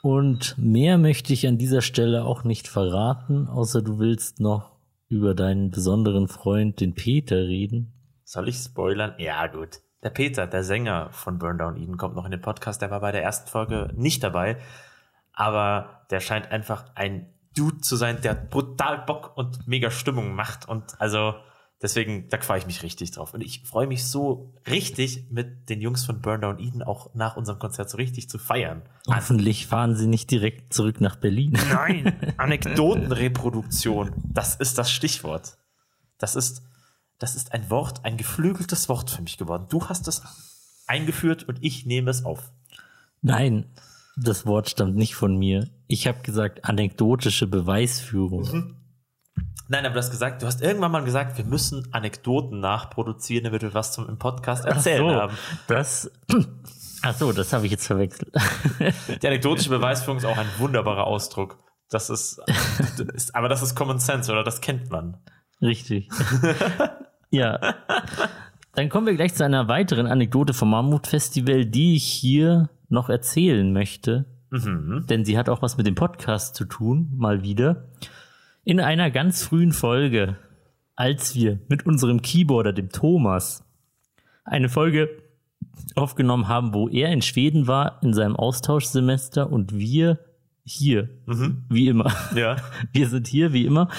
Und 0.01 0.55
mehr 0.57 0.97
möchte 0.97 1.33
ich 1.33 1.45
an 1.45 1.59
dieser 1.59 1.83
Stelle 1.83 2.25
auch 2.25 2.43
nicht 2.43 2.67
verraten, 2.67 3.47
außer 3.47 3.83
du 3.83 3.99
willst 3.99 4.39
noch 4.39 4.71
über 5.07 5.35
deinen 5.35 5.69
besonderen 5.69 6.27
Freund, 6.27 6.79
den 6.79 6.95
Peter, 6.95 7.35
reden. 7.35 7.93
Soll 8.23 8.47
ich 8.47 8.55
spoilern? 8.55 9.13
Ja, 9.19 9.45
gut. 9.45 9.81
Der 10.01 10.09
Peter, 10.09 10.47
der 10.47 10.63
Sänger 10.63 11.09
von 11.11 11.37
Burn 11.37 11.59
Down 11.59 11.77
Eden, 11.77 11.97
kommt 11.97 12.15
noch 12.15 12.25
in 12.25 12.31
den 12.31 12.41
Podcast. 12.41 12.81
Der 12.81 12.89
war 12.89 13.01
bei 13.01 13.11
der 13.11 13.21
ersten 13.21 13.49
Folge 13.49 13.91
nicht 13.95 14.23
dabei. 14.23 14.57
Aber 15.35 16.05
der 16.09 16.19
scheint 16.19 16.51
einfach 16.51 16.85
ein 16.95 17.29
Dude 17.55 17.81
zu 17.81 17.95
sein, 17.95 18.21
der 18.21 18.33
brutal 18.33 19.03
Bock 19.05 19.37
und 19.37 19.67
mega 19.67 19.91
Stimmung 19.91 20.33
macht. 20.35 20.67
Und 20.67 20.99
also 20.99 21.35
deswegen, 21.81 22.27
da 22.29 22.39
freue 22.39 22.59
ich 22.59 22.65
mich 22.65 22.83
richtig 22.83 23.11
drauf. 23.11 23.33
Und 23.33 23.41
ich 23.41 23.63
freue 23.63 23.87
mich 23.87 24.05
so 24.05 24.53
richtig, 24.67 25.27
mit 25.29 25.69
den 25.69 25.81
Jungs 25.81 26.05
von 26.05 26.21
Burn 26.21 26.41
Down 26.41 26.59
Eden 26.59 26.83
auch 26.83 27.13
nach 27.13 27.37
unserem 27.37 27.59
Konzert 27.59 27.89
so 27.89 27.97
richtig 27.97 28.29
zu 28.29 28.37
feiern. 28.37 28.81
Hoffentlich 29.07 29.67
fahren 29.67 29.95
sie 29.95 30.07
nicht 30.07 30.31
direkt 30.31 30.73
zurück 30.73 30.99
nach 31.01 31.15
Berlin. 31.15 31.57
Nein, 31.69 32.33
Anekdotenreproduktion. 32.37 34.13
Das 34.15 34.55
ist 34.55 34.77
das 34.77 34.91
Stichwort. 34.91 35.57
Das 36.17 36.35
ist, 36.35 36.63
das 37.19 37.35
ist 37.35 37.53
ein 37.53 37.69
Wort, 37.69 38.03
ein 38.03 38.17
geflügeltes 38.17 38.89
Wort 38.89 39.09
für 39.09 39.21
mich 39.21 39.37
geworden. 39.37 39.67
Du 39.69 39.87
hast 39.87 40.07
es 40.07 40.21
eingeführt 40.87 41.43
und 41.43 41.63
ich 41.63 41.85
nehme 41.85 42.11
es 42.11 42.25
auf. 42.25 42.51
Nein, 43.21 43.65
das 44.17 44.45
Wort 44.45 44.69
stammt 44.69 44.95
nicht 44.95 45.15
von 45.15 45.37
mir. 45.37 45.67
Ich 45.87 46.07
habe 46.07 46.21
gesagt 46.21 46.65
anekdotische 46.65 47.47
Beweisführung. 47.47 48.75
Nein, 49.67 49.85
aber 49.85 49.95
du 49.95 49.99
hast 49.99 50.11
gesagt, 50.11 50.41
du 50.41 50.45
hast 50.45 50.61
irgendwann 50.61 50.91
mal 50.91 51.03
gesagt, 51.03 51.37
wir 51.37 51.45
müssen 51.45 51.87
Anekdoten 51.91 52.59
nachproduzieren, 52.59 53.45
damit 53.45 53.63
wir 53.63 53.73
was 53.73 53.91
zum 53.91 54.07
im 54.07 54.19
Podcast 54.19 54.65
erzählen 54.65 55.03
Ach 55.05 55.09
so, 55.09 55.15
haben. 55.15 55.37
Das, 55.67 56.11
ach 57.01 57.15
so, 57.15 57.31
das 57.31 57.51
habe 57.51 57.65
ich 57.65 57.71
jetzt 57.71 57.87
verwechselt. 57.87 58.33
Die 59.21 59.27
anekdotische 59.27 59.69
Beweisführung 59.69 60.17
ist 60.17 60.25
auch 60.25 60.37
ein 60.37 60.47
wunderbarer 60.59 61.05
Ausdruck. 61.07 61.57
Das 61.89 62.09
ist, 62.09 62.39
ist 63.13 63.35
aber 63.35 63.49
das 63.49 63.61
ist 63.61 63.75
Common 63.75 63.99
Sense, 63.99 64.31
oder? 64.31 64.43
Das 64.43 64.61
kennt 64.61 64.91
man. 64.91 65.17
Richtig. 65.61 66.09
ja. 67.29 67.59
Dann 68.73 68.89
kommen 68.89 69.07
wir 69.07 69.15
gleich 69.15 69.33
zu 69.33 69.43
einer 69.43 69.67
weiteren 69.67 70.07
Anekdote 70.07 70.53
vom 70.53 70.69
Mammut 70.71 71.07
Festival, 71.07 71.65
die 71.65 71.95
ich 71.95 72.05
hier 72.05 72.69
noch 72.89 73.09
erzählen 73.09 73.71
möchte. 73.73 74.25
Denn 74.51 75.25
sie 75.25 75.37
hat 75.37 75.49
auch 75.49 75.61
was 75.61 75.75
mit 75.77 75.85
dem 75.85 75.95
Podcast 75.95 76.55
zu 76.55 76.63
tun, 76.65 77.11
mal 77.17 77.43
wieder. 77.43 77.89
In 78.63 78.79
einer 78.79 79.11
ganz 79.11 79.43
frühen 79.43 79.73
Folge, 79.73 80.37
als 80.95 81.35
wir 81.35 81.59
mit 81.67 81.85
unserem 81.85 82.21
Keyboarder, 82.21 82.71
dem 82.71 82.89
Thomas, 82.89 83.65
eine 84.45 84.69
Folge 84.69 85.09
aufgenommen 85.95 86.47
haben, 86.47 86.73
wo 86.73 86.87
er 86.87 87.09
in 87.11 87.21
Schweden 87.21 87.67
war 87.67 87.99
in 88.01 88.13
seinem 88.13 88.35
Austauschsemester 88.37 89.51
und 89.51 89.77
wir 89.77 90.19
hier, 90.63 91.09
wie 91.69 91.87
immer. 91.89 92.11
Ja. 92.33 92.55
Wir 92.93 93.07
sind 93.09 93.27
hier, 93.27 93.51
wie 93.53 93.65
immer, 93.65 93.89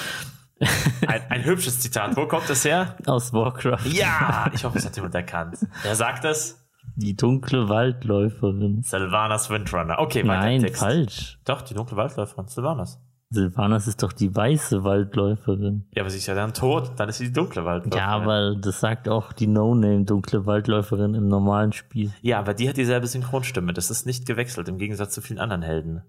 Ein, 1.06 1.20
ein 1.28 1.44
hübsches 1.44 1.80
Zitat. 1.80 2.16
Wo 2.16 2.26
kommt 2.26 2.48
das 2.48 2.64
her? 2.64 2.96
aus 3.06 3.32
Warcraft. 3.32 3.86
Ja! 3.92 4.50
Ich 4.54 4.64
hoffe, 4.64 4.78
es 4.78 4.86
hat 4.86 4.96
jemand 4.96 5.14
erkannt. 5.14 5.58
Wer 5.82 5.94
sagt 5.94 6.24
das? 6.24 6.65
Die 6.96 7.14
dunkle 7.14 7.68
Waldläuferin. 7.68 8.82
Sylvanas 8.82 9.50
Windrunner. 9.50 9.98
Okay, 9.98 10.26
weiter 10.26 10.40
Nein, 10.40 10.60
Text. 10.62 10.80
falsch. 10.80 11.38
Doch, 11.44 11.60
die 11.60 11.74
dunkle 11.74 11.96
Waldläuferin. 11.96 12.48
Sylvanas. 12.48 12.98
Silvanas 13.28 13.86
ist 13.86 14.02
doch 14.02 14.12
die 14.12 14.34
weiße 14.34 14.82
Waldläuferin. 14.82 15.86
Ja, 15.92 16.02
aber 16.02 16.10
sie 16.10 16.18
ist 16.18 16.26
ja 16.26 16.34
dann 16.34 16.54
tot. 16.54 16.92
Dann 16.96 17.08
ist 17.08 17.18
sie 17.18 17.26
die 17.26 17.32
dunkle 17.32 17.64
Waldläuferin. 17.64 17.98
Ja, 17.98 18.08
aber 18.08 18.54
das 18.54 18.80
sagt 18.80 19.08
auch 19.08 19.32
die 19.32 19.46
No-Name 19.46 20.04
dunkle 20.04 20.46
Waldläuferin 20.46 21.14
im 21.14 21.28
normalen 21.28 21.72
Spiel. 21.72 22.12
Ja, 22.22 22.38
aber 22.38 22.54
die 22.54 22.68
hat 22.68 22.76
dieselbe 22.76 23.06
Synchronstimme. 23.06 23.74
Das 23.74 23.90
ist 23.90 24.06
nicht 24.06 24.26
gewechselt, 24.26 24.68
im 24.68 24.78
Gegensatz 24.78 25.12
zu 25.12 25.20
vielen 25.20 25.40
anderen 25.40 25.62
Helden. 25.62 26.02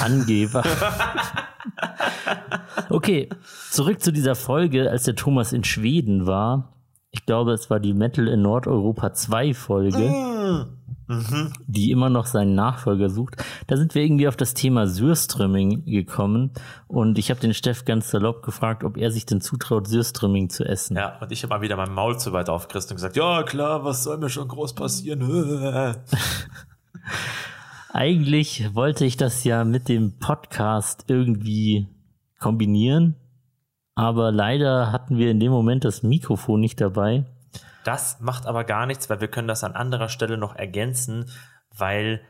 Angeber. 0.00 0.64
okay, 2.88 3.28
zurück 3.70 4.00
zu 4.00 4.12
dieser 4.12 4.34
Folge, 4.34 4.90
als 4.90 5.04
der 5.04 5.14
Thomas 5.14 5.52
in 5.52 5.62
Schweden 5.62 6.26
war. 6.26 6.75
Ich 7.16 7.24
glaube, 7.24 7.52
es 7.52 7.70
war 7.70 7.80
die 7.80 7.94
Metal 7.94 8.28
in 8.28 8.42
Nordeuropa 8.42 9.14
2 9.14 9.54
Folge, 9.54 10.66
die 11.66 11.90
immer 11.90 12.10
noch 12.10 12.26
seinen 12.26 12.54
Nachfolger 12.54 13.08
sucht. 13.08 13.42
Da 13.68 13.78
sind 13.78 13.94
wir 13.94 14.02
irgendwie 14.02 14.28
auf 14.28 14.36
das 14.36 14.52
Thema 14.52 14.86
Sürströmming 14.86 15.86
gekommen 15.86 16.50
und 16.88 17.16
ich 17.16 17.30
habe 17.30 17.40
den 17.40 17.54
Steff 17.54 17.86
ganz 17.86 18.10
salopp 18.10 18.42
gefragt, 18.42 18.84
ob 18.84 18.98
er 18.98 19.10
sich 19.10 19.24
denn 19.24 19.40
zutraut, 19.40 19.88
Sürströmming 19.88 20.50
zu 20.50 20.66
essen. 20.66 20.98
Ja, 20.98 21.18
und 21.18 21.32
ich 21.32 21.42
habe 21.42 21.54
mal 21.54 21.62
wieder 21.62 21.76
mein 21.76 21.90
Maul 21.90 22.18
zu 22.18 22.34
weit 22.34 22.50
aufgerissen 22.50 22.90
und 22.90 22.96
gesagt, 22.96 23.16
ja 23.16 23.44
klar, 23.44 23.82
was 23.82 24.04
soll 24.04 24.18
mir 24.18 24.28
schon 24.28 24.48
groß 24.48 24.74
passieren? 24.74 25.22
Eigentlich 27.94 28.74
wollte 28.74 29.06
ich 29.06 29.16
das 29.16 29.42
ja 29.44 29.64
mit 29.64 29.88
dem 29.88 30.18
Podcast 30.18 31.06
irgendwie 31.08 31.88
kombinieren, 32.38 33.16
aber 33.96 34.30
leider 34.30 34.92
hatten 34.92 35.18
wir 35.18 35.30
in 35.30 35.40
dem 35.40 35.50
Moment 35.50 35.84
das 35.84 36.04
Mikrofon 36.04 36.60
nicht 36.60 36.80
dabei. 36.80 37.24
Das 37.84 38.20
macht 38.20 38.46
aber 38.46 38.64
gar 38.64 38.86
nichts, 38.86 39.10
weil 39.10 39.20
wir 39.20 39.28
können 39.28 39.48
das 39.48 39.64
an 39.64 39.72
anderer 39.72 40.08
Stelle 40.08 40.36
noch 40.36 40.54
ergänzen, 40.54 41.30
weil 41.76 42.20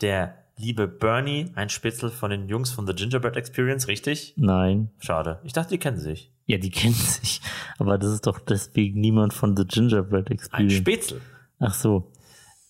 der 0.00 0.34
liebe 0.56 0.88
Bernie, 0.88 1.50
ein 1.54 1.68
Spitzel 1.68 2.10
von 2.10 2.30
den 2.30 2.48
Jungs 2.48 2.70
von 2.70 2.86
The 2.86 2.94
Gingerbread 2.94 3.36
Experience, 3.36 3.88
richtig? 3.88 4.34
Nein. 4.36 4.90
Schade. 4.98 5.40
Ich 5.44 5.52
dachte, 5.52 5.70
die 5.70 5.78
kennen 5.78 5.98
sich. 5.98 6.32
Ja, 6.46 6.58
die 6.58 6.70
kennen 6.72 6.94
sich. 6.94 7.40
Aber 7.78 7.98
das 7.98 8.12
ist 8.12 8.26
doch 8.26 8.38
deswegen 8.38 9.00
niemand 9.00 9.32
von 9.32 9.56
The 9.56 9.64
Gingerbread 9.64 10.28
Ein 10.28 10.32
Experience. 10.32 10.74
Spätzle. 10.74 11.20
Ach 11.58 11.74
so. 11.74 12.10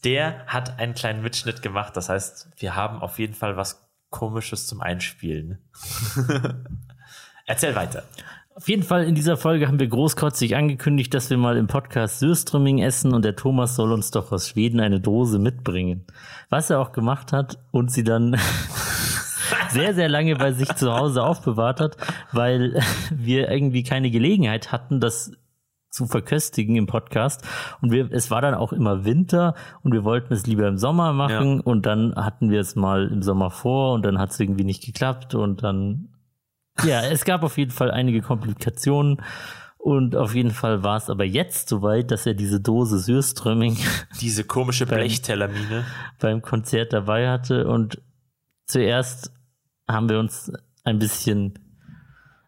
Der 0.04 0.46
hat 0.46 0.78
einen 0.78 0.94
kleinen 0.94 1.22
Mitschnitt 1.22 1.62
gemacht. 1.62 1.96
Das 1.96 2.08
heißt, 2.08 2.50
wir 2.56 2.76
haben 2.76 3.00
auf 3.00 3.18
jeden 3.18 3.34
Fall 3.34 3.56
was 3.56 3.88
Komisches 4.10 4.66
zum 4.66 4.82
Einspielen. 4.82 5.58
Erzähl 7.46 7.74
weiter. 7.74 8.04
Auf 8.54 8.68
jeden 8.68 8.82
Fall 8.82 9.04
in 9.04 9.14
dieser 9.14 9.38
Folge 9.38 9.66
haben 9.66 9.80
wir 9.80 9.88
großkotzig 9.88 10.56
angekündigt, 10.56 11.14
dass 11.14 11.30
wir 11.30 11.38
mal 11.38 11.56
im 11.56 11.68
Podcast 11.68 12.18
Sürströmming 12.18 12.80
essen 12.80 13.14
und 13.14 13.24
der 13.24 13.34
Thomas 13.34 13.76
soll 13.76 13.92
uns 13.92 14.10
doch 14.10 14.30
aus 14.30 14.48
Schweden 14.48 14.78
eine 14.80 15.00
Dose 15.00 15.38
mitbringen. 15.38 16.06
Was 16.50 16.68
er 16.68 16.78
auch 16.78 16.92
gemacht 16.92 17.32
hat 17.32 17.58
und 17.70 17.90
sie 17.90 18.04
dann 18.04 18.36
sehr, 19.70 19.94
sehr 19.94 20.10
lange 20.10 20.36
bei 20.36 20.52
sich 20.52 20.68
zu 20.74 20.92
Hause 20.92 21.22
aufbewahrt 21.22 21.80
hat, 21.80 21.96
weil 22.32 22.78
wir 23.10 23.50
irgendwie 23.50 23.84
keine 23.84 24.10
Gelegenheit 24.10 24.70
hatten, 24.70 25.00
das 25.00 25.32
zu 25.92 26.06
verköstigen 26.06 26.76
im 26.76 26.86
Podcast. 26.86 27.46
Und 27.80 27.92
wir, 27.92 28.10
es 28.10 28.30
war 28.30 28.40
dann 28.40 28.54
auch 28.54 28.72
immer 28.72 29.04
Winter 29.04 29.54
und 29.82 29.92
wir 29.92 30.04
wollten 30.04 30.32
es 30.32 30.46
lieber 30.46 30.66
im 30.66 30.78
Sommer 30.78 31.12
machen 31.12 31.60
und 31.60 31.86
dann 31.86 32.14
hatten 32.16 32.50
wir 32.50 32.60
es 32.60 32.74
mal 32.76 33.08
im 33.08 33.22
Sommer 33.22 33.50
vor 33.50 33.92
und 33.92 34.04
dann 34.04 34.18
hat 34.18 34.30
es 34.30 34.40
irgendwie 34.40 34.64
nicht 34.64 34.84
geklappt 34.84 35.34
und 35.34 35.62
dann, 35.62 36.11
ja, 36.84 37.02
es 37.02 37.24
gab 37.24 37.42
auf 37.42 37.58
jeden 37.58 37.70
Fall 37.70 37.90
einige 37.90 38.22
Komplikationen 38.22 39.22
und 39.78 40.14
auf 40.14 40.34
jeden 40.34 40.52
Fall 40.52 40.84
war 40.84 40.96
es 40.96 41.10
aber 41.10 41.24
jetzt 41.24 41.68
soweit, 41.68 42.10
dass 42.10 42.24
er 42.26 42.34
diese 42.34 42.60
Dose 42.60 42.98
Sürströmming 42.98 43.76
Diese 44.20 44.44
komische 44.44 44.86
Blechtellermine. 44.86 45.84
beim 46.20 46.40
Konzert 46.40 46.92
dabei 46.92 47.28
hatte 47.28 47.66
und 47.66 48.00
zuerst 48.66 49.32
haben 49.88 50.08
wir 50.08 50.18
uns 50.18 50.52
ein 50.84 50.98
bisschen 50.98 51.58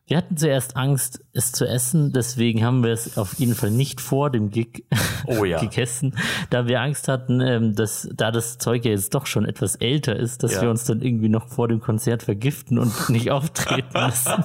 wir 0.07 0.19
hatten 0.19 0.37
zuerst 0.37 0.77
Angst, 0.77 1.25
es 1.33 1.51
zu 1.53 1.67
essen, 1.67 2.13
deswegen 2.13 2.63
haben 2.63 2.83
wir 2.85 2.93
es 2.93 3.17
auf 3.17 3.35
jeden 3.39 3.55
Fall 3.55 3.71
nicht 3.71 4.01
vor 4.03 4.31
dem 4.31 4.51
Gig 4.51 4.85
Oh 5.27 5.45
ja. 5.45 5.59
gegessen, 5.61 6.15
da 6.51 6.67
wir 6.67 6.81
Angst 6.83 7.09
hatten, 7.09 7.41
ähm, 7.41 7.75
dass 7.75 8.09
da 8.15 8.31
das 8.31 8.59
Zeug 8.59 8.85
ja 8.85 8.91
jetzt 8.91 9.15
doch 9.15 9.27
schon 9.27 9.47
etwas 9.47 9.77
älter 9.77 10.15
ist, 10.17 10.43
dass 10.43 10.53
Ja. 10.57 10.63
wir 10.63 10.71
uns 10.71 10.85
dann 10.85 11.01
irgendwie 11.01 11.31
noch 11.31 11.49
vor 11.49 11.69
dem 11.69 11.81
Konzert 11.81 12.23
vergiften 12.23 12.79
und 12.79 13.09
nicht 13.09 13.31
auftreten 13.31 13.89
müssen. 14.07 14.45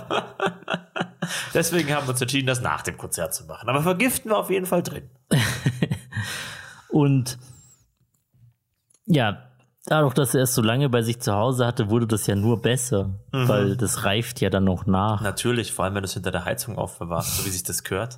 Deswegen 1.54 1.94
haben 1.94 2.08
wir 2.08 2.12
uns 2.12 2.22
entschieden, 2.22 2.48
das 2.48 2.62
nach 2.62 2.82
dem 2.82 2.98
Konzert 2.98 3.34
zu 3.34 3.44
machen. 3.46 3.68
Aber 3.68 3.82
vergiften 3.84 4.32
wir 4.32 4.38
auf 4.38 4.50
jeden 4.50 4.66
Fall 4.66 4.82
drin. 4.82 5.10
Und 6.90 7.38
ja, 9.06 9.49
dadurch, 9.90 10.14
dass 10.14 10.34
er 10.36 10.44
es 10.44 10.56
so 10.56 10.62
lange 10.62 10.90
bei 10.90 11.02
sich 11.02 11.20
zu 11.20 11.34
Hause 11.34 11.66
hatte, 11.66 11.90
wurde 11.90 12.08
das 12.08 12.28
ja 12.28 12.36
nur 12.36 12.62
besser, 12.62 13.20
weil 13.32 13.76
das 13.76 14.06
reift 14.06 14.40
ja 14.42 14.50
dann 14.50 14.64
noch 14.64 14.86
nach. 14.86 15.22
Natürlich, 15.22 15.74
vor 15.74 15.86
allem 15.86 15.96
wenn 15.96 16.04
du 16.04 16.08
es 16.08 16.14
hinter 16.14 16.32
der 16.32 16.46
Heizung 16.46 16.78
aufbewahrst, 16.78 17.38
so 17.38 17.46
wie 17.46 17.50
sich 17.50 17.64
das 17.64 17.84
gehört. 17.84 18.18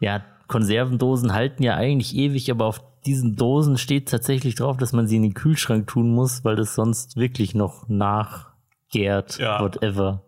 Ja, 0.00 0.22
Konservendosen 0.48 1.32
halten 1.32 1.62
ja 1.62 1.74
eigentlich 1.76 2.14
ewig, 2.16 2.50
aber 2.50 2.66
auf 2.66 2.80
diesen 3.06 3.36
Dosen 3.36 3.78
steht 3.78 4.08
tatsächlich 4.10 4.56
drauf, 4.56 4.76
dass 4.76 4.92
man 4.92 5.06
sie 5.06 5.16
in 5.16 5.22
den 5.22 5.34
Kühlschrank 5.34 5.86
tun 5.86 6.10
muss, 6.12 6.44
weil 6.44 6.56
das 6.56 6.74
sonst 6.74 7.16
wirklich 7.16 7.54
noch 7.54 7.88
nachgärt, 7.88 9.38
Ja. 9.38 9.60
whatever. 9.60 10.22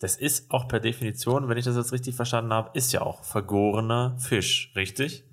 Das 0.00 0.16
ist 0.16 0.50
auch 0.52 0.68
per 0.68 0.78
Definition, 0.80 1.48
wenn 1.48 1.58
ich 1.58 1.64
das 1.64 1.76
jetzt 1.76 1.92
richtig 1.92 2.14
verstanden 2.14 2.52
habe, 2.52 2.70
ist 2.74 2.92
ja 2.92 3.02
auch 3.02 3.24
vergorener 3.24 4.16
Fisch, 4.18 4.72
richtig? 4.76 5.24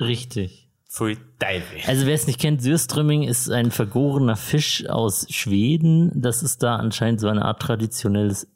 Richtig. 0.00 0.68
Teufel. 0.92 1.80
Also 1.86 2.06
wer 2.06 2.14
es 2.14 2.26
nicht 2.26 2.40
kennt, 2.40 2.62
Sürströmming 2.62 3.22
ist 3.22 3.50
ein 3.50 3.70
vergorener 3.70 4.36
Fisch 4.36 4.86
aus 4.88 5.26
Schweden. 5.30 6.20
Das 6.20 6.42
ist 6.42 6.62
da 6.62 6.76
anscheinend 6.76 7.20
so 7.20 7.28
eine 7.28 7.44
Art 7.44 7.62
traditionelles 7.62 8.46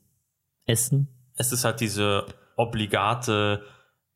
Essen. 0.67 1.09
Es 1.35 1.53
ist 1.53 1.65
halt 1.65 1.81
diese 1.81 2.27
obligate, 2.57 3.63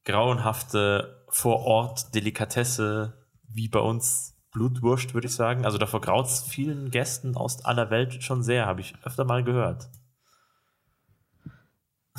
grauenhafte 0.05 1.25
Vor-Ort-Delikatesse, 1.29 3.15
wie 3.49 3.69
bei 3.69 3.81
uns 3.81 4.37
Blutwurst, 4.53 5.15
würde 5.15 5.29
ich 5.29 5.35
sagen. 5.35 5.65
Also 5.65 5.79
davor 5.79 6.01
graut 6.01 6.27
es 6.27 6.43
vielen 6.43 6.91
Gästen 6.91 7.37
aus 7.37 7.65
aller 7.65 7.91
Welt 7.91 8.23
schon 8.23 8.43
sehr, 8.43 8.67
habe 8.67 8.81
ich 8.81 8.95
öfter 9.05 9.25
mal 9.25 9.45
gehört. 9.45 9.89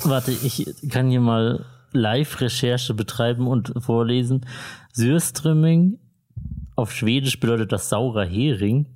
Warte, 0.02 0.32
ich 0.32 0.66
kann 0.90 1.10
hier 1.10 1.20
mal 1.20 1.64
Live-Recherche 1.92 2.94
betreiben 2.94 3.46
und 3.46 3.74
vorlesen. 3.78 4.46
Sürströmming 4.92 5.98
auf 6.76 6.92
Schwedisch 6.92 7.38
bedeutet 7.38 7.72
das 7.72 7.88
saurer 7.88 8.24
Hering. 8.24 8.86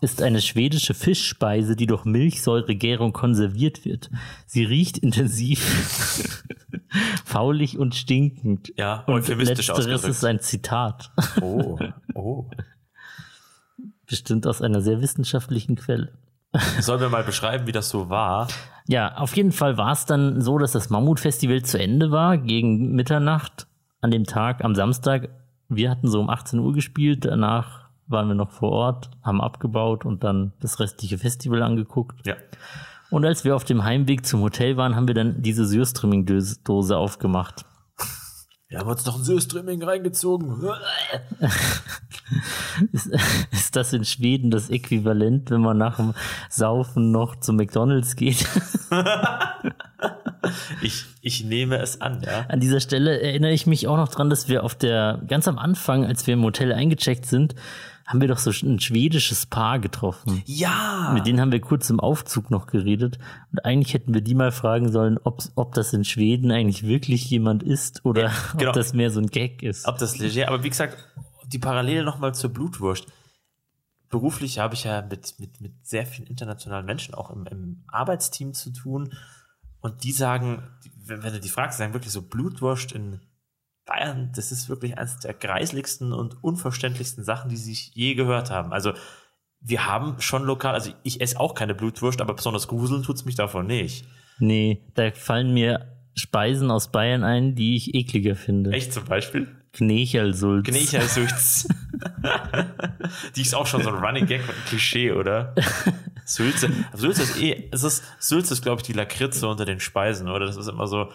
Ist 0.00 0.22
eine 0.22 0.40
schwedische 0.40 0.94
Fischspeise, 0.94 1.74
die 1.74 1.86
durch 1.86 2.04
Milchsäuregärung 2.04 3.12
konserviert 3.12 3.84
wird. 3.84 4.10
Sie 4.46 4.62
riecht 4.64 4.98
intensiv, 4.98 6.44
faulig 7.24 7.76
und 7.76 7.96
stinkend. 7.96 8.72
Ja, 8.76 9.02
und 9.06 9.26
letzteres 9.26 9.70
ausgedrückt. 9.70 10.04
ist 10.04 10.24
ein 10.24 10.38
Zitat, 10.38 11.10
Oh, 11.40 11.78
oh. 12.14 12.48
bestimmt 14.06 14.46
aus 14.46 14.62
einer 14.62 14.82
sehr 14.82 15.00
wissenschaftlichen 15.00 15.74
Quelle. 15.74 16.12
Sollen 16.80 17.00
wir 17.00 17.08
mal 17.08 17.24
beschreiben, 17.24 17.66
wie 17.66 17.72
das 17.72 17.88
so 17.88 18.08
war? 18.08 18.46
Ja, 18.86 19.16
auf 19.16 19.36
jeden 19.36 19.50
Fall 19.52 19.76
war 19.76 19.90
es 19.92 20.06
dann 20.06 20.40
so, 20.40 20.58
dass 20.58 20.72
das 20.72 20.90
Mammutfestival 20.90 21.62
zu 21.62 21.78
Ende 21.80 22.12
war, 22.12 22.38
gegen 22.38 22.92
Mitternacht 22.92 23.66
an 24.06 24.12
dem 24.12 24.24
Tag, 24.24 24.64
am 24.64 24.76
Samstag. 24.76 25.30
Wir 25.68 25.90
hatten 25.90 26.08
so 26.08 26.20
um 26.20 26.30
18 26.30 26.60
Uhr 26.60 26.72
gespielt, 26.72 27.24
danach 27.24 27.88
waren 28.06 28.28
wir 28.28 28.36
noch 28.36 28.52
vor 28.52 28.70
Ort, 28.70 29.10
haben 29.24 29.40
abgebaut 29.40 30.04
und 30.04 30.22
dann 30.22 30.52
das 30.60 30.78
restliche 30.78 31.18
Festival 31.18 31.60
angeguckt. 31.62 32.24
Ja. 32.24 32.36
Und 33.10 33.24
als 33.24 33.44
wir 33.44 33.56
auf 33.56 33.64
dem 33.64 33.82
Heimweg 33.82 34.24
zum 34.24 34.42
Hotel 34.42 34.76
waren, 34.76 34.94
haben 34.94 35.08
wir 35.08 35.14
dann 35.14 35.42
diese 35.42 35.66
Sürströmming-Dose 35.66 36.96
aufgemacht. 36.96 37.64
Wir 38.68 38.80
haben 38.80 38.88
uns 38.90 39.06
noch 39.06 39.16
ein 39.16 39.22
Süßströmming 39.22 39.82
reingezogen. 39.82 40.60
Ist, 42.92 43.08
ist 43.52 43.76
das 43.76 43.92
in 43.92 44.04
Schweden 44.04 44.50
das 44.50 44.68
Äquivalent, 44.68 45.50
wenn 45.50 45.60
man 45.60 45.78
nach 45.78 45.96
dem 45.96 46.14
Saufen 46.50 47.12
noch 47.12 47.36
zu 47.36 47.52
McDonalds 47.52 48.16
geht? 48.16 48.46
Ich, 50.80 51.06
ich 51.22 51.44
nehme 51.44 51.78
es 51.78 52.00
an, 52.00 52.22
ja. 52.24 52.46
An 52.48 52.60
dieser 52.60 52.78
Stelle 52.78 53.20
erinnere 53.20 53.50
ich 53.50 53.66
mich 53.66 53.88
auch 53.88 53.96
noch 53.96 54.08
dran, 54.08 54.30
dass 54.30 54.48
wir 54.48 54.62
auf 54.62 54.76
der, 54.76 55.20
ganz 55.26 55.48
am 55.48 55.58
Anfang, 55.58 56.04
als 56.04 56.26
wir 56.28 56.34
im 56.34 56.42
Hotel 56.44 56.72
eingecheckt 56.72 57.26
sind, 57.26 57.56
haben 58.06 58.20
wir 58.20 58.28
doch 58.28 58.38
so 58.38 58.50
ein 58.50 58.78
schwedisches 58.78 59.46
Paar 59.46 59.80
getroffen. 59.80 60.42
Ja! 60.46 61.10
Mit 61.12 61.26
denen 61.26 61.40
haben 61.40 61.50
wir 61.50 61.60
kurz 61.60 61.90
im 61.90 61.98
Aufzug 61.98 62.50
noch 62.50 62.68
geredet. 62.68 63.18
Und 63.50 63.64
eigentlich 63.64 63.94
hätten 63.94 64.14
wir 64.14 64.20
die 64.20 64.36
mal 64.36 64.52
fragen 64.52 64.92
sollen, 64.92 65.18
ob, 65.24 65.42
ob 65.56 65.74
das 65.74 65.92
in 65.92 66.04
Schweden 66.04 66.52
eigentlich 66.52 66.84
wirklich 66.84 67.28
jemand 67.28 67.64
ist 67.64 68.04
oder 68.04 68.30
genau. 68.56 68.70
ob 68.70 68.74
das 68.74 68.92
mehr 68.92 69.10
so 69.10 69.20
ein 69.20 69.26
Gag 69.26 69.62
ist. 69.62 69.86
Ob 69.86 69.98
das 69.98 70.18
leger, 70.18 70.46
aber 70.46 70.62
wie 70.62 70.70
gesagt, 70.70 70.96
die 71.46 71.58
Parallele 71.58 72.04
nochmal 72.04 72.34
zur 72.34 72.50
Blutwurst. 72.50 73.06
Beruflich 74.08 74.60
habe 74.60 74.74
ich 74.74 74.84
ja 74.84 75.02
mit, 75.02 75.34
mit, 75.40 75.60
mit 75.60 75.72
sehr 75.84 76.06
vielen 76.06 76.28
internationalen 76.28 76.86
Menschen 76.86 77.14
auch 77.14 77.30
im, 77.30 77.44
im 77.46 77.84
Arbeitsteam 77.88 78.54
zu 78.54 78.70
tun. 78.70 79.12
Und 79.80 80.04
die 80.04 80.12
sagen, 80.12 80.62
wenn, 81.04 81.24
wenn 81.24 81.32
du 81.32 81.40
die 81.40 81.48
fragst, 81.48 81.78
sagen 81.78 81.92
wirklich 81.92 82.12
so 82.12 82.22
Blutwurst 82.22 82.92
in 82.92 83.20
Bayern, 83.86 84.32
das 84.34 84.52
ist 84.52 84.68
wirklich 84.68 84.98
eines 84.98 85.18
der 85.18 85.32
greisligsten 85.32 86.12
und 86.12 86.42
unverständlichsten 86.42 87.24
Sachen, 87.24 87.48
die 87.48 87.56
sie 87.56 87.70
sich 87.70 87.92
je 87.94 88.14
gehört 88.14 88.50
haben. 88.50 88.72
Also 88.72 88.92
wir 89.60 89.86
haben 89.86 90.20
schon 90.20 90.44
lokal, 90.44 90.74
also 90.74 90.92
ich 91.02 91.20
esse 91.20 91.40
auch 91.40 91.54
keine 91.54 91.74
Blutwurst, 91.74 92.20
aber 92.20 92.34
besonders 92.34 92.68
gruseln 92.68 93.02
tut's 93.02 93.24
mich 93.24 93.36
davon 93.36 93.66
nicht. 93.66 94.06
Nee, 94.38 94.82
da 94.94 95.10
fallen 95.12 95.54
mir 95.54 95.96
Speisen 96.14 96.70
aus 96.70 96.90
Bayern 96.90 97.24
ein, 97.24 97.54
die 97.54 97.76
ich 97.76 97.94
ekliger 97.94 98.36
finde. 98.36 98.72
Echt 98.72 98.92
zum 98.92 99.04
Beispiel? 99.04 99.48
Knechersulz. 99.72 100.66
Knechersulz. 100.66 101.68
Die 103.36 103.42
ist 103.42 103.54
auch 103.54 103.66
schon 103.66 103.82
so 103.82 103.90
ein 103.90 103.96
Running 103.96 104.26
Gag 104.26 104.40
und 104.40 104.48
ein 104.48 104.64
Klischee, 104.68 105.12
oder? 105.12 105.54
Sülze. 106.24 106.70
Sülze 106.94 107.22
ist 107.22 107.40
eh, 107.40 107.68
es 107.70 107.82
ist, 107.82 108.02
Sülze 108.18 108.54
ist, 108.54 108.62
glaube 108.62 108.80
ich, 108.80 108.86
die 108.86 108.94
Lakritze 108.94 109.46
unter 109.46 109.66
den 109.66 109.78
Speisen, 109.78 110.30
oder? 110.30 110.46
Das 110.46 110.56
ist 110.56 110.68
immer 110.68 110.86
so, 110.86 111.10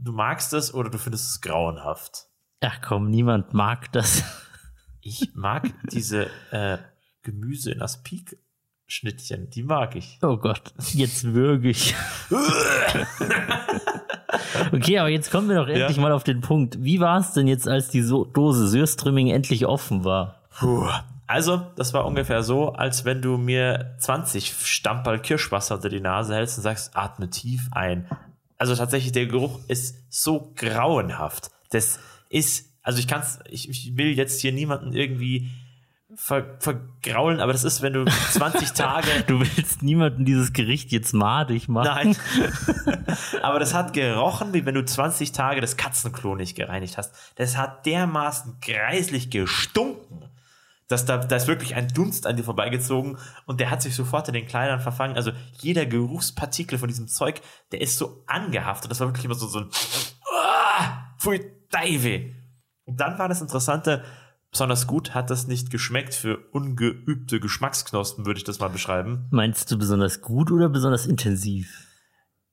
du 0.00 0.12
magst 0.12 0.52
es 0.52 0.72
oder 0.74 0.90
du 0.90 0.98
findest 0.98 1.28
es 1.28 1.40
grauenhaft. 1.40 2.26
Ach 2.60 2.80
komm, 2.82 3.10
niemand 3.10 3.54
mag 3.54 3.90
das. 3.92 4.22
Ich 5.00 5.30
mag 5.34 5.66
diese 5.92 6.28
äh, 6.50 6.76
Gemüse 7.22 7.70
in 7.72 7.80
Aspik-Schnittchen, 7.80 9.48
die 9.50 9.62
mag 9.62 9.96
ich. 9.96 10.18
Oh 10.22 10.36
Gott, 10.36 10.74
jetzt 10.92 11.24
würge 11.24 11.70
ich. 11.70 11.94
okay, 14.72 14.98
aber 14.98 15.08
jetzt 15.08 15.30
kommen 15.30 15.48
wir 15.48 15.56
doch 15.56 15.68
endlich 15.68 15.96
Ja. 15.96 16.02
mal 16.02 16.12
auf 16.12 16.24
den 16.24 16.40
Punkt. 16.40 16.82
Wie 16.82 17.00
war 17.00 17.18
es 17.18 17.32
denn 17.32 17.46
jetzt, 17.46 17.68
als 17.68 17.88
die 17.88 18.02
so 18.02 18.24
Dose 18.24 18.68
Sürströmming 18.68 19.28
endlich 19.28 19.66
offen 19.66 20.04
war? 20.04 20.40
Puh. 20.58 20.88
Also, 21.26 21.58
das 21.76 21.94
war 21.94 22.06
ungefähr 22.06 22.42
so, 22.42 22.72
als 22.72 23.04
wenn 23.04 23.22
du 23.22 23.36
mir 23.36 23.94
20 24.00 24.52
Stamperl 24.52 25.20
Kirschwasser 25.20 25.76
unter 25.76 25.88
die 25.88 26.00
Nase 26.00 26.34
hältst 26.34 26.58
und 26.58 26.64
sagst, 26.64 26.96
atme 26.96 27.30
tief 27.30 27.68
ein. 27.70 28.08
Also 28.60 28.76
tatsächlich, 28.76 29.12
der 29.12 29.24
Geruch 29.24 29.58
ist 29.68 29.96
so 30.10 30.52
grauenhaft. 30.54 31.50
Das 31.70 31.98
ist, 32.28 32.68
also 32.82 32.98
ich 32.98 33.08
kann's, 33.08 33.38
ich, 33.48 33.70
ich 33.70 33.96
will 33.96 34.08
jetzt 34.18 34.42
hier 34.42 34.52
niemanden 34.52 34.92
irgendwie 34.92 35.48
ver, 36.14 36.58
vergraulen, 36.58 37.40
aber 37.40 37.54
das 37.54 37.64
ist, 37.64 37.80
wenn 37.80 37.94
du 37.94 38.04
20 38.32 38.72
Tage 38.72 39.08
Du 39.26 39.40
willst 39.40 39.82
niemanden 39.82 40.26
dieses 40.26 40.52
Gericht 40.52 40.92
jetzt 40.92 41.14
madig 41.14 41.68
machen. 41.68 42.14
Nein. 42.36 43.06
Aber 43.42 43.60
das 43.60 43.72
hat 43.72 43.94
gerochen, 43.94 44.52
wie 44.52 44.66
wenn 44.66 44.74
du 44.74 44.84
20 44.84 45.32
Tage 45.32 45.62
das 45.62 45.78
Katzenklo 45.78 46.36
nicht 46.36 46.54
gereinigt 46.54 46.98
hast. 46.98 47.14
Das 47.36 47.56
hat 47.56 47.86
dermaßen 47.86 48.58
greislich 48.60 49.30
gestunken. 49.30 50.26
Dass 50.90 51.04
da, 51.04 51.18
da 51.18 51.36
ist 51.36 51.46
wirklich 51.46 51.76
ein 51.76 51.86
Dunst 51.88 52.26
an 52.26 52.36
dir 52.36 52.42
vorbeigezogen 52.42 53.16
und 53.46 53.60
der 53.60 53.70
hat 53.70 53.80
sich 53.80 53.94
sofort 53.94 54.26
in 54.26 54.34
den 54.34 54.46
Kleidern 54.46 54.80
verfangen. 54.80 55.14
Also 55.14 55.30
jeder 55.60 55.86
Geruchspartikel 55.86 56.78
von 56.78 56.88
diesem 56.88 57.06
Zeug, 57.06 57.40
der 57.70 57.80
ist 57.80 57.96
so 57.96 58.24
angehaftet. 58.26 58.90
Das 58.90 58.98
war 58.98 59.06
wirklich 59.06 59.24
immer 59.24 59.36
so, 59.36 59.46
so 59.46 59.60
ein 59.60 59.70
ah, 60.32 61.14
Pfui 61.16 61.40
Deive. 61.70 62.34
Und 62.86 62.98
dann 62.98 63.20
war 63.20 63.28
das 63.28 63.40
Interessante, 63.40 64.02
besonders 64.50 64.88
gut 64.88 65.14
hat 65.14 65.30
das 65.30 65.46
nicht 65.46 65.70
geschmeckt 65.70 66.12
für 66.12 66.38
ungeübte 66.50 67.38
Geschmacksknospen, 67.38 68.26
würde 68.26 68.38
ich 68.38 68.44
das 68.44 68.58
mal 68.58 68.68
beschreiben. 68.68 69.28
Meinst 69.30 69.70
du 69.70 69.78
besonders 69.78 70.20
gut 70.20 70.50
oder 70.50 70.68
besonders 70.68 71.06
intensiv? 71.06 71.86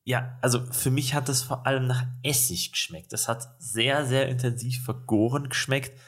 Ja, 0.04 0.38
also 0.44 0.64
für 0.72 0.92
mich 0.92 1.16
hat 1.16 1.28
das 1.28 1.42
vor 1.42 1.66
allem 1.66 1.88
nach 1.88 2.06
Essig 2.22 2.72
geschmeckt. 2.72 3.14
Das 3.14 3.28
hat 3.28 3.48
sehr, 3.58 4.06
sehr 4.06 4.30
intensiv 4.30 4.84
vergoren 4.84 5.50
geschmeckt, 5.50 6.00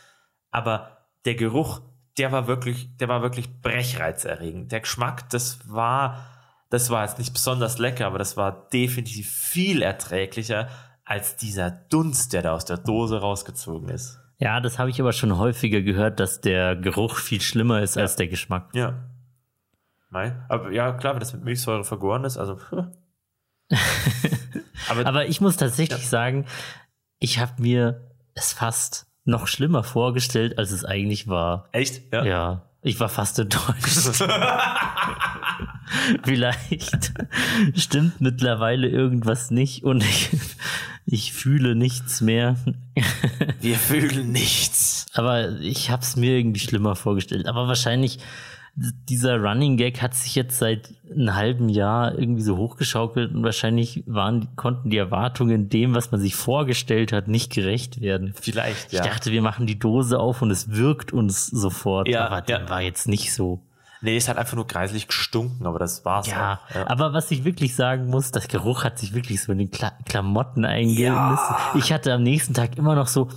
aber 0.51 1.07
der 1.25 1.33
Geruch, 1.33 1.81
der 2.19 2.31
war 2.31 2.47
wirklich, 2.47 2.95
der 2.97 3.07
war 3.07 3.21
wirklich 3.21 3.61
brechreizerregend. 3.61 4.71
Der 4.71 4.81
Geschmack, 4.81 5.29
das 5.29 5.59
war, 5.71 6.25
das 6.69 6.89
war 6.89 7.05
jetzt 7.05 7.17
nicht 7.17 7.33
besonders 7.33 7.79
lecker, 7.79 8.05
aber 8.05 8.19
das 8.19 8.37
war 8.37 8.67
definitiv 8.69 9.31
viel 9.31 9.81
erträglicher 9.81 10.67
als 11.05 11.37
dieser 11.37 11.71
Dunst, 11.71 12.33
der 12.33 12.43
da 12.43 12.53
aus 12.53 12.65
der 12.65 12.77
Dose 12.77 13.19
rausgezogen 13.19 13.89
ist. 13.89 14.19
Ja, 14.37 14.59
das 14.59 14.77
habe 14.79 14.89
ich 14.89 14.99
aber 15.01 15.13
schon 15.13 15.37
häufiger 15.37 15.81
gehört, 15.81 16.19
dass 16.19 16.41
der 16.41 16.75
Geruch 16.75 17.15
viel 17.15 17.41
schlimmer 17.41 17.81
ist 17.81 17.97
als 17.97 18.15
der 18.15 18.27
Geschmack. 18.27 18.69
Ja. 18.73 19.09
Nein, 20.11 20.43
aber 20.49 20.71
ja, 20.71 20.91
klar, 20.93 21.13
wenn 21.13 21.19
das 21.19 21.33
mit 21.33 21.43
Milchsäure 21.43 21.83
vergoren 21.83 22.25
ist, 22.25 22.37
also. 22.37 22.57
aber, 24.89 25.05
Aber 25.05 25.25
ich 25.27 25.41
muss 25.41 25.57
tatsächlich 25.57 26.07
sagen, 26.07 26.45
ich 27.19 27.39
habe 27.39 27.61
mir 27.61 28.11
es 28.33 28.53
fast 28.53 29.08
noch 29.29 29.47
schlimmer 29.47 29.83
vorgestellt, 29.83 30.57
als 30.57 30.71
es 30.71 30.83
eigentlich 30.85 31.27
war. 31.27 31.69
echt? 31.71 32.01
Ja, 32.11 32.23
ich 32.81 32.99
war 32.99 33.09
fast 33.09 33.39
enttäuscht. 33.39 34.23
Vielleicht 36.23 37.13
stimmt 37.75 38.21
mittlerweile 38.21 38.87
irgendwas 38.87 39.51
nicht 39.51 39.83
und 39.83 40.03
ich, 40.03 40.29
ich 41.05 41.33
fühle 41.33 41.75
nichts 41.75 42.21
mehr. 42.21 42.55
Wir 43.59 43.75
fühlen 43.75 44.31
nichts. 44.31 45.07
Aber 45.13 45.59
ich 45.59 45.89
habe 45.89 46.03
es 46.03 46.15
mir 46.15 46.37
irgendwie 46.37 46.59
schlimmer 46.61 46.95
vorgestellt. 46.95 47.47
Aber 47.47 47.67
wahrscheinlich, 47.67 48.19
dieser 49.09 49.37
Running 49.37 49.77
Gag 49.77 50.01
hat 50.01 50.13
sich 50.13 50.35
jetzt 50.35 50.57
seit 50.57 50.93
einem 51.11 51.35
halben 51.35 51.69
Jahr 51.69 52.17
irgendwie 52.17 52.41
so 52.41 52.57
hochgeschaukelt 52.57 53.33
und 53.33 53.43
wahrscheinlich 53.43 54.03
waren, 54.05 54.55
konnten 54.55 54.89
die 54.89 54.97
Erwartungen 54.97 55.69
dem, 55.69 55.95
was 55.95 56.11
man 56.11 56.21
sich 56.21 56.35
vorgestellt 56.35 57.11
hat, 57.11 57.27
nicht 57.27 57.51
gerecht 57.51 58.01
werden. 58.01 58.33
Vielleicht, 58.39 58.93
ja. 58.93 59.03
Ich 59.03 59.09
dachte, 59.09 59.31
wir 59.31 59.41
machen 59.41 59.67
die 59.67 59.79
Dose 59.79 60.19
auf 60.19 60.41
und 60.41 60.51
es 60.51 60.71
wirkt 60.71 61.11
uns 61.11 61.47
sofort. 61.47 62.07
Ja, 62.07 62.25
aber 62.27 62.41
dem 62.41 62.61
ja. 62.61 62.69
war 62.69 62.81
jetzt 62.81 63.07
nicht 63.07 63.33
so. 63.33 63.61
Nee, 64.01 64.15
es 64.15 64.29
hat 64.29 64.37
einfach 64.37 64.55
nur 64.55 64.65
kreislich 64.65 65.07
gestunken, 65.07 65.65
aber 65.65 65.77
das 65.77 66.05
war's. 66.05 66.27
Ja, 66.27 66.61
auch. 66.73 66.89
aber 66.89 67.11
was 67.11 67.31
ich 67.31 67.43
wirklich 67.43 67.75
sagen 67.75 68.07
muss, 68.07 68.31
das 68.31 68.47
Geruch 68.47 68.85
hat 68.85 68.97
sich 68.97 69.13
wirklich 69.13 69.43
so 69.43 69.51
in 69.51 69.57
den 69.57 69.71
Kla 69.71 69.91
Klamotten 70.05 70.63
eingenistet. 70.63 71.57
Ich 71.75 71.91
hatte 71.91 72.13
am 72.13 72.23
nächsten 72.23 72.53
Tag 72.53 72.77
immer 72.77 72.95
noch 72.95 73.07
so, 73.07 73.27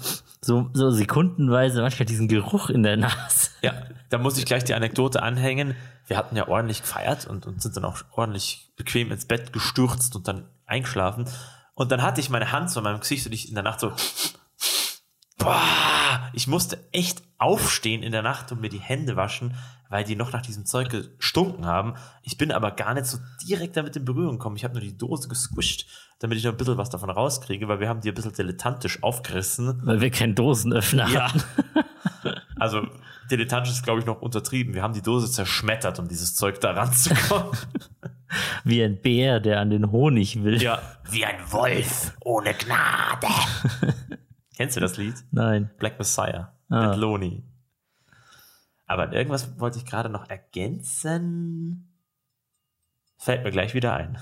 so, 0.45 0.70
so 0.72 0.90
sekundenweise 0.90 1.82
manchmal 1.82 2.07
diesen 2.07 2.28
Geruch 2.28 2.68
in 2.68 2.82
der 2.82 2.97
Nase. 2.97 3.51
Ja, 3.62 3.74
da 4.11 4.18
muss 4.18 4.36
ich 4.38 4.45
gleich 4.45 4.64
die 4.64 4.74
Anekdote 4.74 5.22
anhängen. 5.22 5.76
Wir 6.07 6.16
hatten 6.16 6.36
ja 6.36 6.49
ordentlich 6.49 6.82
gefeiert 6.82 7.26
und, 7.26 7.47
und 7.47 7.62
sind 7.62 7.76
dann 7.76 7.84
auch 7.84 8.03
ordentlich 8.11 8.72
bequem 8.76 9.12
ins 9.12 9.26
Bett 9.26 9.53
gestürzt 9.53 10.16
und 10.16 10.26
dann 10.26 10.49
eingeschlafen. 10.66 11.28
Und 11.74 11.93
dann 11.93 12.03
hatte 12.03 12.20
ich 12.20 12.28
meine 12.28 12.51
Hand 12.51 12.76
an 12.76 12.82
meinem 12.82 13.01
Gesicht 13.01 13.24
und 13.26 13.32
ich 13.32 13.49
in 13.49 13.55
der 13.55 13.62
Nacht 13.62 13.80
so, 13.80 13.93
boah, 15.43 16.30
ich 16.32 16.47
musste 16.47 16.78
echt 16.93 17.22
aufstehen 17.38 18.03
in 18.03 18.12
der 18.12 18.22
Nacht 18.22 18.53
und 18.53 18.61
mir 18.61 18.68
die 18.68 18.80
Hände 18.80 19.16
waschen, 19.16 19.55
weil 19.88 20.05
die 20.05 20.16
noch 20.16 20.32
nach 20.32 20.43
diesem 20.43 20.64
Zeug 20.64 20.88
gestunken 20.90 21.66
haben. 21.66 21.95
Ich 22.22 22.38
bin 22.38 22.53
aber 22.53 22.70
gar 22.70 22.95
nicht 22.95 23.07
so 23.07 23.18
direkt 23.47 23.76
damit 23.76 23.97
in 23.97 24.05
Berührung 24.05 24.38
gekommen. 24.38 24.57
Ich 24.57 24.64
habe 24.64 24.74
nur 24.74 24.82
die 24.82 24.97
Dose 24.97 25.28
gesquisht, 25.28 25.86
damit 26.20 26.38
ich 26.38 26.45
noch 26.45 26.53
ein 26.53 26.57
bisschen 26.57 26.78
was 26.78 26.88
davon 26.90 27.11
rauskriege, 27.11 27.68
weil 27.68 27.80
wir 27.80 27.88
haben 27.88 28.01
die 28.01 28.09
ein 28.09 28.14
bisschen 28.14 28.32
dilettantisch 28.32 29.03
aufgerissen. 29.03 29.80
Weil 29.84 30.01
wir 30.01 30.11
keinen 30.11 30.34
Dosenöffner 30.34 31.09
Ja. 31.09 31.28
hatten. 31.32 31.43
Also, 32.61 32.86
dilettantisch 33.28 33.72
ist, 33.72 33.82
glaube 33.82 33.99
ich, 33.99 34.07
noch 34.07 34.22
untertrieben. 34.22 34.72
Wir 34.74 34.82
haben 34.84 34.95
die 34.95 35.03
Dose 35.03 35.28
zerschmettert, 35.28 35.99
um 35.99 36.07
dieses 36.07 36.36
Zeug 36.36 36.61
da 36.61 36.70
ranzukommen. 36.70 37.51
Wie 38.64 38.80
ein 38.84 39.03
Bär, 39.03 39.40
der 39.40 39.59
an 39.59 39.70
den 39.70 39.90
Honig 39.90 40.45
will. 40.45 40.62
ja. 40.62 40.80
Wie 41.11 41.24
ein 41.24 41.34
Wolf 41.51 42.12
ohne 42.24 42.55
Gnade. 42.55 43.26
Kennst 44.57 44.76
du 44.76 44.80
das 44.80 44.96
Lied? 44.96 45.14
Nein. 45.30 45.70
Black 45.78 45.98
Messiah. 45.98 46.53
Ah. 46.68 46.88
Mit 46.88 46.98
Loni. 46.98 47.42
Aber 48.86 49.12
irgendwas 49.12 49.59
wollte 49.59 49.78
ich 49.78 49.86
gerade 49.86 50.09
noch 50.09 50.28
ergänzen. 50.28 51.88
Fällt 53.16 53.44
mir 53.44 53.50
gleich 53.50 53.72
wieder 53.74 53.94
ein. 53.94 54.18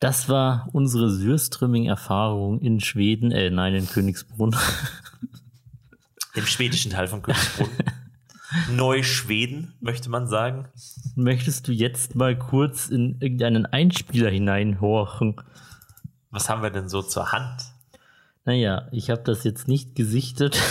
Das 0.00 0.28
war 0.28 0.68
unsere 0.72 1.10
Sürströmming-Erfahrung 1.10 2.60
in 2.60 2.80
Schweden, 2.80 3.30
äh, 3.30 3.50
nein, 3.50 3.74
in 3.74 3.88
Königsbrunn. 3.88 4.54
Im 6.34 6.44
schwedischen 6.44 6.90
Teil 6.90 7.06
von 7.06 7.22
Königsbrunn. 7.22 7.70
Neuschweden, 8.76 9.74
möchte 9.80 10.10
man 10.10 10.26
sagen. 10.26 10.68
Möchtest 11.14 11.68
du 11.68 11.72
jetzt 11.72 12.14
mal 12.14 12.36
kurz 12.36 12.88
in 12.88 13.20
irgendeinen 13.20 13.66
Einspieler 13.66 14.30
hineinhorchen? 14.30 15.40
Was 16.30 16.48
haben 16.48 16.62
wir 16.62 16.70
denn 16.70 16.88
so 16.88 17.02
zur 17.02 17.32
Hand? 17.32 17.62
Naja, 18.46 18.88
ich 18.92 19.10
habe 19.10 19.22
das 19.22 19.44
jetzt 19.44 19.68
nicht 19.68 19.94
gesichtet. 19.94 20.58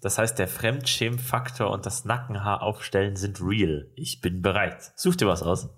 Das 0.00 0.18
heißt, 0.18 0.38
der 0.38 0.48
Fremdschämfaktor 0.48 1.70
und 1.70 1.86
das 1.86 2.04
Nackenhaar 2.04 2.62
aufstellen 2.62 3.16
sind 3.16 3.40
real. 3.40 3.90
Ich 3.94 4.20
bin 4.20 4.42
bereit. 4.42 4.92
Such 4.96 5.16
dir 5.16 5.26
was 5.26 5.42
aus. 5.42 5.70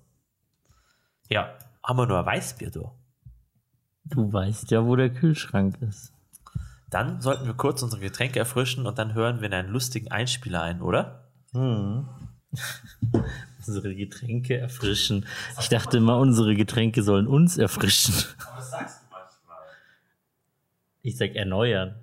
Ja, 1.28 1.57
haben 1.80 1.97
wir 1.97 2.07
nur 2.07 2.18
ein 2.18 2.26
Weißbier 2.26 2.72
da. 2.72 2.92
Du 4.05 4.32
weißt 4.32 4.72
ja, 4.72 4.84
wo 4.84 4.97
der 4.97 5.11
Kühlschrank 5.11 5.80
ist. 5.80 6.12
Dann 6.90 7.20
sollten 7.20 7.47
wir 7.47 7.55
kurz 7.55 7.84
unsere 7.84 8.01
Getränke 8.03 8.40
erfrischen 8.40 8.86
und 8.86 8.99
dann 8.99 9.14
hören 9.14 9.40
wir 9.40 9.47
in 9.47 9.55
einen 9.55 9.68
lustigen 9.72 10.11
Einspieler 10.11 10.62
ein, 10.62 10.82
oder? 10.82 11.28
Unsere 13.66 13.94
Getränke 13.94 14.59
erfrischen. 14.59 15.26
Ich 15.61 15.68
dachte 15.68 15.99
immer, 15.99 16.18
unsere 16.18 16.55
Getränke 16.55 17.03
sollen 17.03 17.26
uns 17.26 17.59
erfrischen. 17.59 18.14
Aber 18.47 18.57
das 18.57 18.70
sagst 18.70 19.03
du 19.03 19.07
manchmal. 19.11 19.59
Ich 21.07 21.17
sag 21.19 21.37
erneuern. 21.37 21.95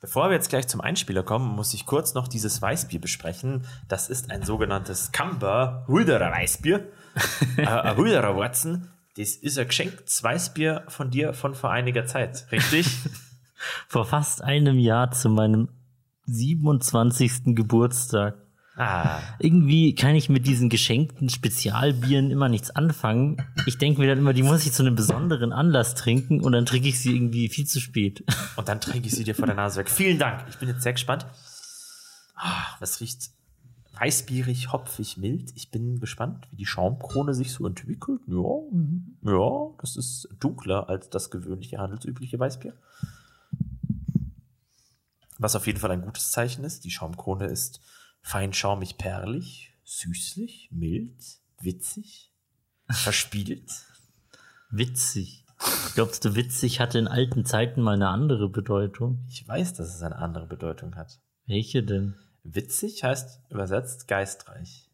Bevor 0.00 0.28
wir 0.28 0.34
jetzt 0.34 0.48
gleich 0.48 0.66
zum 0.66 0.80
Einspieler 0.80 1.22
kommen, 1.22 1.54
muss 1.54 1.72
ich 1.72 1.86
kurz 1.86 2.14
noch 2.14 2.26
dieses 2.26 2.60
Weißbier 2.60 3.00
besprechen. 3.00 3.64
Das 3.86 4.10
ist 4.10 4.32
ein 4.32 4.42
sogenanntes 4.42 5.12
Camber 5.12 5.84
Hulderer 5.86 6.32
Weißbier. 6.32 6.88
äh, 7.58 7.94
Hulderer 7.94 8.36
Watson. 8.36 8.88
Das 9.16 9.36
ist 9.36 9.56
ein 9.56 9.68
geschenktes 9.68 10.20
Weißbier 10.20 10.82
von 10.88 11.12
dir 11.12 11.32
von 11.32 11.54
vor 11.54 11.70
einiger 11.70 12.06
Zeit, 12.06 12.46
richtig? 12.50 12.88
Vor 13.88 14.06
fast 14.06 14.42
einem 14.42 14.78
Jahr 14.78 15.10
zu 15.10 15.28
meinem 15.28 15.68
27. 16.24 17.54
Geburtstag. 17.54 18.38
Ah, 18.80 19.20
Irgendwie 19.38 19.94
kann 19.94 20.14
ich 20.14 20.28
mit 20.28 20.46
diesen 20.46 20.68
geschenkten 20.68 21.28
Spezialbieren 21.28 22.30
immer 22.30 22.48
nichts 22.48 22.70
anfangen. 22.70 23.36
Ich 23.66 23.78
denke 23.78 24.00
mir 24.00 24.08
dann 24.08 24.18
immer, 24.18 24.32
die 24.32 24.42
muss 24.42 24.64
ich 24.66 24.72
zu 24.72 24.82
einem 24.82 24.96
besonderen 24.96 25.52
Anlass 25.52 25.94
trinken 25.94 26.40
und 26.40 26.52
dann 26.52 26.66
trinke 26.66 26.88
ich 26.88 26.98
sie 26.98 27.14
irgendwie 27.14 27.48
viel 27.48 27.66
zu 27.66 27.80
spät. 27.80 28.24
und 28.56 28.68
dann 28.68 28.80
trinke 28.80 29.06
ich 29.06 29.14
sie 29.14 29.24
dir 29.24 29.34
vor 29.34 29.46
der 29.46 29.56
Nase 29.56 29.80
weg. 29.80 29.90
Vielen 29.90 30.18
Dank. 30.18 30.44
Ich 30.48 30.56
bin 30.56 30.68
jetzt 30.68 30.82
sehr 30.82 30.92
gespannt. 30.92 31.26
Ah, 32.34 32.76
das 32.80 33.00
riecht 33.00 33.30
weißbierig, 34.00 34.72
hopfig, 34.72 35.18
mild. 35.18 35.52
Ich 35.54 35.70
bin 35.70 36.00
gespannt, 36.00 36.46
wie 36.50 36.56
die 36.56 36.66
Schaumkrone 36.66 37.34
sich 37.34 37.52
so 37.52 37.66
entwickelt. 37.66 38.22
Ja, 38.26 39.30
ja, 39.30 39.70
das 39.78 39.96
ist 39.96 40.28
dunkler 40.40 40.88
als 40.88 41.10
das 41.10 41.30
gewöhnliche 41.30 41.78
handelsübliche 41.78 42.38
Weißbier. 42.38 42.72
Was 45.38 45.54
auf 45.54 45.66
jeden 45.66 45.78
Fall 45.78 45.90
ein 45.90 46.02
gutes 46.02 46.30
Zeichen 46.30 46.64
ist. 46.64 46.84
Die 46.84 46.90
Schaumkrone 46.90 47.46
ist 47.46 47.80
fein 48.22 48.52
schaumig 48.52 48.98
perlig, 48.98 49.72
süßlich, 49.84 50.68
mild, 50.72 51.22
witzig, 51.60 52.32
verspielt. 52.90 53.70
Witzig. 54.70 55.44
Glaubst 55.94 56.24
du, 56.24 56.34
witzig 56.36 56.80
hatte 56.80 56.98
in 56.98 57.08
alten 57.08 57.44
Zeiten 57.44 57.82
mal 57.82 57.94
eine 57.94 58.08
andere 58.08 58.48
Bedeutung? 58.48 59.26
Ich 59.28 59.46
weiß, 59.46 59.74
dass 59.74 59.94
es 59.94 60.02
eine 60.02 60.16
andere 60.16 60.46
Bedeutung 60.46 60.96
hat. 60.96 61.20
Welche 61.46 61.82
denn? 61.82 62.14
Witzig 62.44 63.04
heißt 63.04 63.40
übersetzt 63.50 64.08
geistreich. 64.08 64.88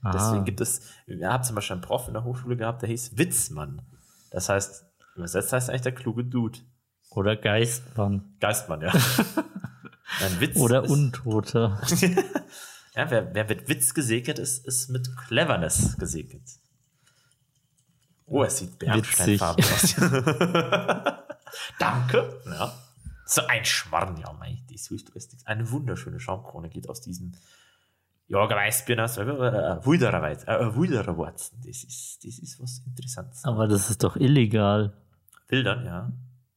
Ah, 0.00 0.12
Deswegen 0.12 0.44
gibt 0.44 0.60
es, 0.60 0.80
wir 1.06 1.28
haben 1.30 1.42
zum 1.42 1.56
Beispiel 1.56 1.74
einen 1.74 1.82
Prof 1.82 2.06
in 2.06 2.14
der 2.14 2.24
Hochschule 2.24 2.56
gehabt, 2.56 2.82
der 2.82 2.88
hieß 2.88 3.18
Witzmann. 3.18 3.82
Das 4.30 4.48
heißt, 4.48 4.86
übersetzt 5.16 5.52
heißt 5.52 5.68
eigentlich 5.68 5.82
der 5.82 5.92
kluge 5.94 6.24
Dude. 6.24 6.60
oder 7.10 7.36
Geistmann. 7.36 8.36
Geistmann, 8.40 8.80
ja. 8.82 8.92
Ein 10.20 10.40
Witz 10.40 10.56
Oder 10.56 10.84
ist, 10.84 10.90
Untoter. 10.90 11.80
Ja, 12.94 13.08
wer, 13.12 13.32
wer 13.32 13.44
mit 13.44 13.68
Witz 13.68 13.94
gesegnet 13.94 14.40
ist, 14.40 14.66
ist 14.66 14.88
mit 14.90 15.16
Cleverness 15.16 15.96
gesegnet. 15.98 16.42
Oh, 18.26 18.42
es 18.42 18.58
sieht 18.58 18.76
bernsteinfarben 18.76 19.64
aus. 19.64 19.94
Danke. 21.78 22.40
Ja. 22.44 22.74
So 23.24 23.46
ein 23.46 23.64
Schmarrn, 23.64 24.16
ja, 24.16 24.32
mei, 24.32 24.58
die 24.68 24.74
ist 24.74 24.90
lustig. 24.90 25.38
Eine 25.44 25.70
wunderschöne 25.70 26.18
Schaumkrone 26.18 26.68
geht 26.70 26.88
aus 26.88 27.00
diesem 27.00 27.34
ja, 28.26 28.50
Weißbier 28.50 29.04
aus, 29.04 29.16
äh, 29.16 29.26
Wulderer 29.84 30.20
Weiß, 30.20 30.44
äh. 30.44 31.66
Das 31.66 31.84
ist, 31.84 32.24
das 32.24 32.38
ist 32.38 32.60
was 32.60 32.82
Interessantes. 32.84 33.44
Aber 33.44 33.68
das 33.68 33.90
ist 33.90 34.02
doch 34.02 34.16
illegal. 34.16 34.92
Wildern, 35.46 35.86
ja. 35.86 36.12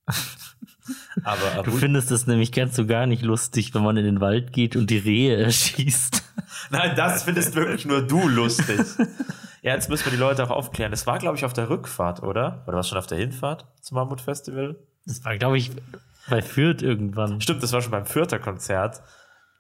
Aber 1.24 1.64
Du 1.64 1.72
Wul- 1.74 1.80
findest 1.80 2.12
es 2.12 2.28
nämlich 2.28 2.52
ganz 2.52 2.76
so 2.76 2.86
gar 2.86 3.06
nicht 3.06 3.22
lustig, 3.22 3.74
wenn 3.74 3.84
man 3.84 3.98
in 3.98 4.06
den 4.06 4.22
Wald 4.22 4.54
geht 4.54 4.76
und 4.76 4.90
die 4.90 4.98
Rehe 4.98 5.38
erschießt. 5.38 6.24
Nein, 6.70 6.96
das 6.96 7.24
findest 7.24 7.56
wirklich 7.56 7.86
nur 7.86 8.02
du 8.02 8.28
lustig. 8.28 8.80
ja, 9.62 9.74
jetzt 9.74 9.90
müssen 9.90 10.06
wir 10.06 10.12
die 10.12 10.18
Leute 10.18 10.44
auch 10.44 10.50
aufklären. 10.50 10.92
Das 10.92 11.06
war, 11.08 11.20
glaube 11.20 11.38
ich, 11.38 11.46
auf 11.46 11.54
der 11.54 11.70
Rückfahrt, 11.70 12.24
oder? 12.24 12.64
Oder 12.66 12.74
war 12.74 12.80
es 12.82 12.88
schon 12.90 12.98
auf 12.98 13.08
der 13.08 13.18
Hinfahrt 13.18 13.66
zum 13.82 13.96
Mammut-Festival? 13.96 14.76
Das 15.06 15.24
war, 15.26 15.38
glaube 15.38 15.58
ich, 15.58 15.72
bei 16.30 16.42
Fürth 16.42 16.82
irgendwann. 16.82 17.42
Stimmt, 17.42 17.64
das 17.64 17.74
war 17.74 17.82
schon 17.82 17.92
beim 17.92 18.06
Fürther 18.06 18.40
Konzert. 18.40 19.02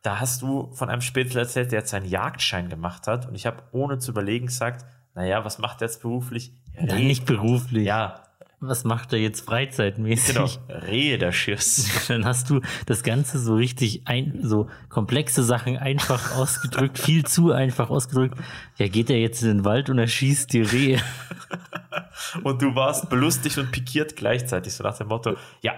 Da 0.04 0.20
hast 0.20 0.42
du 0.42 0.72
von 0.74 0.90
einem 0.90 1.02
Spätzle 1.02 1.42
erzählt, 1.42 1.72
der 1.72 1.80
jetzt 1.80 1.92
seinen 1.92 2.08
Jagdschein 2.08 2.70
gemacht 2.70 3.06
hat. 3.08 3.28
Und 3.28 3.36
ich 3.36 3.46
habe 3.46 3.62
ohne 3.72 4.00
zu 4.00 4.12
überlegen 4.12 4.48
gesagt, 4.48 4.86
naja, 5.14 5.44
was 5.46 5.60
macht 5.60 5.82
er 5.82 5.88
jetzt 5.88 6.02
beruflich? 6.02 6.54
Nein, 6.80 7.06
nicht 7.06 7.26
beruflich. 7.26 7.86
Ja, 7.86 8.24
Was 8.64 8.84
macht 8.84 9.12
er 9.12 9.18
jetzt 9.18 9.41
freizeitmäßig? 9.41 10.36
genau. 10.36 10.47
Rehe 10.70 11.18
der 11.18 11.32
Schiss. 11.32 11.89
Dann 12.07 12.26
hast 12.26 12.51
du 12.51 12.62
das 12.86 13.01
Ganze 13.01 13.39
so 13.39 13.55
richtig 13.55 14.03
ein, 14.05 14.39
so 14.43 14.70
komplexe 14.88 15.43
Sachen 15.43 15.78
einfach 15.78 16.36
ausgedrückt, 16.38 16.99
viel 16.99 17.26
zu 17.26 17.51
einfach 17.51 17.89
ausgedrückt. 17.89 18.38
Ja, 18.78 18.88
geht 18.88 19.09
er 19.09 19.18
jetzt 19.18 19.41
in 19.41 19.47
den 19.47 19.66
Wald 19.66 19.89
und 19.89 19.97
erschießt 19.97 20.53
die 20.53 20.62
Rehe? 20.62 21.01
Und 22.43 22.62
du 22.62 22.76
warst 22.76 23.09
belustigt 23.09 23.57
und 23.57 23.72
pikiert 23.72 24.16
gleichzeitig, 24.16 24.74
so 24.74 24.84
nach 24.84 24.97
dem 24.97 25.07
Motto, 25.07 25.36
ja, 25.62 25.74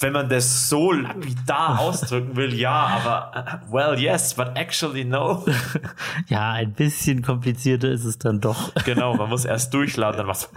wenn 0.00 0.12
man 0.12 0.28
das 0.28 0.68
so 0.68 0.92
lapidar 0.92 1.78
ausdrücken 1.78 2.36
will, 2.36 2.54
ja, 2.54 2.72
aber, 2.72 3.60
well, 3.70 3.98
yes, 3.98 4.34
but 4.34 4.52
actually 4.56 5.04
no. 5.04 5.44
Ja, 6.28 6.52
ein 6.52 6.72
bisschen 6.72 7.22
komplizierter 7.22 7.90
ist 7.90 8.04
es 8.04 8.18
dann 8.18 8.40
doch. 8.40 8.72
Genau, 8.84 9.14
man 9.14 9.28
muss 9.28 9.44
erst 9.44 9.72
durchladen, 9.74 10.18
dann 10.18 10.26
was. 10.26 10.48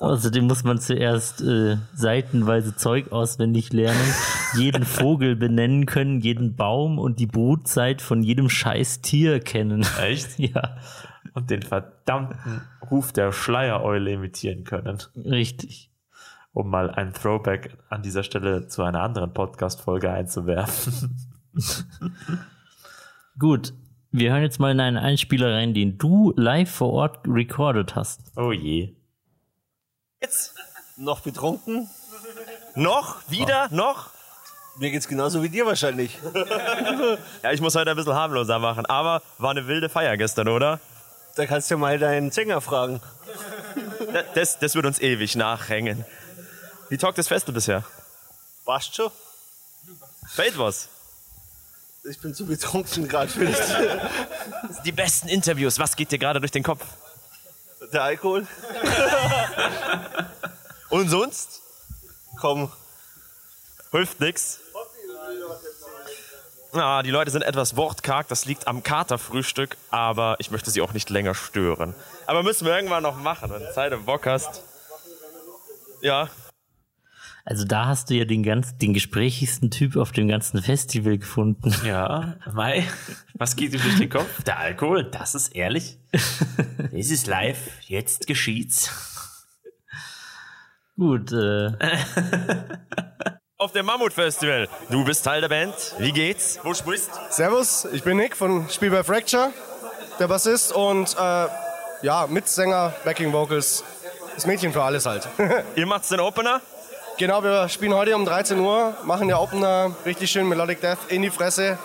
Außerdem 0.00 0.46
muss 0.46 0.64
man 0.64 0.78
zuerst 0.78 1.42
äh, 1.42 1.76
seitenweise 1.94 2.74
Zeug 2.74 3.12
auswendig 3.12 3.72
lernen, 3.72 4.14
jeden 4.56 4.84
Vogel 4.86 5.36
benennen 5.36 5.86
können, 5.86 6.20
jeden 6.20 6.56
Baum 6.56 6.98
und 6.98 7.18
die 7.20 7.26
Brutzeit 7.26 8.00
von 8.02 8.22
jedem 8.22 8.48
scheiß 8.48 9.00
Tier 9.02 9.40
kennen. 9.40 9.86
Echt? 10.00 10.30
Ja, 10.38 10.76
Und 11.34 11.50
den 11.50 11.62
verdammten 11.62 12.62
Ruf 12.90 13.12
der 13.12 13.30
Schleiereule 13.32 14.12
imitieren 14.12 14.64
können. 14.64 14.98
richtig. 15.16 15.89
Um 16.52 16.68
mal 16.68 16.90
ein 16.90 17.12
Throwback 17.12 17.76
an 17.90 18.02
dieser 18.02 18.24
Stelle 18.24 18.66
zu 18.66 18.82
einer 18.82 19.02
anderen 19.02 19.32
Podcast-Folge 19.32 20.10
einzuwerfen. 20.10 21.16
Gut, 23.38 23.72
wir 24.10 24.32
hören 24.32 24.42
jetzt 24.42 24.58
mal 24.58 24.72
in 24.72 24.80
einen 24.80 24.96
Einspieler 24.96 25.54
rein, 25.54 25.74
den 25.74 25.96
du 25.98 26.32
live 26.36 26.70
vor 26.70 26.92
Ort 26.92 27.20
recorded 27.26 27.94
hast. 27.94 28.20
Oh 28.36 28.50
je. 28.52 28.94
Jetzt 30.20 30.54
noch 30.96 31.20
betrunken? 31.20 31.88
Noch? 32.74 33.20
Wieder? 33.30 33.68
Noch? 33.70 34.10
Mir 34.78 34.90
geht's 34.90 35.08
genauso 35.08 35.42
wie 35.42 35.48
dir 35.48 35.66
wahrscheinlich. 35.66 36.18
Ja, 37.42 37.52
ich 37.52 37.60
muss 37.60 37.74
heute 37.74 37.90
ein 37.90 37.96
bisschen 37.96 38.14
harmloser 38.14 38.58
machen, 38.58 38.86
aber 38.86 39.22
war 39.38 39.50
eine 39.50 39.66
wilde 39.66 39.88
Feier 39.88 40.16
gestern, 40.16 40.48
oder? 40.48 40.78
Da 41.36 41.46
kannst 41.46 41.70
du 41.70 41.76
mal 41.76 41.98
deinen 41.98 42.30
Sänger 42.30 42.60
fragen. 42.60 43.00
Da- 44.12 44.22
Das, 44.34 44.58
das 44.58 44.74
wird 44.74 44.84
uns 44.86 45.00
ewig 45.00 45.36
nachhängen. 45.36 46.04
Wie 46.90 46.98
taugt 46.98 47.16
das 47.16 47.28
Festel 47.28 47.54
bisher? 47.54 47.84
Passt 48.66 48.94
schon? 48.94 49.10
Fällt 50.28 50.58
was? 50.58 50.88
Ich 52.04 52.20
bin 52.20 52.34
zu 52.34 52.46
betrunken 52.46 53.08
gerade 53.08 53.30
für 53.30 53.46
dich. 53.46 53.56
Die 54.84 54.92
besten 54.92 55.28
Interviews, 55.28 55.78
was 55.78 55.96
geht 55.96 56.12
dir 56.12 56.18
gerade 56.18 56.40
durch 56.40 56.52
den 56.52 56.62
Kopf? 56.62 56.84
Der 57.92 58.02
Alkohol? 58.02 58.46
Und 60.90 61.08
sonst? 61.08 61.62
Komm, 62.38 62.70
Hilft 63.92 64.20
nix. 64.20 64.60
Ah, 66.72 67.02
die 67.02 67.10
Leute 67.10 67.32
sind 67.32 67.42
etwas 67.42 67.76
wortkarg, 67.76 68.28
das 68.28 68.44
liegt 68.44 68.68
am 68.68 68.84
Katerfrühstück, 68.84 69.76
aber 69.90 70.36
ich 70.38 70.52
möchte 70.52 70.70
sie 70.70 70.80
auch 70.80 70.92
nicht 70.92 71.10
länger 71.10 71.34
stören. 71.34 71.94
Aber 72.26 72.44
müssen 72.44 72.64
wir 72.64 72.76
irgendwann 72.76 73.02
noch 73.02 73.16
machen, 73.16 73.50
wenn 73.50 73.60
du 73.60 73.74
Zeit 73.74 73.92
und 73.92 74.06
Bock 74.06 74.26
hast. 74.26 74.62
Ja, 76.00 76.28
Also 77.50 77.64
da 77.64 77.86
hast 77.86 78.10
du 78.10 78.14
ja 78.14 78.24
den 78.24 78.44
ganz, 78.44 78.78
den 78.78 78.94
gesprächigsten 78.94 79.72
Typ 79.72 79.96
auf 79.96 80.12
dem 80.12 80.28
ganzen 80.28 80.62
Festival 80.62 81.18
gefunden. 81.18 81.74
Ja, 81.84 82.36
Mai, 82.52 82.86
was 83.34 83.56
geht 83.56 83.72
ihm 83.72 83.82
durch 83.82 83.98
den 83.98 84.08
Kopf? 84.08 84.44
Der 84.44 84.60
Alkohol, 84.60 85.02
das 85.10 85.34
ist 85.34 85.48
ehrlich. 85.48 85.98
Das 86.12 87.10
ist 87.10 87.26
live, 87.26 87.58
jetzt 87.88 88.28
geschieht's. 88.28 88.92
Gut, 90.96 91.32
äh, 91.32 91.72
auf 93.56 93.72
dem 93.72 93.86
Mammut-Festival. 93.86 94.68
Du 94.88 95.04
bist 95.04 95.24
Teil 95.24 95.40
der 95.40 95.48
Band. 95.48 95.74
Wie 95.98 96.12
geht's? 96.12 96.60
Wo 96.62 96.72
sprichst? 96.72 97.10
Servus, 97.30 97.84
ich 97.92 98.04
bin 98.04 98.16
Nick 98.16 98.36
von 98.36 98.70
Spiel 98.70 98.90
bei 98.90 99.02
Fracture, 99.02 99.52
der 100.20 100.28
Bassist 100.28 100.72
und 100.72 101.16
äh, 101.18 101.46
ja, 102.02 102.28
Mitsänger, 102.28 102.94
Backing 103.04 103.32
Vocals, 103.32 103.82
das 104.36 104.46
Mädchen 104.46 104.72
für 104.72 104.84
alles 104.84 105.04
halt. 105.04 105.26
Ihr 105.74 105.86
macht's 105.86 106.10
den 106.10 106.20
Opener? 106.20 106.60
Genau, 107.20 107.44
wir 107.44 107.68
spielen 107.68 107.92
heute 107.92 108.16
um 108.16 108.24
13 108.24 108.58
Uhr, 108.58 108.94
machen 109.04 109.28
der 109.28 109.40
Opener 109.40 109.94
richtig 110.06 110.30
schön 110.30 110.48
Melodic 110.48 110.80
Death 110.80 110.98
in 111.08 111.20
die 111.20 111.30
Fresse. 111.30 111.78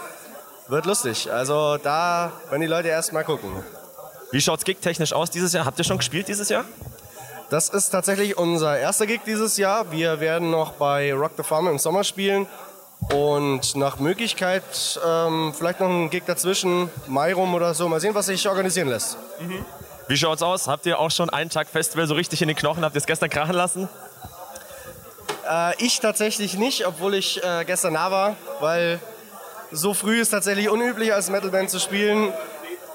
Wird 0.69 0.85
lustig. 0.85 1.31
Also 1.31 1.77
da 1.77 2.31
werden 2.49 2.61
die 2.61 2.67
Leute 2.67 2.87
erst 2.87 3.11
mal 3.11 3.23
gucken. 3.23 3.51
Wie 4.31 4.39
schaut's 4.39 4.63
gig-technisch 4.63 5.11
aus 5.11 5.29
dieses 5.29 5.51
Jahr? 5.51 5.65
Habt 5.65 5.77
ihr 5.77 5.83
schon 5.83 5.97
gespielt 5.97 6.29
dieses 6.29 6.47
Jahr? 6.47 6.63
Das 7.49 7.67
ist 7.69 7.89
tatsächlich 7.89 8.37
unser 8.37 8.79
erster 8.79 9.05
Gig 9.05 9.21
dieses 9.25 9.57
Jahr. 9.57 9.91
Wir 9.91 10.21
werden 10.21 10.49
noch 10.49 10.71
bei 10.71 11.13
Rock 11.13 11.33
the 11.35 11.43
Farm 11.43 11.67
im 11.67 11.79
Sommer 11.79 12.05
spielen. 12.05 12.47
Und 13.13 13.75
nach 13.75 13.99
Möglichkeit 13.99 14.63
ähm, 15.05 15.53
vielleicht 15.55 15.81
noch 15.81 15.89
ein 15.89 16.09
Gig 16.09 16.23
dazwischen, 16.25 16.89
Mai 17.07 17.33
rum 17.33 17.53
oder 17.53 17.73
so. 17.73 17.89
Mal 17.89 17.99
sehen, 17.99 18.15
was 18.15 18.27
sich 18.27 18.47
organisieren 18.47 18.87
lässt. 18.87 19.17
Wie 20.07 20.17
schaut's 20.17 20.41
aus? 20.41 20.67
Habt 20.67 20.85
ihr 20.85 20.97
auch 20.97 21.11
schon 21.11 21.29
einen 21.29 21.49
Tag 21.49 21.67
Festival 21.67 22.07
so 22.07 22.13
richtig 22.13 22.41
in 22.41 22.47
den 22.47 22.55
Knochen? 22.55 22.85
Habt 22.85 22.95
ihr 22.95 22.99
es 22.99 23.05
gestern 23.05 23.29
krachen 23.29 23.53
lassen? 23.53 23.89
Äh, 25.49 25.83
ich 25.83 25.99
tatsächlich 25.99 26.57
nicht, 26.57 26.85
obwohl 26.87 27.15
ich 27.15 27.43
äh, 27.43 27.65
gestern 27.65 27.93
da 27.93 28.11
war, 28.11 28.35
weil 28.59 28.99
so 29.71 29.93
früh 29.93 30.19
ist 30.19 30.29
tatsächlich 30.29 30.69
unüblich, 30.69 31.13
als 31.13 31.29
Metalband 31.29 31.69
zu 31.69 31.79
spielen. 31.79 32.33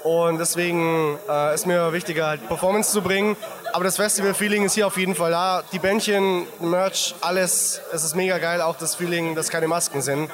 Und 0.03 0.39
deswegen 0.39 1.19
äh, 1.29 1.53
ist 1.53 1.67
mir 1.67 1.93
wichtiger, 1.93 2.25
halt 2.25 2.47
Performance 2.47 2.91
zu 2.91 3.01
bringen. 3.01 3.37
Aber 3.71 3.83
das 3.83 3.97
Festival-Feeling 3.97 4.65
ist 4.65 4.73
hier 4.73 4.87
auf 4.87 4.97
jeden 4.97 5.13
Fall 5.13 5.31
da. 5.31 5.63
Die 5.71 5.79
Bändchen, 5.79 6.47
Merch, 6.59 7.13
alles, 7.21 7.81
es 7.93 8.03
ist 8.03 8.15
mega 8.15 8.39
geil. 8.39 8.61
Auch 8.61 8.75
das 8.75 8.95
Feeling, 8.95 9.35
dass 9.35 9.49
keine 9.49 9.67
Masken 9.67 10.01
sind. 10.01 10.31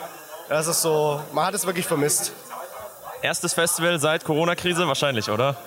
Das 0.48 0.68
ist 0.68 0.82
so, 0.82 1.22
man 1.34 1.48
hat 1.48 1.54
es 1.54 1.66
wirklich 1.66 1.86
vermisst. 1.86 2.32
Erstes 3.22 3.54
Festival 3.54 4.00
seit 4.00 4.24
Corona-Krise 4.24 4.88
wahrscheinlich, 4.88 5.30
oder? 5.30 5.58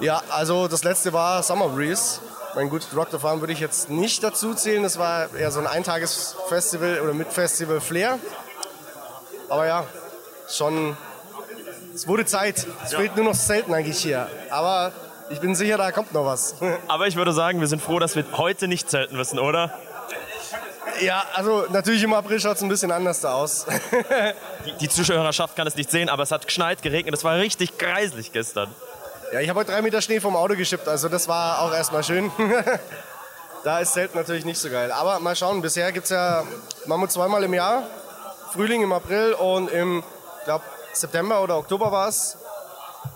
Ja, 0.00 0.22
also 0.30 0.66
das 0.66 0.82
letzte 0.82 1.12
war 1.12 1.42
Summer 1.42 1.68
Breeze. 1.68 2.20
Mein 2.54 2.68
gut, 2.68 2.82
Rock 2.96 3.08
the 3.12 3.18
Farm 3.18 3.40
würde 3.40 3.52
ich 3.52 3.60
jetzt 3.60 3.90
nicht 3.90 4.22
dazu 4.24 4.54
zählen. 4.54 4.82
Das 4.82 4.98
war 4.98 5.32
eher 5.34 5.50
so 5.50 5.60
ein 5.60 5.66
Eintagesfestival 5.66 7.00
oder 7.00 7.14
mit 7.14 7.32
Festival 7.32 7.80
Flair. 7.80 8.18
Aber 9.48 9.66
ja, 9.66 9.84
schon. 10.48 10.96
Es 11.94 12.06
wurde 12.06 12.24
Zeit. 12.24 12.66
Es 12.84 12.94
fehlt 12.94 13.16
nur 13.16 13.24
noch 13.24 13.34
selten 13.34 13.74
eigentlich 13.74 13.98
hier. 13.98 14.28
Aber 14.50 14.92
ich 15.28 15.40
bin 15.40 15.54
sicher, 15.54 15.76
da 15.76 15.92
kommt 15.92 16.12
noch 16.12 16.24
was. 16.24 16.56
Aber 16.88 17.06
ich 17.06 17.16
würde 17.16 17.32
sagen, 17.32 17.60
wir 17.60 17.68
sind 17.68 17.82
froh, 17.82 17.98
dass 17.98 18.16
wir 18.16 18.24
heute 18.32 18.68
nicht 18.68 18.90
zelten 18.90 19.16
müssen, 19.16 19.38
oder? 19.38 19.72
ja, 21.00 21.24
also 21.34 21.66
natürlich 21.70 22.02
im 22.02 22.12
April 22.12 22.40
schaut 22.40 22.56
es 22.56 22.62
ein 22.62 22.68
bisschen 22.68 22.90
anders 22.90 23.20
da 23.20 23.32
aus. 23.32 23.66
Die, 24.66 24.72
die 24.72 24.88
Zuschauerschaft 24.88 25.56
kann 25.56 25.66
es 25.66 25.74
nicht 25.74 25.90
sehen, 25.90 26.10
aber 26.10 26.22
es 26.22 26.30
hat 26.30 26.46
geschneit, 26.46 26.82
geregnet. 26.82 27.14
Es 27.14 27.24
war 27.24 27.36
richtig 27.36 27.78
kreislich 27.78 28.32
gestern. 28.32 28.68
Ja, 29.32 29.40
ich 29.40 29.48
habe 29.48 29.60
heute 29.60 29.70
drei 29.70 29.82
Meter 29.82 30.02
Schnee 30.02 30.20
vom 30.20 30.34
Auto 30.34 30.56
geschippt. 30.56 30.88
Also 30.88 31.08
das 31.08 31.28
war 31.28 31.62
auch 31.62 31.72
erstmal 31.72 32.02
schön. 32.02 32.32
da 33.64 33.78
ist 33.78 33.92
Zelten 33.92 34.18
natürlich 34.18 34.44
nicht 34.44 34.58
so 34.58 34.68
geil. 34.70 34.90
Aber 34.90 35.20
mal 35.20 35.36
schauen, 35.36 35.62
bisher 35.62 35.92
gibt 35.92 36.04
es 36.04 36.10
ja 36.10 36.44
Mammut 36.86 37.12
zweimal 37.12 37.44
im 37.44 37.54
Jahr. 37.54 37.84
Frühling 38.52 38.82
im 38.82 38.92
April 38.92 39.34
und 39.34 39.70
im, 39.70 40.02
glaube 40.44 40.64
September 40.92 41.40
oder 41.42 41.58
Oktober 41.58 41.92
war 41.92 42.08
es, 42.08 42.38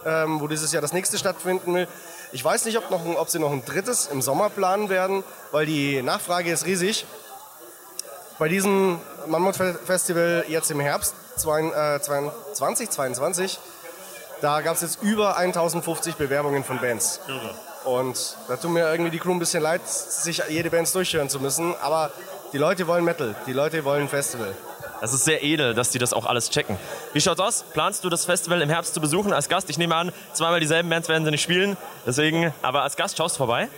ähm, 0.07 0.41
wo 0.41 0.47
dieses 0.47 0.71
Jahr 0.71 0.83
das 0.83 0.93
nächste 0.93 1.19
stattfinden 1.19 1.75
will. 1.75 1.89
Ich 2.31 2.45
weiß 2.45 2.65
nicht, 2.67 2.79
ob, 2.79 2.89
noch, 2.91 3.05
ob 3.17 3.29
sie 3.29 3.41
noch 3.41 3.51
ein 3.51 3.65
drittes 3.65 4.07
im 4.07 4.23
Sommer 4.23 4.51
planen 4.51 4.89
werden, 4.89 5.25
weil 5.51 5.67
die 5.67 6.01
Nachfrage 6.03 6.53
ist 6.53 6.67
riesig. 6.67 7.07
Bei 8.39 8.49
diesem 8.49 9.01
Mammut-Festival 9.27 10.45
jetzt 10.49 10.71
im 10.71 10.79
Herbst 10.79 11.17
2022, 11.37 13.59
da 14.45 14.61
gab 14.61 14.75
es 14.75 14.83
jetzt 14.83 15.03
über 15.03 15.39
1050 15.39 16.17
Bewerbungen 16.17 16.65
von 16.65 16.79
Bands. 16.79 17.19
Und 17.85 18.37
da 18.47 18.57
tut 18.57 18.73
mir 18.73 18.91
irgendwie 18.91 19.11
die 19.11 19.19
Crew 19.19 19.33
ein 19.33 19.39
bisschen 19.39 19.63
leid, 19.63 19.81
sich 19.89 20.43
jede 20.51 20.69
Band 20.69 20.95
durchhören 20.95 21.31
zu 21.31 21.41
müssen. 21.41 21.75
Aber 21.81 22.11
die 22.53 22.59
Leute 22.59 22.87
wollen 22.87 23.05
Metal, 23.05 23.35
die 23.47 23.55
Leute 23.55 23.83
wollen 23.87 24.07
Festival. 24.07 24.55
Das 25.01 25.15
ist 25.15 25.25
sehr 25.25 25.43
edel, 25.43 25.73
dass 25.73 25.91
die 25.91 25.99
das 25.99 26.13
auch 26.13 26.27
alles 26.27 26.51
checken. 26.51 26.77
Wie 27.15 27.23
schaut's 27.23 27.41
aus? 27.41 27.65
Planst 27.73 28.05
du 28.05 28.11
das 28.11 28.27
Festival 28.27 28.61
im 28.61 28.69
Herbst 28.69 28.93
zu 28.93 29.01
besuchen 29.01 29.33
als 29.33 29.49
Gast? 29.49 29.71
Ich 29.71 29.79
nehme 29.79 29.97
an, 29.97 30.13
zweimal 30.35 30.61
dieselben 30.61 30.91
Bands 30.91 31.09
werden 31.09 31.25
sie 31.25 31.31
nicht 31.31 31.43
spielen. 31.43 31.79
Deswegen, 32.07 32.53
aber 32.61 32.83
als 32.83 32.97
Gast 32.97 33.17
schaust 33.17 33.37
du 33.37 33.39
vorbei? 33.39 33.69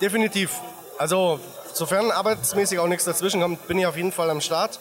Definitiv. 0.00 0.50
Also, 0.98 1.38
sofern 1.72 2.10
arbeitsmäßig 2.10 2.80
auch 2.80 2.88
nichts 2.88 3.04
dazwischen 3.04 3.40
kommt, 3.40 3.68
bin 3.68 3.78
ich 3.78 3.86
auf 3.86 3.96
jeden 3.96 4.10
Fall 4.10 4.28
am 4.28 4.40
Start. 4.40 4.80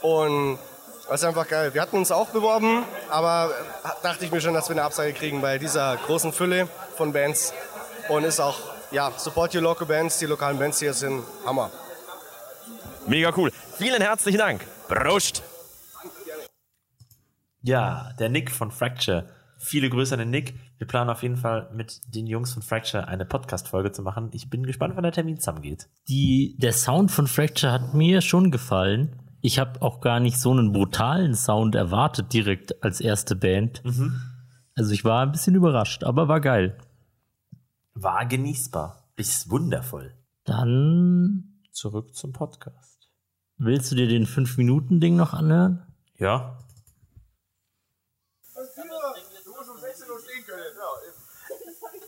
Und 0.00 0.60
das 1.08 1.22
ist 1.22 1.26
einfach 1.26 1.48
geil. 1.48 1.72
Wir 1.72 1.80
hatten 1.80 1.96
uns 1.96 2.10
auch 2.10 2.28
beworben, 2.28 2.84
aber 3.08 3.50
dachte 4.02 4.24
ich 4.26 4.30
mir 4.30 4.40
schon, 4.40 4.54
dass 4.54 4.68
wir 4.68 4.76
eine 4.76 4.82
Absage 4.82 5.12
kriegen 5.12 5.40
bei 5.40 5.58
dieser 5.58 5.96
großen 5.96 6.32
Fülle 6.32 6.68
von 6.96 7.12
Bands. 7.12 7.54
Und 8.08 8.24
ist 8.24 8.40
auch, 8.40 8.58
ja, 8.90 9.12
support 9.16 9.54
your 9.54 9.62
local 9.62 9.86
bands. 9.86 10.18
Die 10.18 10.26
lokalen 10.26 10.58
Bands 10.58 10.78
hier 10.80 10.92
sind 10.94 11.22
Hammer. 11.44 11.70
Mega 13.06 13.32
cool. 13.36 13.50
Vielen 13.76 14.02
herzlichen 14.02 14.38
Dank. 14.38 14.66
Prost. 14.88 15.42
Ja, 17.62 18.12
der 18.18 18.28
Nick 18.28 18.50
von 18.50 18.70
Fracture. 18.70 19.28
Viele 19.58 19.90
Grüße 19.90 20.14
an 20.14 20.20
den 20.20 20.30
Nick. 20.30 20.54
Wir 20.78 20.86
planen 20.86 21.10
auf 21.10 21.22
jeden 21.22 21.36
Fall 21.36 21.68
mit 21.74 22.00
den 22.14 22.26
Jungs 22.26 22.52
von 22.52 22.62
Fracture 22.62 23.08
eine 23.08 23.24
Podcast-Folge 23.24 23.92
zu 23.92 24.02
machen. 24.02 24.30
Ich 24.32 24.48
bin 24.48 24.62
gespannt, 24.64 24.94
wann 24.94 25.02
der 25.02 25.12
Termin 25.12 25.38
zusammengeht. 25.38 25.88
die, 26.08 26.56
der 26.58 26.72
Sound 26.72 27.10
von 27.10 27.26
Fracture 27.26 27.72
hat 27.72 27.94
mir 27.94 28.20
schon 28.20 28.50
gefallen. 28.50 29.27
Ich 29.40 29.58
habe 29.58 29.80
auch 29.82 30.00
gar 30.00 30.20
nicht 30.20 30.38
so 30.38 30.50
einen 30.50 30.72
brutalen 30.72 31.34
Sound 31.34 31.74
erwartet 31.74 32.32
direkt 32.32 32.82
als 32.82 33.00
erste 33.00 33.36
Band. 33.36 33.82
Also 34.74 34.92
ich 34.92 35.04
war 35.04 35.22
ein 35.22 35.32
bisschen 35.32 35.54
überrascht, 35.54 36.04
aber 36.04 36.28
war 36.28 36.40
geil. 36.40 36.78
War 37.94 38.26
genießbar. 38.26 39.10
Ist 39.16 39.50
wundervoll. 39.50 40.14
Dann 40.44 41.62
Zurück 41.72 42.14
zum 42.14 42.32
Podcast. 42.32 43.10
willst 43.56 43.90
du 43.92 43.96
dir 43.96 44.08
den 44.08 44.26
5-Minuten-Ding 44.26 45.16
noch 45.16 45.32
anhören? 45.32 45.86
Ja, 46.16 46.58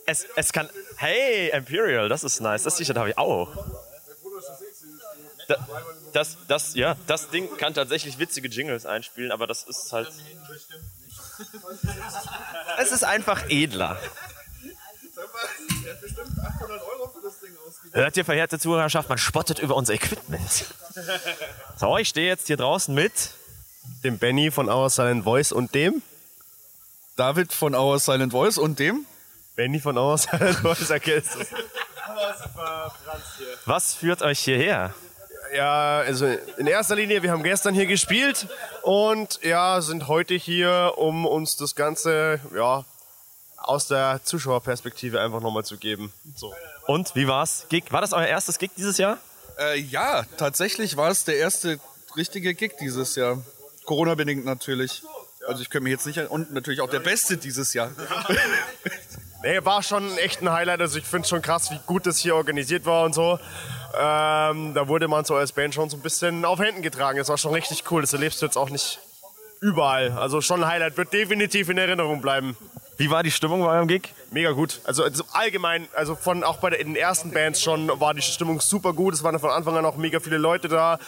es, 0.07 0.27
es 0.37 0.53
kann. 0.53 0.69
Hey, 0.97 1.51
Imperial, 1.51 2.09
das 2.09 2.25
ist 2.25 2.41
nice. 2.41 2.65
Das 2.65 2.77
T-Shirt 2.77 2.97
habe 2.97 3.11
ich 3.11 3.19
auch. 3.19 3.49
Da, 5.51 5.57
das, 6.13 6.37
das, 6.47 6.75
ja, 6.75 6.97
das 7.09 7.29
Ding 7.31 7.57
kann 7.57 7.75
tatsächlich 7.75 8.21
witzige 8.21 8.47
Jingles 8.47 8.87
einspielen, 8.87 9.33
aber 9.33 9.49
das 9.49 9.65
ist 9.65 9.93
halt. 9.93 10.09
Es 12.79 12.93
ist 12.93 13.03
einfach 13.03 13.51
edler. 13.51 13.99
Hört 17.93 18.17
ihr, 18.17 18.25
verehrte 18.25 18.61
Zuhörerschaft, 18.61 19.09
man 19.09 19.19
spottet 19.19 19.59
über 19.59 19.75
unser 19.75 19.95
Equipment. 19.95 20.67
So, 21.77 21.99
ich 21.99 22.09
stehe 22.09 22.29
jetzt 22.29 22.47
hier 22.47 22.57
draußen 22.57 22.95
mit. 22.95 23.13
Dem 24.05 24.19
Benny 24.19 24.53
von 24.53 24.69
Our 24.69 24.89
Silent 24.89 25.25
Voice 25.25 25.51
und 25.51 25.75
dem 25.75 26.01
David 27.17 27.53
von 27.53 27.75
Our 27.75 27.99
Silent 27.99 28.31
Voice 28.33 28.57
und 28.57 28.79
dem? 28.79 29.05
Benny 29.57 29.81
von 29.81 29.99
Our 29.99 30.17
Silent 30.17 30.59
Voice 30.59 30.91
erkennst 30.91 31.35
du. 31.35 31.45
Was 33.65 33.95
führt 33.95 34.23
euch 34.23 34.39
hierher? 34.39 34.95
Ja, 35.55 35.99
also 35.99 36.27
in 36.59 36.67
erster 36.67 36.97
Linie, 36.97 37.23
wir 37.23 37.33
haben 37.33 37.43
gestern 37.43 37.75
hier 37.75 37.87
gespielt 37.87 38.47
und 38.83 39.41
ja, 39.43 39.81
sind 39.81 40.07
heute 40.07 40.35
hier, 40.35 40.93
um 40.97 41.27
uns 41.27 41.57
das 41.57 41.75
Ganze 41.75 42.41
ja, 42.55 42.85
aus 43.57 43.89
der 43.89 44.21
Zuschauerperspektive 44.23 45.21
einfach 45.21 45.41
nochmal 45.41 45.65
zu 45.65 45.77
geben. 45.77 46.13
So. 46.37 46.55
Und 46.87 47.15
wie 47.17 47.27
war's? 47.27 47.67
Gig? 47.69 47.85
War 47.91 48.01
das 48.01 48.13
euer 48.13 48.27
erstes 48.27 48.59
Gig 48.59 48.71
dieses 48.77 48.99
Jahr? 48.99 49.19
Äh, 49.59 49.81
ja, 49.81 50.25
tatsächlich 50.37 50.97
war 50.97 51.11
es 51.11 51.25
der 51.25 51.37
erste 51.37 51.81
richtige 52.17 52.55
Gig 52.55 52.77
dieses 52.81 53.17
Jahr. 53.17 53.43
Corona-bedingt 53.87 54.45
natürlich. 54.45 55.03
Also 55.49 55.63
ich 55.63 55.71
könnte 55.71 55.85
mich 55.85 55.93
jetzt 55.93 56.07
nicht... 56.07 56.19
Und 56.31 56.53
natürlich 56.53 56.81
auch 56.81 56.91
der 56.91 57.01
beste 57.01 57.37
dieses 57.37 57.75
Jahr. 57.75 57.91
Nee, 59.43 59.65
war 59.65 59.83
schon 59.83 60.19
echt 60.19 60.43
ein 60.43 60.53
Highlight. 60.53 60.83
Also 60.83 60.99
ich 60.99 61.07
finde 61.07 61.27
schon 61.27 61.41
krass, 61.41 61.71
wie 61.71 61.81
gut 61.87 62.05
das 62.07 62.19
hier 62.19 62.37
organisiert 62.37 62.85
war 62.85 63.05
und 63.05 63.15
so. 63.15 63.39
Ähm, 63.95 64.75
da 64.75 64.89
wurde 64.89 65.09
man 65.09 65.25
so 65.25 65.35
als 65.35 65.53
Band 65.53 65.75
schon 65.75 65.91
so 65.91 65.97
ein 65.97 66.01
bisschen 66.01 66.45
auf 66.45 66.59
Händen 66.59 66.83
getragen. 66.83 67.19
Das 67.19 67.29
war 67.29 67.39
schon 67.39 67.53
richtig 67.53 67.91
cool. 67.91 68.03
Das 68.03 68.13
erlebst 68.13 68.41
du 68.41 68.47
jetzt 68.47 68.57
auch 68.57 68.71
nicht 68.71 69.01
überall. 69.61 70.13
Also 70.13 70.41
schon 70.41 70.63
ein 70.63 70.71
Highlight. 70.71 70.97
Wird 70.97 71.13
definitiv 71.13 71.69
in 71.69 71.79
Erinnerung 71.79 72.21
bleiben. 72.21 72.57
Wie 73.01 73.11
war 73.11 73.23
die 73.23 73.31
Stimmung 73.31 73.63
bei 73.63 73.69
eurem 73.69 73.89
Gig? 73.89 74.13
Mega 74.31 74.51
gut. 74.51 74.81
Also, 74.85 75.03
also 75.03 75.25
allgemein, 75.33 75.89
also 75.95 76.15
von 76.15 76.45
auch 76.45 76.59
bei 76.59 76.69
der, 76.69 76.81
den 76.81 76.97
ersten 76.97 77.31
Bands 77.31 77.63
schon 77.63 77.89
war 77.99 78.13
die 78.13 78.21
Stimmung 78.21 78.61
super 78.61 78.93
gut. 78.93 79.15
Es 79.15 79.25
waren 79.25 79.39
von 79.39 79.51
Anfang 79.51 79.75
an 79.77 79.87
auch 79.87 79.97
mega 79.97 80.21
viele 80.21 80.37
Leute 80.37 80.69
da. 80.69 80.99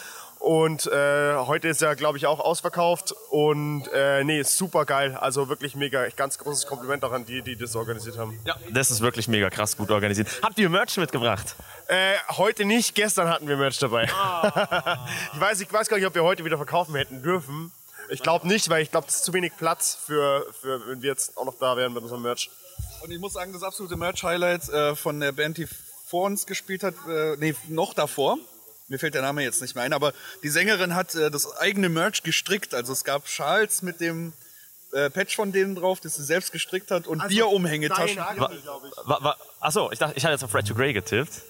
Und 0.42 0.88
äh, 0.88 1.36
heute 1.36 1.68
ist 1.68 1.82
ja, 1.82 1.94
glaube 1.94 2.18
ich, 2.18 2.26
auch 2.26 2.40
ausverkauft. 2.40 3.14
Und 3.30 3.86
äh, 3.92 4.24
nee, 4.24 4.42
super 4.42 4.84
geil. 4.84 5.16
Also 5.16 5.48
wirklich 5.48 5.76
mega. 5.76 6.08
Ganz 6.16 6.36
großes 6.36 6.66
Kompliment 6.66 7.04
auch 7.04 7.12
an 7.12 7.24
die, 7.24 7.42
die 7.42 7.54
das 7.54 7.76
organisiert 7.76 8.18
haben. 8.18 8.40
Ja. 8.44 8.56
Das 8.72 8.90
ist 8.90 9.00
wirklich 9.02 9.28
mega 9.28 9.50
krass 9.50 9.76
gut 9.76 9.92
organisiert. 9.92 10.26
Habt 10.42 10.58
ihr 10.58 10.68
Merch 10.68 10.96
mitgebracht? 10.96 11.54
Äh, 11.86 12.14
heute 12.30 12.64
nicht, 12.64 12.96
gestern 12.96 13.28
hatten 13.28 13.46
wir 13.46 13.56
Merch 13.56 13.78
dabei. 13.78 14.02
ich, 15.32 15.40
weiß, 15.40 15.60
ich 15.60 15.72
weiß 15.72 15.88
gar 15.88 15.96
nicht, 15.98 16.06
ob 16.06 16.14
wir 16.16 16.24
heute 16.24 16.44
wieder 16.44 16.56
verkaufen 16.56 16.96
hätten 16.96 17.22
dürfen. 17.22 17.70
Ich 18.08 18.20
glaube 18.20 18.48
nicht, 18.48 18.68
weil 18.68 18.82
ich 18.82 18.90
glaube, 18.90 19.06
es 19.06 19.16
ist 19.16 19.24
zu 19.24 19.32
wenig 19.32 19.52
Platz 19.56 19.96
für, 20.04 20.44
für, 20.60 20.88
wenn 20.88 21.02
wir 21.02 21.10
jetzt 21.10 21.36
auch 21.36 21.44
noch 21.44 21.54
da 21.60 21.76
wären 21.76 21.92
mit 21.92 22.02
unserem 22.02 22.22
Merch. 22.22 22.50
Und 23.04 23.12
ich 23.12 23.20
muss 23.20 23.34
sagen, 23.34 23.52
das 23.52 23.62
absolute 23.62 23.94
Merch-Highlight 23.94 24.68
äh, 24.70 24.96
von 24.96 25.20
der 25.20 25.30
Band, 25.30 25.58
die 25.58 25.68
vor 26.08 26.24
uns 26.24 26.46
gespielt 26.46 26.82
hat, 26.82 26.94
äh, 27.08 27.36
nee, 27.38 27.54
noch 27.68 27.94
davor. 27.94 28.38
Mir 28.88 28.98
fällt 28.98 29.14
der 29.14 29.22
Name 29.22 29.42
jetzt 29.42 29.62
nicht 29.62 29.74
mehr 29.74 29.84
ein, 29.84 29.92
aber 29.92 30.12
die 30.42 30.48
Sängerin 30.48 30.94
hat 30.94 31.14
äh, 31.14 31.30
das 31.30 31.56
eigene 31.56 31.88
Merch 31.88 32.22
gestrickt. 32.22 32.74
Also 32.74 32.92
es 32.92 33.04
gab 33.04 33.28
Schals 33.28 33.82
mit 33.82 34.00
dem 34.00 34.32
äh, 34.92 35.10
Patch 35.10 35.36
von 35.36 35.52
denen 35.52 35.74
drauf, 35.74 36.00
das 36.00 36.16
sie 36.16 36.24
selbst 36.24 36.52
gestrickt 36.52 36.90
hat 36.90 37.06
und 37.06 37.26
Bierumhängetaschen. 37.28 38.18
Wa, 38.18 39.18
wa, 39.20 39.36
achso, 39.60 39.90
ich 39.90 39.98
dachte, 39.98 40.16
ich 40.16 40.24
hatte 40.24 40.32
jetzt 40.32 40.44
auf 40.44 40.54
Red 40.54 40.66
to 40.66 40.74
Grey 40.74 40.92
getippt. 40.92 41.42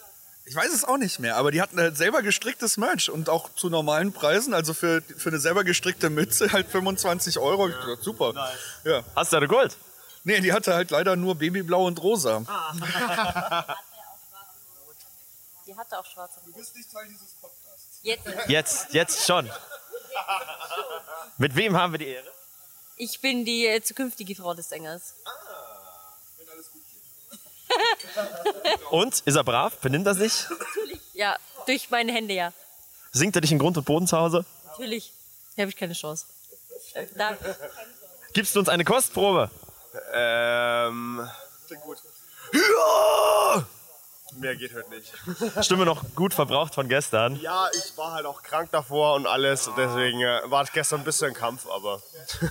Ich 0.44 0.56
weiß 0.56 0.72
es 0.74 0.84
auch 0.84 0.96
nicht 0.96 1.20
mehr, 1.20 1.36
aber 1.36 1.52
die 1.52 1.62
hatten 1.62 1.78
halt 1.78 1.96
selber 1.96 2.20
gestricktes 2.20 2.76
Merch 2.76 3.10
und 3.10 3.28
auch 3.28 3.54
zu 3.54 3.68
normalen 3.68 4.12
Preisen. 4.12 4.54
Also 4.54 4.74
für, 4.74 5.00
für 5.02 5.28
eine 5.28 5.38
selber 5.38 5.62
gestrickte 5.62 6.10
Mütze 6.10 6.52
halt 6.52 6.66
25 6.66 7.38
Euro. 7.38 7.68
Ich 7.68 7.74
dachte, 7.74 7.98
super. 8.00 8.50
Ja. 8.84 9.02
Hast 9.14 9.32
du 9.32 9.36
eine 9.36 9.48
Gold? 9.48 9.76
Nee, 10.24 10.40
die 10.40 10.52
hatte 10.52 10.74
halt 10.74 10.90
leider 10.90 11.16
nur 11.16 11.36
Babyblau 11.36 11.86
und 11.86 12.02
Rosa. 12.02 12.42
Die 15.72 15.78
hatte 15.78 15.98
auch 15.98 16.04
schwarze. 16.04 16.38
Du 16.44 16.52
bist 16.52 16.76
nicht 16.76 16.92
Teil 16.92 17.08
dieses 17.08 17.32
Podcasts. 17.40 18.00
Jetzt. 18.02 18.26
Jetzt, 18.48 18.92
jetzt 18.92 19.26
schon. 19.26 19.50
Mit 21.38 21.56
wem 21.56 21.76
haben 21.78 21.92
wir 21.92 21.98
die 21.98 22.08
Ehre? 22.08 22.30
Ich 22.96 23.20
bin 23.22 23.46
die 23.46 23.66
äh, 23.66 23.80
zukünftige 23.80 24.34
Frau 24.34 24.52
des 24.52 24.68
Sängers. 24.68 25.14
Und? 28.90 29.20
Ist 29.20 29.34
er 29.34 29.44
brav? 29.44 29.78
Benimmt 29.78 30.06
er 30.06 30.14
sich? 30.14 30.44
Ja, 31.14 31.38
durch 31.64 31.88
meine 31.88 32.12
Hände, 32.12 32.34
ja. 32.34 32.52
Singt 33.12 33.34
er 33.34 33.40
dich 33.40 33.52
in 33.52 33.58
Grund 33.58 33.78
und 33.78 33.84
Boden 33.84 34.06
zu 34.06 34.18
Hause? 34.18 34.44
Natürlich. 34.66 35.14
Hier 35.54 35.62
habe 35.62 35.70
ich 35.70 35.76
keine 35.76 35.94
Chance. 35.94 36.26
Äh, 36.92 37.06
Da, 37.16 37.34
Gibst 38.34 38.54
du 38.54 38.60
uns 38.60 38.68
eine 38.68 38.84
Kostprobe? 38.84 39.50
Ähm. 40.12 41.26
Ja! 42.52 43.66
Mehr 44.38 44.56
geht 44.56 44.74
heute 44.74 44.88
nicht. 44.90 45.12
Stimme 45.64 45.84
noch 45.84 46.04
gut 46.14 46.34
verbraucht 46.34 46.74
von 46.74 46.88
gestern. 46.88 47.36
Ja, 47.40 47.68
ich 47.74 47.96
war 47.96 48.12
halt 48.12 48.26
auch 48.26 48.42
krank 48.42 48.70
davor 48.72 49.14
und 49.14 49.26
alles. 49.26 49.70
Deswegen 49.76 50.20
äh, 50.20 50.40
war 50.46 50.62
es 50.62 50.72
gestern 50.72 51.00
ein 51.00 51.04
bisschen 51.04 51.28
ein 51.28 51.34
Kampf, 51.34 51.66
aber. 51.68 52.02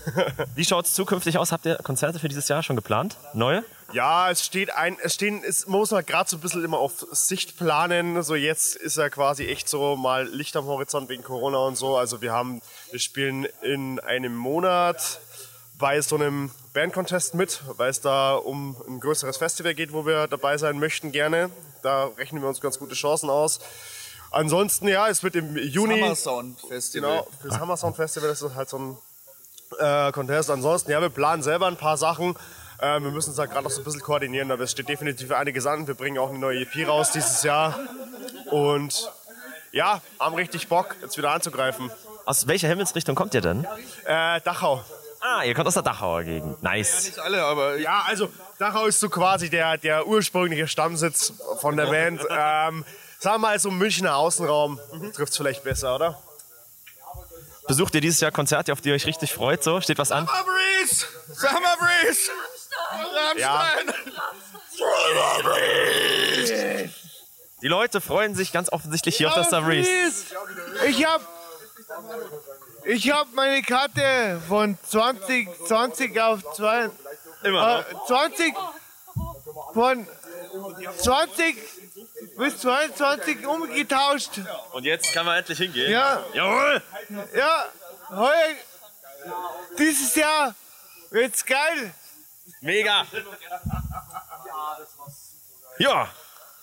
Wie 0.55 0.65
schaut 0.65 0.85
es 0.85 0.93
zukünftig 0.93 1.37
aus? 1.37 1.51
Habt 1.51 1.65
ihr 1.65 1.75
Konzerte 1.77 2.19
für 2.19 2.27
dieses 2.27 2.47
Jahr 2.47 2.63
schon 2.63 2.75
geplant? 2.75 3.17
Neue? 3.33 3.63
Ja, 3.93 4.29
es 4.29 4.45
steht 4.45 4.73
ein, 4.73 4.97
es 5.03 5.15
stehen, 5.15 5.43
es 5.45 5.67
man 5.67 5.79
muss 5.79 5.91
halt 5.91 6.07
gerade 6.07 6.29
so 6.29 6.37
ein 6.37 6.39
bisschen 6.39 6.63
immer 6.63 6.77
auf 6.77 7.05
Sicht 7.11 7.57
planen. 7.57 8.21
So 8.23 8.35
jetzt 8.35 8.75
ist 8.75 8.97
ja 8.97 9.09
quasi 9.09 9.47
echt 9.47 9.67
so 9.67 9.95
mal 9.95 10.27
Licht 10.27 10.55
am 10.55 10.65
Horizont 10.65 11.09
wegen 11.09 11.23
Corona 11.23 11.57
und 11.57 11.75
so. 11.75 11.97
Also 11.97 12.21
wir 12.21 12.31
haben, 12.31 12.61
wir 12.91 12.99
spielen 12.99 13.47
in 13.61 13.99
einem 13.99 14.35
Monat 14.35 15.19
bei 15.81 15.99
so 15.99 16.15
einem 16.15 16.51
Bandcontest 16.73 17.33
mit, 17.33 17.61
weil 17.75 17.89
es 17.89 17.99
da 17.99 18.35
um 18.35 18.77
ein 18.87 18.99
größeres 18.99 19.37
Festival 19.37 19.73
geht, 19.73 19.91
wo 19.91 20.05
wir 20.05 20.27
dabei 20.27 20.57
sein 20.57 20.79
möchten 20.79 21.11
gerne. 21.11 21.49
Da 21.81 22.05
rechnen 22.17 22.41
wir 22.41 22.47
uns 22.47 22.61
ganz 22.61 22.79
gute 22.79 22.95
Chancen 22.95 23.29
aus. 23.29 23.59
Ansonsten, 24.29 24.87
ja, 24.87 25.09
es 25.09 25.23
wird 25.23 25.35
im 25.35 25.57
Juni. 25.57 25.99
Summer 25.99 26.15
Sound 26.15 26.59
Festival. 26.61 27.09
Genau, 27.09 27.27
für 27.41 27.49
das 27.49 27.59
Hammer 27.59 27.75
Sound 27.75 27.95
Festival 27.97 28.29
ist 28.29 28.43
das 28.43 28.55
halt 28.55 28.69
so 28.69 28.77
ein 28.77 28.97
äh, 29.79 30.11
Contest. 30.13 30.49
Ansonsten, 30.49 30.91
ja, 30.91 31.01
wir 31.01 31.09
planen 31.09 31.43
selber 31.43 31.67
ein 31.67 31.75
paar 31.75 31.97
Sachen. 31.97 32.37
Äh, 32.79 33.01
wir 33.01 33.11
müssen 33.11 33.31
uns 33.31 33.39
halt 33.39 33.51
gerade 33.51 33.63
noch 33.63 33.71
so 33.71 33.81
ein 33.81 33.83
bisschen 33.83 34.01
koordinieren, 34.01 34.51
aber 34.51 34.63
es 34.63 34.71
steht 34.71 34.87
definitiv 34.87 35.31
einiges 35.31 35.65
an. 35.65 35.87
Wir 35.87 35.95
bringen 35.95 36.17
auch 36.19 36.29
eine 36.29 36.39
neue 36.39 36.61
EP 36.61 36.87
raus 36.87 37.11
dieses 37.11 37.43
Jahr. 37.43 37.77
Und 38.51 39.11
ja, 39.71 40.01
haben 40.19 40.35
richtig 40.35 40.67
Bock, 40.69 40.95
jetzt 41.01 41.17
wieder 41.17 41.31
anzugreifen. 41.31 41.91
Aus 42.25 42.47
welcher 42.47 42.67
Himmelsrichtung 42.67 43.15
kommt 43.15 43.33
ihr 43.33 43.41
denn? 43.41 43.65
Äh, 44.05 44.39
Dachau. 44.41 44.85
Ah, 45.21 45.43
ihr 45.43 45.53
kommt 45.53 45.67
aus 45.67 45.75
der 45.75 45.83
Dachauer 45.83 46.23
Gegend. 46.23 46.61
Nice. 46.63 47.05
Nicht 47.05 47.19
alle, 47.19 47.43
aber 47.43 47.77
Ja, 47.77 48.03
also 48.07 48.29
Dachau 48.57 48.87
ist 48.87 48.99
so 48.99 49.07
quasi 49.09 49.49
der, 49.49 49.77
der 49.77 50.07
ursprüngliche 50.07 50.67
Stammsitz 50.67 51.33
von 51.59 51.77
der 51.77 51.85
Band. 51.87 52.21
Ähm, 52.31 52.85
sagen 53.19 53.35
wir 53.35 53.39
mal 53.39 53.59
so 53.59 53.69
Münchner 53.69 54.15
Außenraum. 54.15 54.79
Trifft's 55.13 55.37
vielleicht 55.37 55.63
besser, 55.63 55.95
oder? 55.95 56.19
Besucht 57.67 57.93
ihr 57.93 58.01
dieses 58.01 58.19
Jahr 58.19 58.31
Konzerte, 58.31 58.73
auf 58.73 58.81
die 58.81 58.89
ihr 58.89 58.95
euch 58.95 59.05
richtig 59.05 59.31
freut? 59.31 59.63
So, 59.63 59.79
steht 59.79 59.99
was 59.99 60.11
an? 60.11 60.25
Summer 60.25 60.43
Breeze! 60.43 61.05
Summer 61.33 61.77
Breeze! 61.79 62.31
Ja. 63.37 63.67
Rammstein! 63.69 63.93
Die 67.61 67.67
Leute 67.67 68.01
freuen 68.01 68.33
sich 68.33 68.51
ganz 68.51 68.71
offensichtlich 68.71 69.15
hier 69.17 69.29
auf 69.29 69.35
das 69.35 69.49
Summer 69.51 69.67
Breeze. 69.67 69.89
Ich 70.87 71.05
hab, 71.05 71.21
ich 72.85 73.11
hab 73.11 73.33
meine 73.33 73.61
Karte 73.61 74.41
von 74.47 74.77
20, 74.83 75.49
20 75.67 76.19
auf 76.19 76.53
2, 76.53 76.89
Immer 77.43 77.79
äh, 77.79 77.95
20, 78.07 78.53
von 79.73 80.07
20 80.97 81.57
bis 82.37 82.57
22 82.59 83.47
umgetauscht. 83.47 84.31
Und 84.73 84.83
jetzt 84.83 85.11
kann 85.13 85.25
man 85.25 85.37
endlich 85.37 85.57
hingehen. 85.57 85.91
Ja, 85.91 86.23
Jawohl! 86.33 86.81
ja, 87.35 87.65
heuer, 88.09 88.55
dieses 89.77 90.15
Jahr 90.15 90.55
wird's 91.09 91.45
geil. 91.45 91.93
Mega! 92.61 93.05
Ja, 95.79 96.09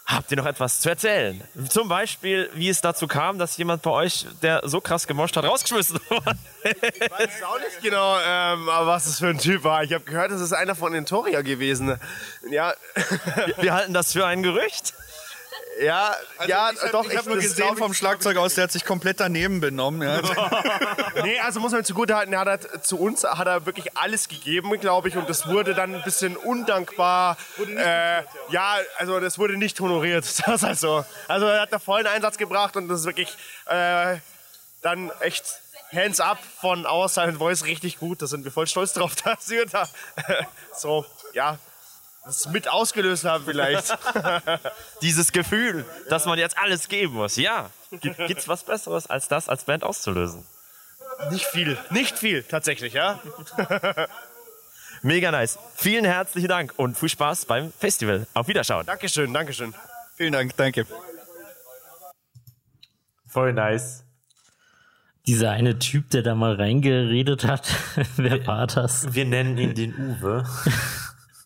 habt 0.09 0.31
ihr 0.31 0.39
noch 0.39 0.47
etwas 0.47 0.81
zu 0.81 0.89
erzählen? 0.89 1.43
Zum 1.69 1.89
Beispiel, 1.89 2.51
wie 2.55 2.69
es 2.71 2.81
dazu 2.81 3.07
kam, 3.07 3.39
dass 3.39 3.57
jemand 3.59 3.83
bei 3.83 3.91
euch, 3.91 4.27
der 4.43 4.63
so 4.65 4.81
krass 4.81 5.07
gemoscht 5.07 5.37
hat, 5.37 5.45
rausgeschmissen 5.45 6.01
wurde. 6.09 6.37
Ich 6.65 7.11
weiß 7.11 7.43
auch 7.45 7.59
nicht 7.61 7.83
genau, 7.83 8.17
ähm, 8.19 8.69
aber 8.69 8.87
was 8.87 9.05
das 9.05 9.19
für 9.19 9.29
ein 9.29 9.39
Typ 9.39 9.65
war. 9.65 9.85
Ich 9.85 9.93
habe 9.93 10.05
gehört, 10.05 10.31
das 10.33 10.41
ist 10.41 10.53
einer 10.53 10.75
von 10.75 10.95
Entoria 10.95 11.43
gewesen. 11.43 11.99
Ja, 12.51 12.75
Wir 13.59 13.75
halten 13.75 13.93
das 13.93 14.13
für 14.13 14.27
ein 14.27 14.43
Gerücht. 14.43 14.95
Ja, 15.81 16.15
Also 16.39 16.51
ja, 16.51 16.71
ich 16.73 16.83
hab, 16.83 16.93
doch. 16.93 17.09
ich 17.09 17.17
habe 17.17 17.29
nur 17.29 17.39
gesehen 17.39 17.77
vom 17.77 17.95
Schlagzeuger 17.95 18.41
aus, 18.41 18.55
der 18.55 18.65
hat 18.65 18.73
sich 18.73 18.85
komplett 18.85 19.21
daneben 19.21 19.61
benommen. 19.61 20.03
Ja. 20.03 20.21
Nee, 21.23 21.41
also 21.41 21.59
muss 21.59 21.73
man 21.73 21.85
zugute 21.85 22.15
halten, 22.15 22.33
er 22.33 22.41
hat 22.41 22.49
er, 22.49 22.83
zu 22.83 22.99
uns 22.99 23.25
hat 23.25 23.47
er 23.47 23.67
wirklich 23.67 23.97
alles 23.97 24.29
gegeben, 24.29 24.71
glaube 24.79 25.09
ich, 25.09 25.17
und 25.17 25.29
das 25.29 25.49
wurde 25.49 25.75
dann 25.75 25.95
ein 25.97 26.03
bisschen 26.05 26.37
undankbar. 26.37 27.37
Äh, 27.59 28.23
ja, 28.51 28.77
also 28.99 29.19
das 29.19 29.39
wurde 29.39 29.57
nicht 29.57 29.79
honoriert. 29.81 30.25
Das 30.47 30.63
ist 30.63 30.63
halt 30.63 30.79
so. 30.79 31.05
Also 31.27 31.47
er 31.47 31.63
hat 31.63 31.73
da 31.73 31.79
vollen 31.79 32.07
Einsatz 32.07 32.39
gebracht 32.39 32.77
und 32.77 32.89
das 32.89 33.01
ist 33.01 33.07
wirklich 33.07 33.37
äh, 33.67 34.17
dann 34.83 35.11
echt 35.21 35.45
Hands 35.93 36.21
up 36.21 36.39
von 36.61 36.87
Our 36.87 37.09
Silent 37.09 37.39
Voice 37.39 37.65
richtig 37.65 37.99
gut. 37.99 38.23
Da 38.23 38.27
sind 38.27 38.45
wir 38.45 38.53
voll 38.53 38.67
stolz 38.67 38.93
drauf, 38.93 39.15
dass 39.25 39.49
wir 39.49 39.67
da 39.67 39.89
so, 40.75 41.05
ja, 41.33 41.59
das 42.25 42.47
mit 42.49 42.69
ausgelöst 42.69 43.25
haben 43.25 43.45
vielleicht. 43.45 43.97
Dieses 45.03 45.33
Gefühl, 45.33 45.85
dass 46.09 46.27
man 46.27 46.39
jetzt 46.39 46.59
alles 46.59 46.89
geben 46.89 47.15
muss. 47.15 47.37
Ja, 47.37 47.71
Gibt, 47.91 48.19
gibt's 48.27 48.49
was 48.49 48.65
Besseres 48.65 49.07
als 49.07 49.29
das 49.29 49.49
als 49.49 49.65
Band 49.65 49.85
auszulösen? 49.85 50.45
nicht 51.31 51.47
viel, 51.47 51.77
nicht 51.91 52.19
viel 52.19 52.43
tatsächlich, 52.43 52.93
ja. 52.95 53.21
Mega 55.03 55.31
nice. 55.31 55.59
Vielen 55.75 56.05
herzlichen 56.05 56.49
Dank 56.49 56.75
und 56.77 56.97
viel 56.97 57.09
Spaß 57.09 57.47
beim 57.47 57.73
Festival. 57.73 58.27
Auf 58.35 58.49
Wiederschauen. 58.49 58.87
Dankeschön, 58.87 59.33
Dankeschön. 59.33 59.75
Vielen 60.17 60.33
Dank, 60.33 60.57
danke. 60.57 60.87
Voll 63.27 63.53
nice. 63.53 64.05
Dieser 65.27 65.51
eine 65.51 65.79
Typ, 65.79 66.11
der 66.11 66.23
da 66.23 66.35
mal 66.35 66.55
reingeredet 66.55 67.45
hat, 67.45 67.69
wer 68.17 68.47
war 68.47 68.67
das? 68.67 69.15
Wir 69.15 69.27
nennen 69.27 69.59
ihn 69.59 69.75
den 69.75 69.95
Uwe. 69.95 70.45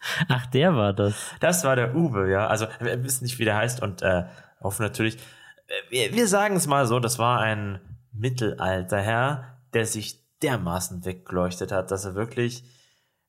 Ach, 0.29 0.47
der 0.47 0.75
war 0.77 0.93
das. 0.93 1.15
Das 1.41 1.65
war 1.65 1.77
der 1.77 1.95
Uwe, 1.95 2.31
ja. 2.31 2.47
Also 2.47 2.67
wir 2.81 3.03
wissen 3.05 3.25
nicht, 3.25 3.39
wie 3.39 3.45
der 3.45 3.57
heißt 3.57 3.83
und 3.83 4.03
äh, 4.03 4.25
hoffen 4.61 4.83
natürlich. 4.83 5.17
äh, 5.17 5.91
Wir, 5.91 6.13
wir 6.15 6.29
sagen 6.29 6.57
es 6.57 6.67
mal 6.67 6.87
so, 6.87 7.01
das 7.01 7.19
war 7.19 7.41
ein 7.41 7.81
Mittelalterherr, 8.13 9.59
der 9.73 9.87
sich 9.87 10.21
dermaßen 10.43 11.05
weggeleuchtet 11.05 11.73
hat, 11.73 11.91
dass 11.91 12.05
er 12.05 12.15
wirklich. 12.15 12.65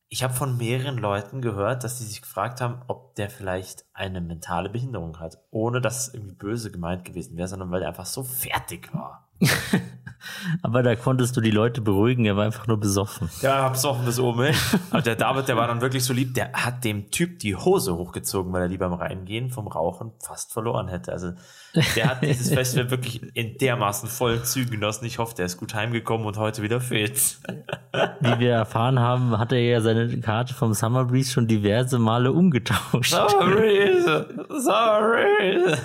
Ich 0.09 0.21
habe 0.23 0.33
von 0.35 0.57
mehreren 0.57 0.97
Leuten 0.99 1.41
gehört, 1.41 1.83
dass 1.83 1.97
sie 1.97 2.05
sich 2.05 2.21
gefragt 2.21 2.61
haben, 2.61 2.83
ob 2.87 3.15
der 3.15 3.31
vielleicht 3.31 3.83
eine 3.93 4.21
mentale 4.21 4.69
Behinderung 4.69 5.19
hat, 5.19 5.39
ohne 5.49 5.81
dass 5.81 6.07
es 6.07 6.13
irgendwie 6.13 6.35
böse 6.35 6.69
gemeint 6.69 7.03
gewesen 7.03 7.35
wäre, 7.35 7.47
sondern 7.47 7.71
weil 7.71 7.81
er 7.81 7.87
einfach 7.87 8.05
so 8.05 8.23
fertig 8.23 8.93
war. 8.93 9.27
Aber 10.61 10.83
da 10.83 10.95
konntest 10.95 11.35
du 11.35 11.41
die 11.41 11.51
Leute 11.51 11.81
beruhigen, 11.81 12.25
er 12.25 12.35
war 12.35 12.45
einfach 12.45 12.67
nur 12.67 12.79
besoffen. 12.79 13.29
Ja, 13.41 13.63
hab's 13.63 13.85
offen 13.85 14.05
bis 14.05 14.19
oben. 14.19 14.53
Aber 14.91 15.01
der 15.01 15.15
David, 15.15 15.47
der 15.47 15.57
war 15.57 15.67
dann 15.67 15.81
wirklich 15.81 16.03
so 16.03 16.13
lieb, 16.13 16.33
der 16.33 16.51
hat 16.53 16.83
dem 16.83 17.11
Typ 17.11 17.39
die 17.39 17.55
Hose 17.55 17.95
hochgezogen, 17.95 18.51
weil 18.53 18.63
er 18.63 18.67
lieber 18.67 18.89
beim 18.89 18.99
Reingehen 18.99 19.49
vom 19.49 19.67
Rauchen 19.67 20.11
fast 20.19 20.53
verloren 20.53 20.87
hätte. 20.87 21.11
Also 21.11 21.31
der 21.95 22.09
hat 22.09 22.23
dieses 22.23 22.49
Festival 22.53 22.91
wirklich 22.91 23.21
in 23.35 23.57
dermaßen 23.57 24.09
vollen 24.09 24.43
Zügen 24.43 24.71
genossen. 24.71 25.05
Ich 25.05 25.19
hoffe, 25.19 25.35
der 25.35 25.45
ist 25.45 25.57
gut 25.57 25.73
heimgekommen 25.73 26.25
und 26.25 26.37
heute 26.37 26.61
wieder 26.61 26.81
fit. 26.81 27.37
Wie 28.19 28.39
wir 28.39 28.51
erfahren 28.51 28.99
haben, 28.99 29.37
hat 29.37 29.51
er 29.51 29.59
ja 29.59 29.81
seine 29.81 30.19
Karte 30.19 30.53
vom 30.53 30.73
Summer 30.73 31.05
Breeze 31.05 31.31
schon 31.31 31.47
diverse 31.47 31.99
Male 31.99 32.31
umgetauscht. 32.31 33.11
Sorry, 33.11 34.01
sorry. 34.49 35.75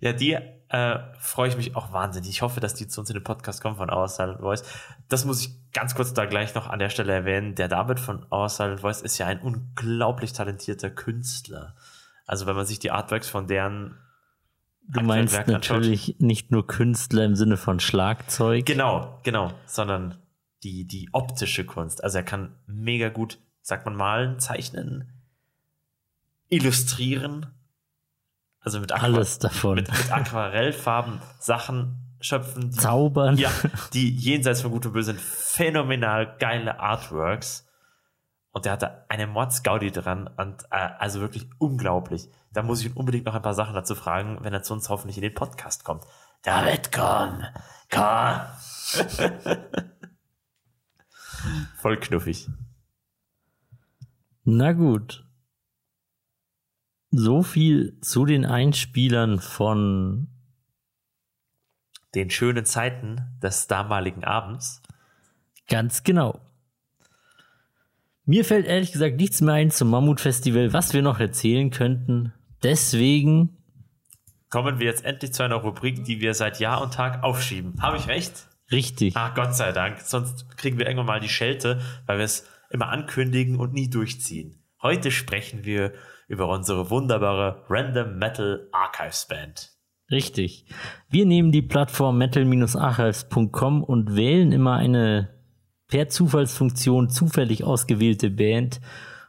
ja, 0.00 0.12
die 0.12 0.38
äh, 0.72 0.98
freue 1.18 1.48
ich 1.48 1.56
mich 1.56 1.76
auch 1.76 1.92
wahnsinnig. 1.92 2.30
Ich 2.30 2.42
hoffe, 2.42 2.60
dass 2.60 2.74
die 2.74 2.88
zu 2.88 3.00
uns 3.00 3.10
in 3.10 3.14
den 3.14 3.22
Podcast 3.24 3.60
kommen 3.60 3.76
von 3.76 3.90
Our 3.90 4.08
Silent 4.08 4.40
Voice. 4.40 4.64
Das 5.08 5.24
muss 5.26 5.40
ich 5.42 5.50
ganz 5.72 5.94
kurz 5.94 6.14
da 6.14 6.24
gleich 6.24 6.54
noch 6.54 6.66
an 6.68 6.78
der 6.78 6.88
Stelle 6.88 7.12
erwähnen. 7.12 7.54
Der 7.54 7.68
David 7.68 8.00
von 8.00 8.26
Our 8.32 8.48
Silent 8.48 8.80
Voice 8.80 9.02
ist 9.02 9.18
ja 9.18 9.26
ein 9.26 9.40
unglaublich 9.40 10.32
talentierter 10.32 10.90
Künstler. 10.90 11.76
Also 12.26 12.46
wenn 12.46 12.56
man 12.56 12.64
sich 12.66 12.78
die 12.78 12.90
Artworks 12.90 13.28
von 13.28 13.46
deren 13.46 13.98
Du 14.88 15.00
meinst 15.02 15.34
anschaut- 15.36 15.48
natürlich 15.52 16.16
nicht 16.18 16.50
nur 16.50 16.66
Künstler 16.66 17.24
im 17.24 17.36
Sinne 17.36 17.56
von 17.56 17.78
Schlagzeug. 17.78 18.66
Genau, 18.66 19.20
genau, 19.22 19.52
sondern 19.66 20.18
die, 20.64 20.86
die 20.86 21.10
optische 21.12 21.64
Kunst. 21.64 22.02
Also 22.02 22.18
er 22.18 22.24
kann 22.24 22.56
mega 22.66 23.08
gut, 23.08 23.38
sagt 23.60 23.84
man, 23.84 23.94
malen, 23.94 24.40
zeichnen, 24.40 25.12
illustrieren. 26.48 27.46
Also 28.62 28.80
mit, 28.80 28.92
Aqua 28.92 29.04
Alles 29.04 29.38
davon. 29.38 29.74
mit, 29.74 29.88
mit 29.90 30.12
Aquarellfarben 30.12 31.20
Sachen 31.40 32.16
schöpfen, 32.20 32.70
die, 32.70 32.76
Zaubern. 32.78 33.36
ja, 33.36 33.50
die 33.92 34.14
jenseits 34.14 34.62
von 34.62 34.70
Gut 34.70 34.86
und 34.86 34.92
Böse 34.92 35.12
sind 35.12 35.20
phänomenal 35.20 36.36
geile 36.38 36.78
Artworks. 36.78 37.68
Und 38.52 38.66
der 38.66 38.72
hatte 38.72 39.04
eine 39.08 39.26
Mordsgaudi 39.26 39.90
dran 39.90 40.28
und 40.36 40.64
äh, 40.70 40.76
also 40.98 41.20
wirklich 41.20 41.48
unglaublich. 41.58 42.28
Da 42.52 42.62
muss 42.62 42.80
ich 42.80 42.86
ihn 42.86 42.92
unbedingt 42.92 43.24
noch 43.24 43.34
ein 43.34 43.40
paar 43.42 43.54
Sachen 43.54 43.74
dazu 43.74 43.94
fragen, 43.94 44.38
wenn 44.42 44.52
er 44.52 44.62
zu 44.62 44.74
uns 44.74 44.90
hoffentlich 44.90 45.16
in 45.16 45.22
den 45.22 45.34
Podcast 45.34 45.84
kommt. 45.84 46.04
David, 46.42 46.92
komm, 46.92 47.42
komm. 47.90 48.40
Voll 51.78 51.96
knuffig. 51.98 52.48
Na 54.44 54.72
gut. 54.72 55.24
So 57.12 57.42
viel 57.42 58.00
zu 58.00 58.24
den 58.24 58.44
Einspielern 58.46 59.38
von 59.38 60.28
Den 62.14 62.30
schönen 62.30 62.64
Zeiten 62.64 63.20
des 63.42 63.66
damaligen 63.66 64.24
Abends. 64.24 64.82
ganz 65.68 66.02
genau. 66.04 66.40
Mir 68.24 68.44
fällt 68.44 68.66
ehrlich 68.66 68.92
gesagt 68.92 69.16
nichts 69.16 69.40
mehr 69.40 69.54
ein 69.54 69.70
zum 69.70 69.90
Mammut-Festival, 69.90 70.72
was 70.72 70.94
wir 70.94 71.02
noch 71.02 71.18
erzählen 71.20 71.70
könnten. 71.70 72.32
Deswegen, 72.62 73.56
Kommen 74.48 74.78
wir 74.78 74.86
jetzt 74.86 75.04
endlich 75.04 75.32
zu 75.32 75.42
einer 75.42 75.56
Rubrik, 75.56 76.04
die 76.04 76.20
wir 76.20 76.34
seit 76.34 76.60
Jahr 76.60 76.82
und 76.82 76.94
Tag 76.94 77.22
aufschieben. 77.24 77.80
Habe 77.80 77.96
ich 77.96 78.08
recht? 78.08 78.48
richtig. 78.70 79.16
Ah, 79.16 79.30
Gott 79.34 79.54
sei 79.54 79.72
Dank. 79.72 80.00
Sonst 80.00 80.56
kriegen 80.56 80.78
wir 80.78 80.86
irgendwann 80.86 81.06
mal 81.06 81.20
die 81.20 81.28
Schelte, 81.28 81.80
weil 82.06 82.18
wir 82.18 82.24
es 82.24 82.46
immer 82.70 82.88
ankündigen 82.88 83.56
und 83.56 83.74
nie 83.74 83.90
durchziehen. 83.90 84.62
Heute 84.80 85.10
sprechen 85.10 85.64
wir 85.64 85.92
über 86.28 86.48
unsere 86.48 86.90
wunderbare 86.90 87.64
Random 87.68 88.18
Metal 88.18 88.68
Archives 88.72 89.26
Band. 89.28 89.72
Richtig. 90.10 90.66
Wir 91.08 91.26
nehmen 91.26 91.52
die 91.52 91.62
Plattform 91.62 92.18
metal-archives.com 92.18 93.82
und 93.82 94.14
wählen 94.14 94.52
immer 94.52 94.76
eine 94.76 95.30
per 95.88 96.08
Zufallsfunktion 96.08 97.08
zufällig 97.08 97.64
ausgewählte 97.64 98.30
Band 98.30 98.80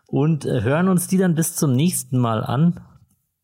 und 0.08 0.46
äh, 0.46 0.62
hören 0.62 0.90
uns 0.90 1.08
die 1.08 1.18
dann 1.18 1.36
bis 1.36 1.56
zum 1.56 1.74
nächsten 1.74 2.18
Mal 2.18 2.44
an. 2.44 2.80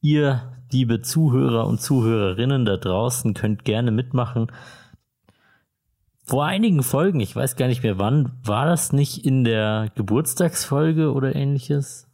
Ihr, 0.02 0.54
liebe 0.72 1.02
Zuhörer 1.02 1.66
und 1.68 1.82
Zuhörerinnen 1.82 2.66
da 2.66 2.78
draußen, 2.78 3.34
könnt 3.34 3.66
gerne 3.66 3.92
mitmachen. 3.92 4.52
Vor 6.24 6.46
einigen 6.46 6.84
Folgen, 6.84 7.20
ich 7.22 7.36
weiß 7.36 7.56
gar 7.56 7.68
nicht 7.68 7.84
mehr 7.84 7.98
wann, 7.98 8.40
war 8.44 8.68
das 8.68 8.94
nicht 8.94 9.26
in 9.26 9.44
der 9.44 9.92
Geburtstagsfolge 9.96 11.12
oder 11.12 11.36
ähnliches? 11.36 12.08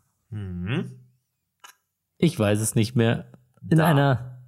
Ich 2.17 2.37
weiß 2.39 2.59
es 2.61 2.75
nicht 2.75 2.95
mehr. 2.95 3.25
In 3.69 3.81
einer 3.81 4.39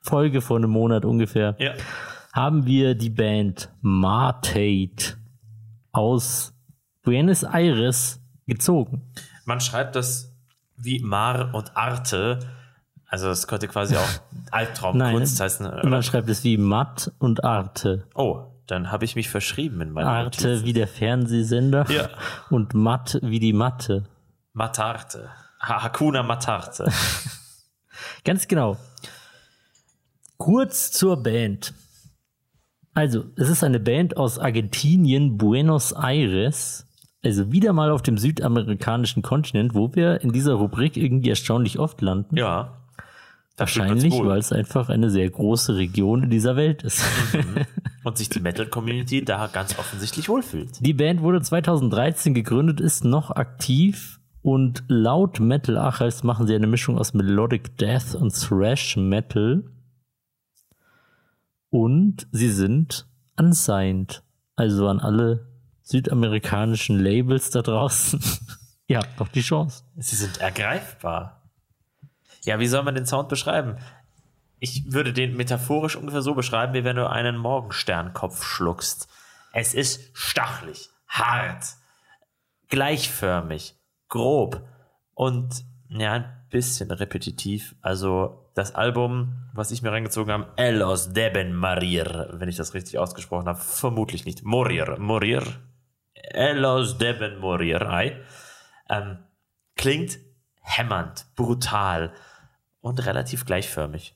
Folge 0.00 0.40
vor 0.40 0.56
einem 0.58 0.70
Monat 0.70 1.04
ungefähr 1.04 1.56
Ja. 1.58 1.72
haben 2.32 2.66
wir 2.66 2.94
die 2.94 3.10
Band 3.10 3.70
Martate 3.80 5.16
aus 5.92 6.52
Buenos 7.02 7.42
Aires 7.42 8.20
gezogen. 8.46 9.02
Man 9.44 9.60
schreibt 9.60 9.96
das 9.96 10.32
wie 10.76 11.00
Mar 11.00 11.54
und 11.54 11.76
Arte. 11.76 12.38
Also 13.08 13.28
es 13.30 13.46
könnte 13.46 13.68
quasi 13.68 13.96
auch 13.96 14.08
Albtraumkunst 14.50 15.40
heißen. 15.40 15.66
man 15.66 15.86
Oder? 15.86 16.02
schreibt 16.02 16.28
es 16.28 16.44
wie 16.44 16.56
Matt 16.58 17.12
und 17.18 17.44
Arte. 17.44 18.06
Oh, 18.14 18.42
dann 18.66 18.90
habe 18.90 19.04
ich 19.04 19.14
mich 19.16 19.28
verschrieben 19.28 19.80
in 19.80 19.90
meiner 19.92 20.10
Arte 20.10 20.64
wie 20.64 20.72
der 20.72 20.88
Fernsehsender 20.88 21.86
Ja. 21.90 22.08
und 22.50 22.74
Matt 22.74 23.18
wie 23.22 23.38
die 23.38 23.52
Matte. 23.52 24.04
Matarte. 24.52 25.30
Ha 25.60 25.82
Hakuna 25.82 26.22
Matarte. 26.22 26.90
Ganz 28.24 28.48
genau. 28.48 28.76
Kurz 30.36 30.92
zur 30.92 31.22
Band. 31.22 31.72
Also, 32.94 33.24
es 33.36 33.48
ist 33.48 33.64
eine 33.64 33.80
Band 33.80 34.16
aus 34.16 34.38
Argentinien, 34.38 35.38
Buenos 35.38 35.92
Aires. 35.92 36.86
Also 37.24 37.50
wieder 37.50 37.72
mal 37.72 37.90
auf 37.90 38.02
dem 38.02 38.18
südamerikanischen 38.18 39.22
Kontinent, 39.22 39.74
wo 39.74 39.94
wir 39.94 40.20
in 40.20 40.32
dieser 40.32 40.54
Rubrik 40.54 40.96
irgendwie 40.96 41.30
erstaunlich 41.30 41.78
oft 41.78 42.00
landen. 42.00 42.36
ja. 42.36 42.72
Wahrscheinlich, 43.58 44.12
weil 44.12 44.38
es 44.38 44.52
einfach 44.52 44.90
eine 44.90 45.08
sehr 45.08 45.30
große 45.30 45.76
Region 45.76 46.24
in 46.24 46.30
dieser 46.30 46.56
Welt 46.56 46.82
ist. 46.82 47.02
Und 48.04 48.18
sich 48.18 48.28
die 48.28 48.40
Metal-Community 48.40 49.24
da 49.24 49.46
ganz 49.46 49.78
offensichtlich 49.78 50.28
wohlfühlt. 50.28 50.84
Die 50.84 50.92
Band 50.92 51.22
wurde 51.22 51.40
2013 51.40 52.34
gegründet, 52.34 52.80
ist 52.80 53.04
noch 53.04 53.30
aktiv 53.30 54.15
und 54.46 54.84
laut 54.86 55.40
Metal 55.40 55.76
Archives 55.76 56.22
machen 56.22 56.46
sie 56.46 56.54
eine 56.54 56.68
Mischung 56.68 56.98
aus 56.98 57.14
Melodic 57.14 57.78
Death 57.78 58.14
und 58.14 58.32
Thrash 58.32 58.96
Metal. 58.96 59.64
Und 61.68 62.28
sie 62.30 62.52
sind 62.52 63.08
unsigned. 63.36 64.22
Also 64.54 64.86
an 64.86 65.00
alle 65.00 65.48
südamerikanischen 65.82 66.96
Labels 67.00 67.50
da 67.50 67.62
draußen. 67.62 68.20
Ihr 68.86 68.98
habt 68.98 69.18
noch 69.18 69.26
die 69.26 69.40
Chance. 69.40 69.82
Sie 69.96 70.14
sind 70.14 70.38
ergreifbar. 70.38 71.42
Ja, 72.44 72.60
wie 72.60 72.68
soll 72.68 72.84
man 72.84 72.94
den 72.94 73.04
Sound 73.04 73.28
beschreiben? 73.28 73.78
Ich 74.60 74.92
würde 74.92 75.12
den 75.12 75.36
metaphorisch 75.36 75.96
ungefähr 75.96 76.22
so 76.22 76.36
beschreiben, 76.36 76.72
wie 76.72 76.84
wenn 76.84 76.94
du 76.94 77.10
einen 77.10 77.36
Morgensternkopf 77.36 78.44
schluckst. 78.44 79.08
Es 79.52 79.74
ist 79.74 80.08
stachelig, 80.12 80.90
hart, 81.08 81.64
gleichförmig, 82.68 83.75
grob 84.08 84.62
und 85.14 85.64
ja, 85.88 86.12
ein 86.12 86.46
bisschen 86.50 86.90
repetitiv. 86.90 87.74
Also 87.80 88.50
das 88.54 88.74
Album, 88.74 89.48
was 89.52 89.70
ich 89.70 89.82
mir 89.82 89.92
reingezogen 89.92 90.32
habe, 90.32 90.52
Elos 90.56 91.12
deben 91.12 91.54
Marir, 91.54 92.30
wenn 92.32 92.48
ich 92.48 92.56
das 92.56 92.74
richtig 92.74 92.98
ausgesprochen 92.98 93.46
habe, 93.46 93.58
vermutlich 93.58 94.24
nicht. 94.24 94.44
Morir, 94.44 94.96
Morir, 94.98 95.42
Elos 96.14 96.98
deben 96.98 97.38
Morir, 97.38 97.88
ei. 97.88 98.20
Ähm, 98.88 99.18
klingt 99.76 100.18
hämmernd, 100.60 101.26
brutal 101.36 102.12
und 102.80 103.04
relativ 103.06 103.44
gleichförmig. 103.44 104.15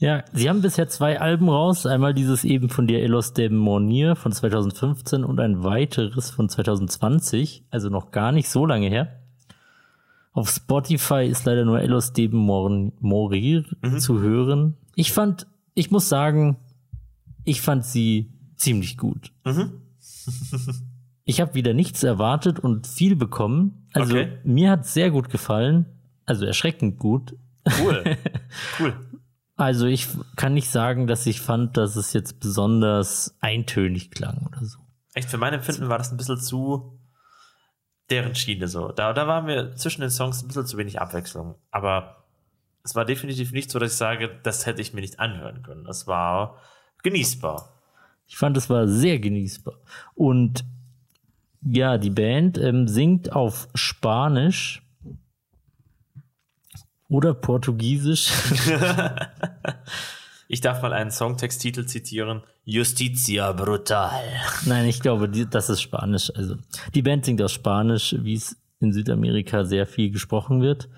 Ja, 0.00 0.24
sie 0.32 0.48
haben 0.48 0.62
bisher 0.62 0.88
zwei 0.88 1.20
Alben 1.20 1.50
raus. 1.50 1.84
Einmal 1.84 2.14
dieses 2.14 2.42
eben 2.44 2.70
von 2.70 2.86
dir 2.86 3.00
Elos 3.02 3.34
de 3.34 3.50
Monir 3.50 4.16
von 4.16 4.32
2015 4.32 5.24
und 5.24 5.38
ein 5.40 5.62
weiteres 5.62 6.30
von 6.30 6.48
2020, 6.48 7.64
also 7.70 7.90
noch 7.90 8.10
gar 8.10 8.32
nicht 8.32 8.48
so 8.48 8.64
lange 8.64 8.88
her. 8.88 9.20
Auf 10.32 10.48
Spotify 10.48 11.26
ist 11.26 11.44
leider 11.44 11.66
nur 11.66 11.80
Elos 11.82 12.14
de 12.14 12.28
Mor 12.28 12.90
Morir 13.00 13.64
zu 13.98 14.20
hören. 14.20 14.76
Ich 14.94 15.12
fand, 15.12 15.46
ich 15.74 15.90
muss 15.90 16.08
sagen, 16.08 16.56
ich 17.44 17.60
fand 17.60 17.84
sie 17.84 18.32
ziemlich 18.56 18.96
gut. 18.96 19.32
ich 21.24 21.42
habe 21.42 21.54
wieder 21.54 21.74
nichts 21.74 22.02
erwartet 22.02 22.58
und 22.58 22.86
viel 22.86 23.16
bekommen. 23.16 23.86
Also 23.92 24.14
Okay. 24.14 24.38
mir 24.44 24.70
hat 24.70 24.86
sehr 24.86 25.10
gut 25.10 25.28
gefallen. 25.28 25.84
Also 26.24 26.46
erschreckend 26.46 26.98
gut. 26.98 27.36
Cool. 27.82 28.16
cool. 28.80 28.94
Also 29.60 29.84
ich 29.84 30.08
kann 30.36 30.54
nicht 30.54 30.70
sagen, 30.70 31.06
dass 31.06 31.26
ich 31.26 31.42
fand, 31.42 31.76
dass 31.76 31.94
es 31.94 32.14
jetzt 32.14 32.40
besonders 32.40 33.36
eintönig 33.40 34.10
klang 34.10 34.46
oder 34.46 34.64
so. 34.64 34.78
Echt, 35.12 35.28
für 35.28 35.36
mein 35.36 35.52
Empfinden 35.52 35.90
war 35.90 35.98
das 35.98 36.10
ein 36.10 36.16
bisschen 36.16 36.40
zu 36.40 36.98
deren 38.08 38.34
Schiene 38.34 38.68
so. 38.68 38.88
Da, 38.88 39.12
da 39.12 39.26
waren 39.26 39.46
wir 39.46 39.76
zwischen 39.76 40.00
den 40.00 40.08
Songs 40.08 40.42
ein 40.42 40.46
bisschen 40.46 40.64
zu 40.64 40.78
wenig 40.78 40.98
Abwechslung. 40.98 41.56
Aber 41.70 42.24
es 42.84 42.94
war 42.94 43.04
definitiv 43.04 43.52
nicht 43.52 43.70
so, 43.70 43.78
dass 43.78 43.92
ich 43.92 43.98
sage, 43.98 44.30
das 44.42 44.64
hätte 44.64 44.80
ich 44.80 44.94
mir 44.94 45.02
nicht 45.02 45.20
anhören 45.20 45.62
können. 45.62 45.86
Es 45.86 46.06
war 46.06 46.56
genießbar. 47.02 47.82
Ich 48.26 48.38
fand, 48.38 48.56
es 48.56 48.70
war 48.70 48.88
sehr 48.88 49.18
genießbar. 49.18 49.74
Und 50.14 50.64
ja, 51.60 51.98
die 51.98 52.08
Band 52.08 52.56
ähm, 52.56 52.88
singt 52.88 53.32
auf 53.32 53.68
Spanisch 53.74 54.82
oder 57.10 57.34
Portugiesisch. 57.34 58.30
Ich 60.52 60.60
darf 60.60 60.82
mal 60.82 60.92
einen 60.92 61.12
Songtexttitel 61.12 61.86
zitieren. 61.86 62.42
Justitia 62.64 63.52
brutal. 63.52 64.20
Nein, 64.66 64.88
ich 64.88 64.98
glaube, 64.98 65.28
die, 65.28 65.48
das 65.48 65.70
ist 65.70 65.80
Spanisch. 65.80 66.32
Also 66.34 66.56
die 66.92 67.02
Band 67.02 67.24
singt 67.24 67.40
auf 67.40 67.52
Spanisch, 67.52 68.16
wie 68.18 68.34
es 68.34 68.56
in 68.80 68.92
Südamerika 68.92 69.64
sehr 69.64 69.86
viel 69.86 70.10
gesprochen 70.10 70.60
wird. 70.60 70.88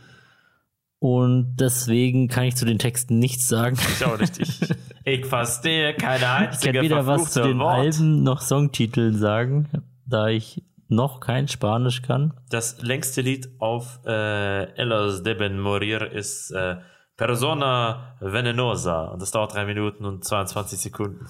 Und 1.00 1.56
deswegen 1.56 2.28
kann 2.28 2.44
ich 2.44 2.56
zu 2.56 2.64
den 2.64 2.78
Texten 2.78 3.18
nichts 3.18 3.46
sagen. 3.46 3.76
Ich 3.98 4.06
auch 4.06 4.18
nicht. 4.18 4.38
Ich, 4.38 4.58
ich 5.04 5.26
verstehe 5.26 5.92
keine 5.96 6.24
Ich 6.24 6.24
einzige 6.24 6.72
kann 6.72 6.84
weder 6.84 7.06
was 7.06 7.32
zu 7.32 7.42
den 7.42 7.58
Wort. 7.58 7.78
Alben 7.78 8.22
noch 8.22 8.40
Songtiteln 8.40 9.18
sagen, 9.18 9.68
da 10.06 10.28
ich 10.28 10.62
noch 10.94 11.20
kein 11.20 11.48
Spanisch 11.48 12.02
kann. 12.02 12.34
Das 12.50 12.80
längste 12.82 13.20
Lied 13.22 13.48
auf 13.58 14.00
äh, 14.06 14.64
Elos 14.74 15.22
deben 15.22 15.60
Morir 15.60 16.12
ist 16.12 16.50
äh, 16.50 16.76
Persona 17.16 18.16
Venenosa. 18.20 19.06
Und 19.06 19.22
das 19.22 19.30
dauert 19.30 19.54
drei 19.54 19.64
Minuten 19.64 20.04
und 20.04 20.24
22 20.24 20.78
Sekunden. 20.78 21.26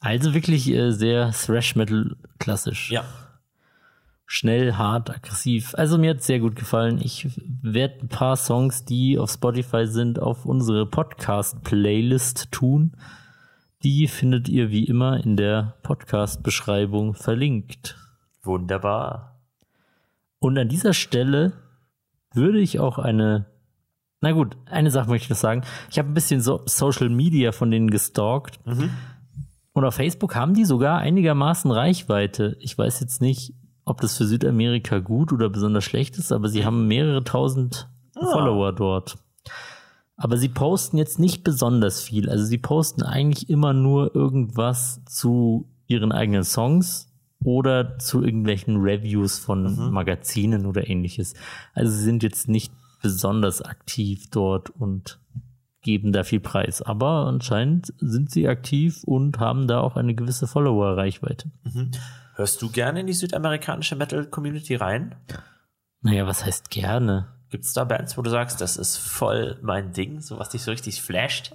Also 0.00 0.34
wirklich 0.34 0.68
äh, 0.68 0.90
sehr 0.90 1.30
Thrash 1.32 1.76
Metal 1.76 2.16
klassisch. 2.38 2.90
Ja. 2.90 3.04
Schnell, 4.26 4.74
hart, 4.74 5.10
aggressiv. 5.10 5.74
Also 5.76 5.98
mir 5.98 6.10
hat 6.10 6.22
sehr 6.22 6.40
gut 6.40 6.56
gefallen. 6.56 6.98
Ich 7.02 7.28
werde 7.62 8.00
ein 8.02 8.08
paar 8.08 8.36
Songs, 8.36 8.84
die 8.84 9.18
auf 9.18 9.30
Spotify 9.30 9.86
sind, 9.86 10.18
auf 10.18 10.46
unsere 10.46 10.86
Podcast-Playlist 10.86 12.50
tun. 12.50 12.96
Die 13.84 14.08
findet 14.08 14.48
ihr 14.48 14.70
wie 14.70 14.84
immer 14.84 15.22
in 15.22 15.36
der 15.36 15.74
Podcast-Beschreibung 15.82 17.14
verlinkt. 17.14 17.96
Wunderbar. 18.44 19.40
Und 20.38 20.58
an 20.58 20.68
dieser 20.68 20.92
Stelle 20.92 21.52
würde 22.34 22.58
ich 22.60 22.80
auch 22.80 22.98
eine, 22.98 23.46
na 24.20 24.32
gut, 24.32 24.56
eine 24.66 24.90
Sache 24.90 25.08
möchte 25.08 25.26
ich 25.26 25.30
noch 25.30 25.36
sagen. 25.36 25.62
Ich 25.90 25.98
habe 25.98 26.08
ein 26.08 26.14
bisschen 26.14 26.40
so 26.40 26.62
Social 26.66 27.08
Media 27.08 27.52
von 27.52 27.70
denen 27.70 27.90
gestalkt. 27.90 28.58
Und 29.72 29.84
auf 29.84 29.94
Facebook 29.94 30.34
haben 30.34 30.54
die 30.54 30.64
sogar 30.64 30.98
einigermaßen 30.98 31.70
Reichweite. 31.70 32.56
Ich 32.60 32.76
weiß 32.76 33.00
jetzt 33.00 33.22
nicht, 33.22 33.54
ob 33.84 34.00
das 34.00 34.16
für 34.16 34.26
Südamerika 34.26 34.98
gut 34.98 35.32
oder 35.32 35.48
besonders 35.48 35.84
schlecht 35.84 36.18
ist, 36.18 36.32
aber 36.32 36.48
sie 36.48 36.64
haben 36.64 36.88
mehrere 36.88 37.24
tausend 37.24 37.88
Follower 38.14 38.72
dort. 38.72 39.18
Aber 40.16 40.36
sie 40.36 40.48
posten 40.48 40.98
jetzt 40.98 41.18
nicht 41.18 41.42
besonders 41.42 42.00
viel. 42.02 42.28
Also 42.28 42.44
sie 42.44 42.58
posten 42.58 43.02
eigentlich 43.02 43.48
immer 43.48 43.72
nur 43.72 44.14
irgendwas 44.14 45.04
zu 45.04 45.68
ihren 45.86 46.12
eigenen 46.12 46.44
Songs 46.44 47.11
oder 47.44 47.98
zu 47.98 48.22
irgendwelchen 48.22 48.76
Reviews 48.80 49.38
von 49.38 49.92
Magazinen 49.92 50.66
oder 50.66 50.88
ähnliches. 50.88 51.34
Also 51.74 51.92
sie 51.92 52.02
sind 52.02 52.22
jetzt 52.22 52.48
nicht 52.48 52.72
besonders 53.02 53.62
aktiv 53.62 54.30
dort 54.30 54.70
und 54.70 55.18
geben 55.82 56.12
da 56.12 56.22
viel 56.22 56.40
Preis. 56.40 56.80
Aber 56.80 57.26
anscheinend 57.26 57.92
sind 57.98 58.30
sie 58.30 58.48
aktiv 58.48 59.02
und 59.04 59.38
haben 59.38 59.66
da 59.66 59.80
auch 59.80 59.96
eine 59.96 60.14
gewisse 60.14 60.46
Follower-Reichweite. 60.46 61.50
Hörst 62.34 62.62
du 62.62 62.70
gerne 62.70 63.00
in 63.00 63.06
die 63.06 63.12
südamerikanische 63.12 63.96
Metal-Community 63.96 64.76
rein? 64.76 65.16
Naja, 66.00 66.26
was 66.26 66.44
heißt 66.44 66.70
gerne? 66.70 67.28
Gibt 67.52 67.66
es 67.66 67.74
da 67.74 67.84
Bands, 67.84 68.16
wo 68.16 68.22
du 68.22 68.30
sagst, 68.30 68.62
das 68.62 68.78
ist 68.78 68.96
voll 68.96 69.58
mein 69.60 69.92
Ding, 69.92 70.22
so 70.22 70.38
was 70.38 70.48
dich 70.48 70.62
so 70.62 70.70
richtig 70.70 71.02
flasht? 71.02 71.54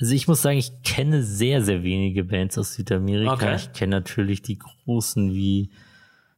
Also 0.00 0.12
ich 0.12 0.26
muss 0.26 0.42
sagen, 0.42 0.58
ich 0.58 0.82
kenne 0.82 1.22
sehr, 1.22 1.62
sehr 1.62 1.84
wenige 1.84 2.24
Bands 2.24 2.58
aus 2.58 2.74
Südamerika. 2.74 3.32
Okay. 3.32 3.54
Ich 3.54 3.72
kenne 3.72 3.94
natürlich 3.94 4.42
die 4.42 4.58
großen 4.58 5.32
wie 5.32 5.70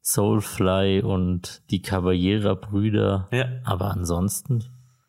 Soulfly 0.03 1.01
und 1.01 1.63
die 1.71 1.81
Caballera-Brüder. 1.81 3.29
Ja. 3.33 3.49
Aber 3.65 3.93
ansonsten 3.93 4.67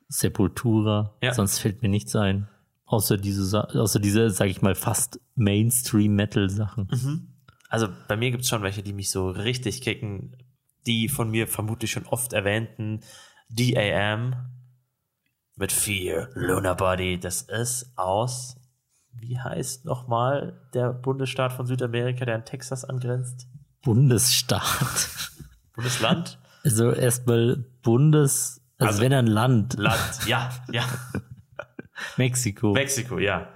Sepultura. 0.07 1.17
Ja. 1.21 1.33
Sonst 1.33 1.59
fällt 1.59 1.81
mir 1.81 1.89
nichts 1.89 2.15
ein. 2.15 2.47
Außer 2.85 3.17
diese, 3.17 3.67
außer 3.77 3.99
diese, 3.99 4.29
sag 4.29 4.47
ich 4.47 4.61
mal, 4.61 4.75
fast 4.75 5.19
Mainstream-Metal-Sachen. 5.35 7.27
Also 7.67 7.89
bei 8.07 8.15
mir 8.15 8.31
gibt 8.31 8.43
es 8.43 8.49
schon 8.49 8.63
welche, 8.63 8.81
die 8.81 8.93
mich 8.93 9.11
so 9.11 9.29
richtig 9.29 9.81
kicken. 9.81 10.37
Die 10.87 11.09
von 11.09 11.29
mir 11.29 11.47
vermutlich 11.47 11.91
schon 11.91 12.05
oft 12.05 12.31
erwähnten 12.31 13.01
DAM 13.53 14.35
mit 15.55 15.71
Fear, 15.71 16.29
Lunar 16.33 16.75
Body. 16.75 17.19
Das 17.19 17.41
ist 17.43 17.91
aus, 17.97 18.55
wie 19.13 19.39
heißt 19.39 19.85
nochmal 19.85 20.59
der 20.73 20.93
Bundesstaat 20.93 21.53
von 21.53 21.65
Südamerika, 21.65 22.25
der 22.25 22.35
an 22.35 22.45
Texas 22.45 22.85
angrenzt? 22.85 23.47
Bundesstaat. 23.83 25.09
Bundesland? 25.73 26.37
Also 26.63 26.91
erstmal 26.91 27.55
Bundes, 27.81 28.61
also, 28.77 28.89
Also- 28.91 29.01
wenn 29.01 29.13
ein 29.13 29.25
Land, 29.25 29.73
Land, 29.79 30.27
ja, 30.27 30.51
ja. 30.71 30.83
Mexiko. 32.17 32.73
Mexiko, 32.73 33.17
ja. 33.17 33.47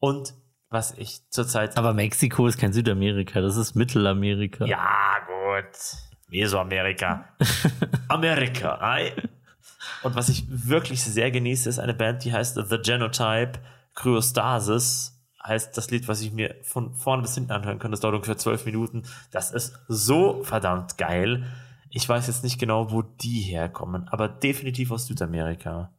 Und 0.00 0.34
was 0.68 0.92
ich 0.98 1.30
zurzeit. 1.30 1.78
Aber 1.78 1.94
Mexiko 1.94 2.46
ist 2.46 2.58
kein 2.58 2.74
Südamerika, 2.74 3.40
das 3.40 3.56
ist 3.56 3.74
Mittelamerika. 3.74 4.66
Ja, 4.66 5.16
gut. 5.26 5.74
Mesoamerika. 6.30 7.26
Amerika. 8.08 8.78
ei. 8.80 9.12
Und 10.02 10.14
was 10.14 10.28
ich 10.28 10.44
wirklich 10.48 11.02
sehr 11.02 11.30
genieße, 11.30 11.68
ist 11.68 11.78
eine 11.78 11.94
Band, 11.94 12.24
die 12.24 12.32
heißt 12.32 12.54
The 12.68 12.78
Genotype 12.78 13.60
Cryostasis. 13.94 15.16
Heißt 15.42 15.76
das 15.76 15.90
Lied, 15.90 16.06
was 16.06 16.20
ich 16.20 16.32
mir 16.32 16.54
von 16.62 16.94
vorne 16.94 17.22
bis 17.22 17.34
hinten 17.34 17.52
anhören 17.52 17.78
kann. 17.78 17.90
Das 17.90 18.00
dauert 18.00 18.16
ungefähr 18.16 18.36
zwölf 18.36 18.66
Minuten. 18.66 19.04
Das 19.30 19.50
ist 19.52 19.78
so 19.88 20.42
verdammt 20.44 20.98
geil. 20.98 21.46
Ich 21.88 22.08
weiß 22.08 22.26
jetzt 22.26 22.44
nicht 22.44 22.58
genau, 22.58 22.92
wo 22.92 23.02
die 23.02 23.40
herkommen, 23.40 24.06
aber 24.08 24.28
definitiv 24.28 24.92
aus 24.92 25.06
Südamerika. 25.06 25.92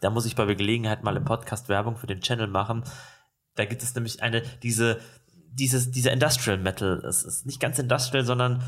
Da 0.00 0.10
muss 0.10 0.26
ich 0.26 0.36
bei 0.36 0.44
Gelegenheit 0.54 1.02
mal 1.02 1.16
im 1.16 1.24
Podcast 1.24 1.68
Werbung 1.68 1.96
für 1.96 2.06
den 2.06 2.20
Channel 2.20 2.48
machen. 2.48 2.84
Da 3.54 3.64
gibt 3.64 3.82
es 3.82 3.94
nämlich 3.94 4.22
eine, 4.22 4.42
diese, 4.62 5.00
dieses, 5.52 5.90
dieser 5.90 6.12
Industrial 6.12 6.58
Metal. 6.58 7.02
Es 7.04 7.22
ist 7.22 7.46
nicht 7.46 7.60
ganz 7.60 7.78
Industrial, 7.78 8.24
sondern 8.24 8.62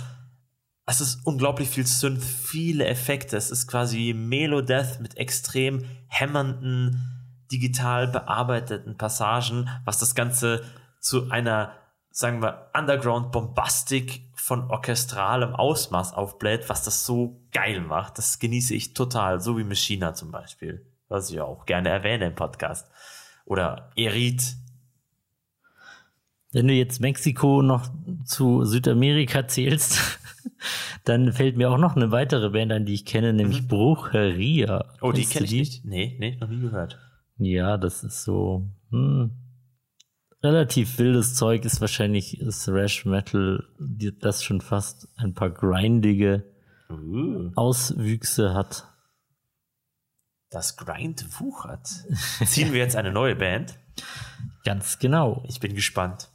es 0.86 1.00
ist 1.00 1.26
unglaublich 1.26 1.70
viel 1.70 1.86
Synth, 1.86 2.22
viele 2.22 2.86
Effekte. 2.86 3.36
Es 3.36 3.50
ist 3.50 3.66
quasi 3.66 4.14
Melodeath 4.14 5.00
mit 5.00 5.16
extrem 5.16 5.84
hämmernden, 6.08 7.46
digital 7.50 8.08
bearbeiteten 8.08 8.96
Passagen, 8.96 9.68
was 9.84 9.98
das 9.98 10.14
Ganze 10.14 10.62
zu 11.00 11.30
einer 11.30 11.72
sagen 12.14 12.42
wir, 12.42 12.70
Underground 12.74 13.32
Bombastic 13.32 14.22
von 14.36 14.70
orchestralem 14.70 15.52
Ausmaß 15.52 16.14
aufbläht, 16.14 16.68
was 16.68 16.84
das 16.84 17.04
so 17.04 17.40
geil 17.50 17.80
macht. 17.80 18.18
Das 18.18 18.38
genieße 18.38 18.72
ich 18.74 18.94
total, 18.94 19.40
so 19.40 19.58
wie 19.58 19.64
Machina 19.64 20.14
zum 20.14 20.30
Beispiel, 20.30 20.86
was 21.08 21.30
ich 21.30 21.40
auch 21.40 21.66
gerne 21.66 21.88
erwähne 21.88 22.26
im 22.26 22.36
Podcast. 22.36 22.88
Oder 23.44 23.90
Erit. 23.96 24.42
Wenn 26.54 26.68
du 26.68 26.72
jetzt 26.72 27.00
Mexiko 27.00 27.62
noch 27.62 27.90
zu 28.24 28.64
Südamerika 28.64 29.46
zählst, 29.48 30.20
dann 31.04 31.32
fällt 31.32 31.56
mir 31.56 31.70
auch 31.70 31.78
noch 31.78 31.96
eine 31.96 32.10
weitere 32.12 32.50
Band 32.50 32.72
an, 32.72 32.86
die 32.86 32.94
ich 32.94 33.04
kenne, 33.04 33.32
nämlich 33.32 33.66
Brucheria. 33.68 34.84
Oh, 35.00 35.12
die 35.12 35.22
Kennst 35.22 35.34
du 35.34 35.38
kenne 35.38 35.46
ich 35.46 35.52
nicht. 35.52 35.84
Nee, 35.84 36.16
nee, 36.18 36.36
noch 36.40 36.48
nie 36.48 36.60
gehört. 36.60 36.98
Ja, 37.38 37.76
das 37.76 38.04
ist 38.04 38.22
so 38.22 38.70
hm, 38.90 39.32
relativ 40.44 40.98
wildes 40.98 41.34
Zeug, 41.34 41.64
ist 41.64 41.80
wahrscheinlich 41.80 42.38
Thrash 42.64 43.04
Metal, 43.04 43.64
die, 43.80 44.16
das 44.16 44.44
schon 44.44 44.60
fast 44.60 45.08
ein 45.16 45.34
paar 45.34 45.50
grindige 45.50 46.44
Uh, 46.90 47.50
Auswüchse 47.56 48.52
hat. 48.52 48.86
das 50.50 50.76
Grind 50.76 51.40
wuchert. 51.40 51.88
Ziehen 52.44 52.72
wir 52.72 52.80
jetzt 52.80 52.94
eine 52.94 53.10
neue 53.10 53.34
Band? 53.34 53.78
Ganz 54.64 54.98
genau. 54.98 55.42
Ich 55.48 55.60
bin 55.60 55.74
gespannt. 55.74 56.30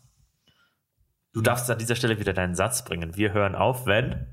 Du 1.34 1.42
darfst 1.42 1.70
an 1.70 1.78
dieser 1.78 1.96
Stelle 1.96 2.20
wieder 2.20 2.34
deinen 2.34 2.56
Satz 2.56 2.84
bringen. 2.84 3.16
Wir 3.16 3.34
hören 3.34 3.56
auf, 3.56 3.86
wenn. 3.86 4.28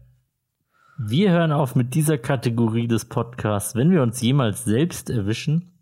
Wir 0.99 1.31
hören 1.31 1.53
auf 1.53 1.75
mit 1.75 1.95
dieser 1.95 2.17
Kategorie 2.17 2.89
des 2.89 3.05
Podcasts, 3.05 3.75
wenn 3.75 3.91
wir 3.91 4.03
uns 4.03 4.21
jemals 4.23 4.65
selbst 4.65 5.11
erwischen. 5.11 5.73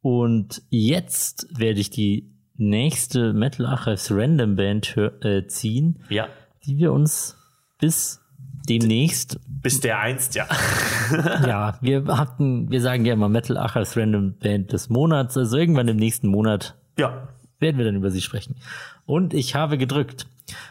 Und 0.00 0.62
jetzt 0.70 1.46
werde 1.58 1.80
ich 1.80 1.90
die 1.90 2.32
nächste 2.56 3.34
Metal 3.34 3.66
Archives 3.66 4.10
Random 4.10 4.56
Band 4.56 4.96
äh, 4.96 5.46
ziehen, 5.46 6.02
Ja. 6.08 6.28
die 6.64 6.78
wir 6.78 6.92
uns 6.92 7.36
bis 7.78 8.20
demnächst 8.68 9.38
Bis 9.62 9.80
der 9.80 9.98
einst, 10.00 10.34
ja. 10.34 10.46
ja, 11.46 11.78
wir 11.82 12.06
hatten, 12.16 12.70
wir 12.70 12.80
sagen 12.80 13.04
ja 13.04 13.12
immer 13.12 13.28
Metal 13.28 13.58
Archives 13.58 13.96
Random 13.98 14.38
Band 14.38 14.72
des 14.72 14.88
Monats, 14.88 15.36
also 15.36 15.58
irgendwann 15.58 15.88
im 15.88 15.96
nächsten 15.96 16.28
Monat 16.28 16.78
Ja. 16.98 17.28
Werden 17.60 17.78
wir 17.78 17.84
dann 17.84 17.96
über 17.96 18.10
sie 18.10 18.20
sprechen. 18.20 18.56
Und 19.06 19.34
ich 19.34 19.54
habe 19.54 19.78
gedrückt. 19.78 20.26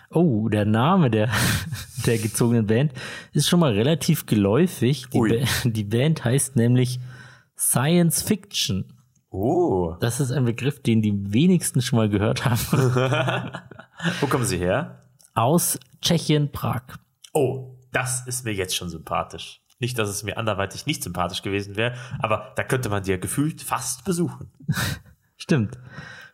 Oh, 0.10 0.50
der 0.50 0.66
Name 0.66 1.10
der, 1.10 1.30
der 2.06 2.18
gezogenen 2.18 2.68
Band 2.68 2.94
ist 3.32 3.48
schon 3.48 3.60
mal 3.60 3.74
relativ 3.74 4.26
geläufig. 4.26 5.08
Die, 5.14 5.20
ba 5.20 5.46
die 5.64 5.84
Band 5.84 6.26
heißt 6.26 6.56
nämlich 6.56 7.00
Science 7.58 8.22
Fiction. 8.22 8.94
Oh. 9.30 9.96
Das 10.00 10.20
ist 10.20 10.32
ein 10.32 10.46
Begriff, 10.46 10.82
den 10.82 11.02
die 11.02 11.14
wenigsten 11.34 11.82
schon 11.82 11.98
mal 11.98 12.10
gehört 12.10 12.46
haben. 12.46 12.60
Wo 14.22 14.28
kommen 14.28 14.46
sie 14.46 14.58
her? 14.58 15.04
Aus 15.36 15.80
Tschechien, 16.02 16.52
Prag. 16.52 16.82
Oh, 17.34 17.78
das 17.92 18.26
ist 18.26 18.46
mir 18.46 18.54
jetzt 18.54 18.76
schon 18.76 18.90
sympathisch. 18.90 19.62
Nicht, 19.80 19.98
dass 19.98 20.10
es 20.10 20.24
mir 20.24 20.38
anderweitig 20.38 20.86
nicht 20.86 21.04
sympathisch 21.04 21.42
gewesen 21.42 21.76
wäre, 21.78 21.94
aber 22.20 22.54
da 22.56 22.64
könnte 22.64 22.90
man 22.90 23.04
die 23.04 23.12
ja 23.12 23.18
gefühlt 23.18 23.62
fast 23.62 24.04
besuchen. 24.04 24.52
Stimmt. 25.38 25.78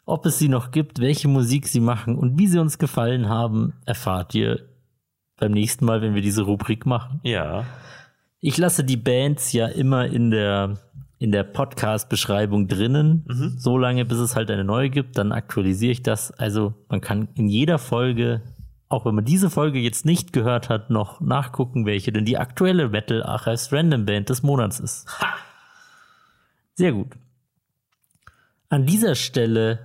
Ob 0.06 0.26
es 0.28 0.38
sie 0.38 0.50
noch 0.50 0.70
gibt, 0.70 1.00
welche 1.00 1.28
Musik 1.28 1.68
sie 1.68 1.80
machen 1.80 2.16
und 2.16 2.38
wie 2.38 2.48
sie 2.48 2.60
uns 2.60 2.78
gefallen 2.78 3.28
haben, 3.28 3.74
erfahrt 3.86 4.36
ihr 4.36 4.60
beim 5.38 5.52
nächsten 5.52 5.86
Mal, 5.86 6.02
wenn 6.02 6.14
wir 6.14 6.22
diese 6.22 6.44
Rubrik 6.44 6.86
machen. 6.86 7.20
Ja. 7.24 7.66
Ich 8.40 8.58
lasse 8.58 8.84
die 8.84 8.98
Bands 8.98 9.52
ja 9.52 9.66
immer 9.66 10.06
in 10.06 10.30
der, 10.30 10.78
in 11.18 11.32
der 11.32 11.44
Podcast-Beschreibung 11.44 12.68
drinnen, 12.68 13.56
so 13.58 13.80
lange, 13.80 14.06
bis 14.06 14.20
es 14.20 14.36
halt 14.36 14.52
eine 14.52 14.64
neue 14.64 14.92
gibt, 14.92 15.18
dann 15.18 15.32
aktualisiere 15.32 15.92
ich 15.92 16.04
das. 16.04 16.32
Also 16.32 16.76
man 16.88 17.02
kann 17.02 17.30
in 17.34 17.48
jeder 17.48 17.80
Folge, 17.80 18.44
auch 18.88 19.06
wenn 19.06 19.16
man 19.16 19.26
diese 19.26 19.50
Folge 19.50 19.80
jetzt 19.80 20.06
nicht 20.06 20.34
gehört 20.34 20.70
hat, 20.70 20.92
noch 20.92 21.20
nachgucken, 21.20 21.88
welche 21.88 22.12
denn 22.12 22.26
die 22.26 22.38
aktuelle 22.38 22.90
Metal 22.90 23.24
Archives 23.24 23.74
Random 23.74 24.06
Band 24.06 24.30
des 24.30 24.44
Monats 24.44 24.80
ist. 24.80 25.08
Sehr 26.76 26.92
gut. 26.92 27.14
An 28.70 28.86
dieser 28.86 29.16
Stelle 29.16 29.80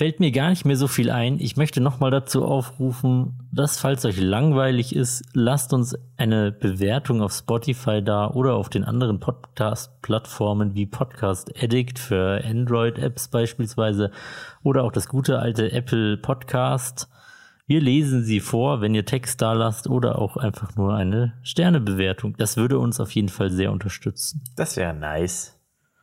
fällt 0.00 0.18
mir 0.18 0.32
gar 0.32 0.48
nicht 0.48 0.64
mehr 0.64 0.78
so 0.78 0.88
viel 0.88 1.10
ein. 1.10 1.38
Ich 1.40 1.58
möchte 1.58 1.82
nochmal 1.82 2.10
dazu 2.10 2.42
aufrufen, 2.42 3.38
dass 3.52 3.78
falls 3.78 4.06
euch 4.06 4.18
langweilig 4.18 4.96
ist, 4.96 5.22
lasst 5.34 5.74
uns 5.74 5.94
eine 6.16 6.52
Bewertung 6.52 7.20
auf 7.20 7.34
Spotify 7.34 8.02
da 8.02 8.30
oder 8.30 8.54
auf 8.54 8.70
den 8.70 8.82
anderen 8.82 9.20
Podcast-Plattformen 9.20 10.74
wie 10.74 10.86
Podcast 10.86 11.52
Addict 11.62 11.98
für 11.98 12.42
Android-Apps 12.42 13.28
beispielsweise 13.28 14.10
oder 14.62 14.84
auch 14.84 14.92
das 14.92 15.06
gute 15.06 15.38
alte 15.38 15.70
Apple 15.70 16.16
Podcast. 16.16 17.10
Wir 17.66 17.82
lesen 17.82 18.24
sie 18.24 18.40
vor, 18.40 18.80
wenn 18.80 18.94
ihr 18.94 19.04
Text 19.04 19.42
da 19.42 19.52
lasst 19.52 19.86
oder 19.86 20.18
auch 20.18 20.38
einfach 20.38 20.76
nur 20.76 20.94
eine 20.94 21.34
Sternebewertung. 21.42 22.38
Das 22.38 22.56
würde 22.56 22.78
uns 22.78 23.00
auf 23.00 23.10
jeden 23.10 23.28
Fall 23.28 23.50
sehr 23.50 23.70
unterstützen. 23.70 24.42
Das 24.56 24.78
wäre 24.78 24.94
nice. 24.94 25.59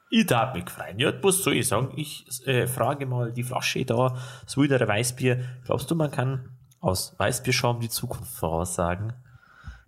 Ich 0.09 0.25
darf 0.25 0.53
mich 0.53 0.69
freuen. 0.69 0.99
Ja, 0.99 1.11
was 1.21 1.43
soll 1.43 1.55
ich 1.55 1.67
sagen? 1.67 1.91
Ich 1.95 2.25
äh, 2.47 2.67
frage 2.67 3.05
mal 3.05 3.33
die 3.33 3.43
Flasche 3.43 3.83
da, 3.83 4.17
das 4.43 4.57
Wilderer 4.57 4.87
Weißbier. 4.87 5.39
Glaubst 5.65 5.91
du, 5.91 5.95
man 5.95 6.11
kann 6.11 6.57
aus 6.79 7.15
Weißbierschaum 7.17 7.79
die 7.79 7.89
Zukunft 7.89 8.31
voraussagen? 8.33 9.13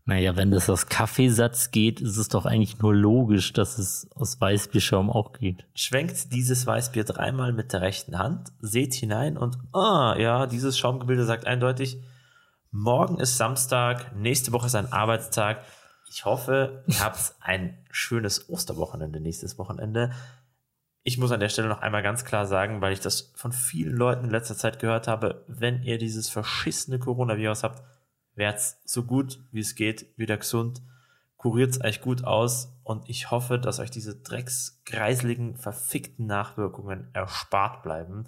Naja, 0.10 0.36
wenn 0.36 0.50
das 0.50 0.70
aus 0.72 0.88
Kaffeesatz 0.88 1.70
geht, 1.70 2.02
ist 2.02 2.18
es 2.18 2.30
doch 2.30 2.48
eigentlich 2.48 2.80
nur 2.80 2.96
logisch, 2.96 3.54
dass 3.54 3.78
es 3.78 4.10
aus 4.16 4.42
Weißbierschaum 4.42 5.10
auch 5.10 5.34
geht. 5.34 5.66
Schwenkt 5.76 6.34
dieses 6.34 6.66
Weißbier 6.66 7.04
dreimal 7.04 7.54
mit 7.54 7.74
der 7.74 7.82
rechten 7.82 8.18
Hand, 8.18 8.50
seht 8.60 8.96
hinein 8.96 9.38
und, 9.38 9.58
ah, 9.72 10.16
ja, 10.18 10.48
dieses 10.48 10.80
Schaumgebilde 10.80 11.26
sagt 11.26 11.46
eindeutig, 11.46 12.02
morgen 12.72 13.20
ist 13.20 13.38
Samstag, 13.38 14.16
nächste 14.16 14.52
Woche 14.52 14.66
ist 14.66 14.76
ein 14.76 14.92
Arbeitstag. 14.92 15.64
Ich 16.12 16.26
hoffe, 16.26 16.84
ihr 16.88 17.00
habt 17.02 17.36
ein 17.40 17.78
schönes 17.92 18.50
Osterwochenende 18.50 19.20
nächstes 19.20 19.60
Wochenende. 19.60 20.12
Ich 21.04 21.20
muss 21.20 21.32
an 21.32 21.40
der 21.40 21.50
Stelle 21.50 21.68
noch 21.68 21.82
einmal 21.82 22.02
ganz 22.02 22.26
klar 22.26 22.48
sagen, 22.48 22.82
weil 22.82 22.94
ich 22.94 23.00
das 23.00 23.32
von 23.36 23.52
vielen 23.52 23.96
Leuten 23.96 24.26
in 24.26 24.32
letzter 24.32 24.58
Zeit 24.58 24.80
gehört 24.80 25.08
habe, 25.08 25.46
wenn 25.48 25.84
ihr 25.84 26.00
dieses 26.00 26.28
verschissene 26.28 26.98
Coronavirus 26.98 27.64
habt, 27.64 27.84
werd's 28.34 28.82
so 28.86 29.04
gut 29.04 29.40
wie 29.52 29.60
es 29.60 29.76
geht 29.76 30.08
wieder 30.18 30.38
gesund, 30.38 30.82
kuriert's 31.38 31.80
euch 31.82 32.02
gut 32.02 32.24
aus 32.24 32.76
und 32.84 33.08
ich 33.08 33.30
hoffe, 33.30 33.60
dass 33.60 33.80
euch 33.80 33.92
diese 33.92 34.16
drecksgreiseligen, 34.16 35.58
verfickten 35.58 36.26
Nachwirkungen 36.26 37.08
erspart 37.14 37.84
bleiben. 37.84 38.26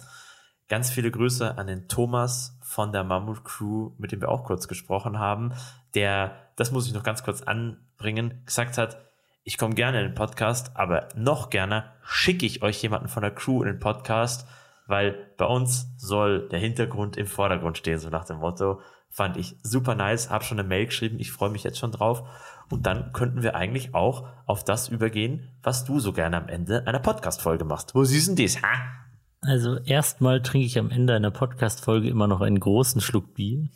Ganz 0.68 0.90
viele 0.90 1.10
Grüße 1.10 1.58
an 1.58 1.66
den 1.66 1.88
Thomas 1.88 2.58
von 2.62 2.92
der 2.92 3.04
Mammut 3.04 3.44
Crew, 3.44 3.90
mit 3.98 4.12
dem 4.12 4.20
wir 4.20 4.30
auch 4.30 4.44
kurz 4.44 4.68
gesprochen 4.68 5.18
haben, 5.18 5.52
der, 5.94 6.50
das 6.56 6.72
muss 6.72 6.86
ich 6.86 6.94
noch 6.94 7.02
ganz 7.02 7.22
kurz 7.22 7.42
anbringen, 7.42 8.42
gesagt 8.46 8.78
hat, 8.78 8.98
ich 9.44 9.58
komme 9.58 9.74
gerne 9.74 10.00
in 10.00 10.08
den 10.08 10.14
Podcast, 10.14 10.76
aber 10.76 11.08
noch 11.16 11.50
gerne 11.50 11.92
schicke 12.04 12.46
ich 12.46 12.62
euch 12.62 12.80
jemanden 12.82 13.08
von 13.08 13.22
der 13.22 13.34
Crew 13.34 13.62
in 13.62 13.68
den 13.68 13.80
Podcast, 13.80 14.46
weil 14.86 15.32
bei 15.36 15.46
uns 15.46 15.88
soll 15.96 16.48
der 16.48 16.60
Hintergrund 16.60 17.16
im 17.16 17.26
Vordergrund 17.26 17.76
stehen, 17.78 17.98
so 17.98 18.08
nach 18.08 18.24
dem 18.24 18.38
Motto. 18.38 18.80
Fand 19.10 19.36
ich 19.36 19.56
super 19.62 19.94
nice, 19.94 20.30
habe 20.30 20.44
schon 20.44 20.58
eine 20.58 20.68
Mail 20.68 20.86
geschrieben, 20.86 21.18
ich 21.18 21.32
freue 21.32 21.50
mich 21.50 21.64
jetzt 21.64 21.78
schon 21.78 21.92
drauf. 21.92 22.22
Und 22.70 22.86
dann 22.86 23.12
könnten 23.12 23.42
wir 23.42 23.54
eigentlich 23.54 23.94
auch 23.94 24.28
auf 24.46 24.64
das 24.64 24.88
übergehen, 24.88 25.50
was 25.62 25.84
du 25.84 26.00
so 26.00 26.12
gerne 26.12 26.36
am 26.36 26.48
Ende 26.48 26.86
einer 26.86 27.00
Podcast-Folge 27.00 27.64
machst. 27.64 27.94
Wo 27.94 28.04
siehst 28.04 28.28
du 28.28 28.42
das, 28.42 28.62
ha? 28.62 29.01
Also 29.44 29.78
erstmal 29.78 30.40
trinke 30.40 30.66
ich 30.66 30.78
am 30.78 30.90
Ende 30.90 31.14
einer 31.14 31.32
Podcast-Folge 31.32 32.08
immer 32.08 32.28
noch 32.28 32.40
einen 32.42 32.60
großen 32.60 33.00
Schluck 33.00 33.34
Bier. 33.34 33.68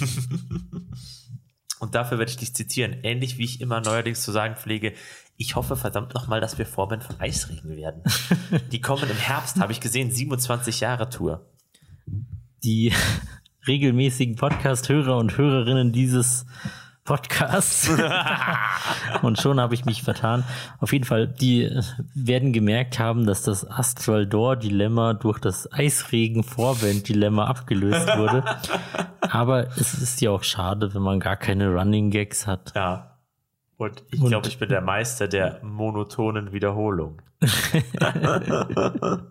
Und 1.78 1.94
dafür 1.94 2.18
werde 2.18 2.30
ich 2.30 2.36
dich 2.36 2.54
zitieren, 2.54 2.96
ähnlich 3.04 3.38
wie 3.38 3.44
ich 3.44 3.60
immer 3.60 3.80
neuerdings 3.80 4.22
zu 4.22 4.32
sagen 4.32 4.56
pflege. 4.56 4.92
Ich 5.36 5.54
hoffe 5.54 5.76
verdammt 5.76 6.12
nochmal, 6.12 6.40
dass 6.40 6.58
wir 6.58 6.66
Vorband 6.66 7.04
von 7.04 7.20
Eisregen 7.20 7.76
werden. 7.76 8.02
Die 8.72 8.80
kommen 8.80 9.08
im 9.08 9.16
Herbst, 9.16 9.60
habe 9.60 9.72
ich 9.72 9.80
gesehen, 9.80 10.10
27 10.10 10.80
Jahre 10.80 11.08
Tour. 11.08 11.48
Die 12.64 12.92
regelmäßigen 13.68 14.34
Podcast-Hörer 14.34 15.16
und 15.16 15.38
Hörerinnen 15.38 15.92
dieses 15.92 16.46
Podcasts. 17.10 17.90
und 19.22 19.40
schon 19.40 19.58
habe 19.58 19.74
ich 19.74 19.84
mich 19.84 20.04
vertan. 20.04 20.44
Auf 20.78 20.92
jeden 20.92 21.04
Fall, 21.04 21.26
die 21.26 21.64
äh, 21.64 21.82
werden 22.14 22.52
gemerkt 22.52 23.00
haben, 23.00 23.26
dass 23.26 23.42
das 23.42 23.68
Astral 23.68 24.28
Door 24.28 24.54
Dilemma 24.54 25.14
durch 25.14 25.40
das 25.40 25.72
Eisregen 25.72 26.44
Vorband 26.44 27.08
Dilemma 27.08 27.46
abgelöst 27.46 28.06
wurde. 28.16 28.44
Aber 29.22 29.66
es 29.76 29.94
ist 29.94 30.20
ja 30.20 30.30
auch 30.30 30.44
schade, 30.44 30.94
wenn 30.94 31.02
man 31.02 31.18
gar 31.18 31.34
keine 31.34 31.74
Running 31.74 32.10
Gags 32.10 32.46
hat. 32.46 32.72
Ja. 32.76 33.18
Und 33.76 34.04
ich 34.12 34.24
glaube, 34.24 34.46
ich 34.46 34.60
bin 34.60 34.68
der 34.68 34.82
Meister 34.82 35.26
der 35.26 35.58
monotonen 35.64 36.52
Wiederholung. 36.52 37.22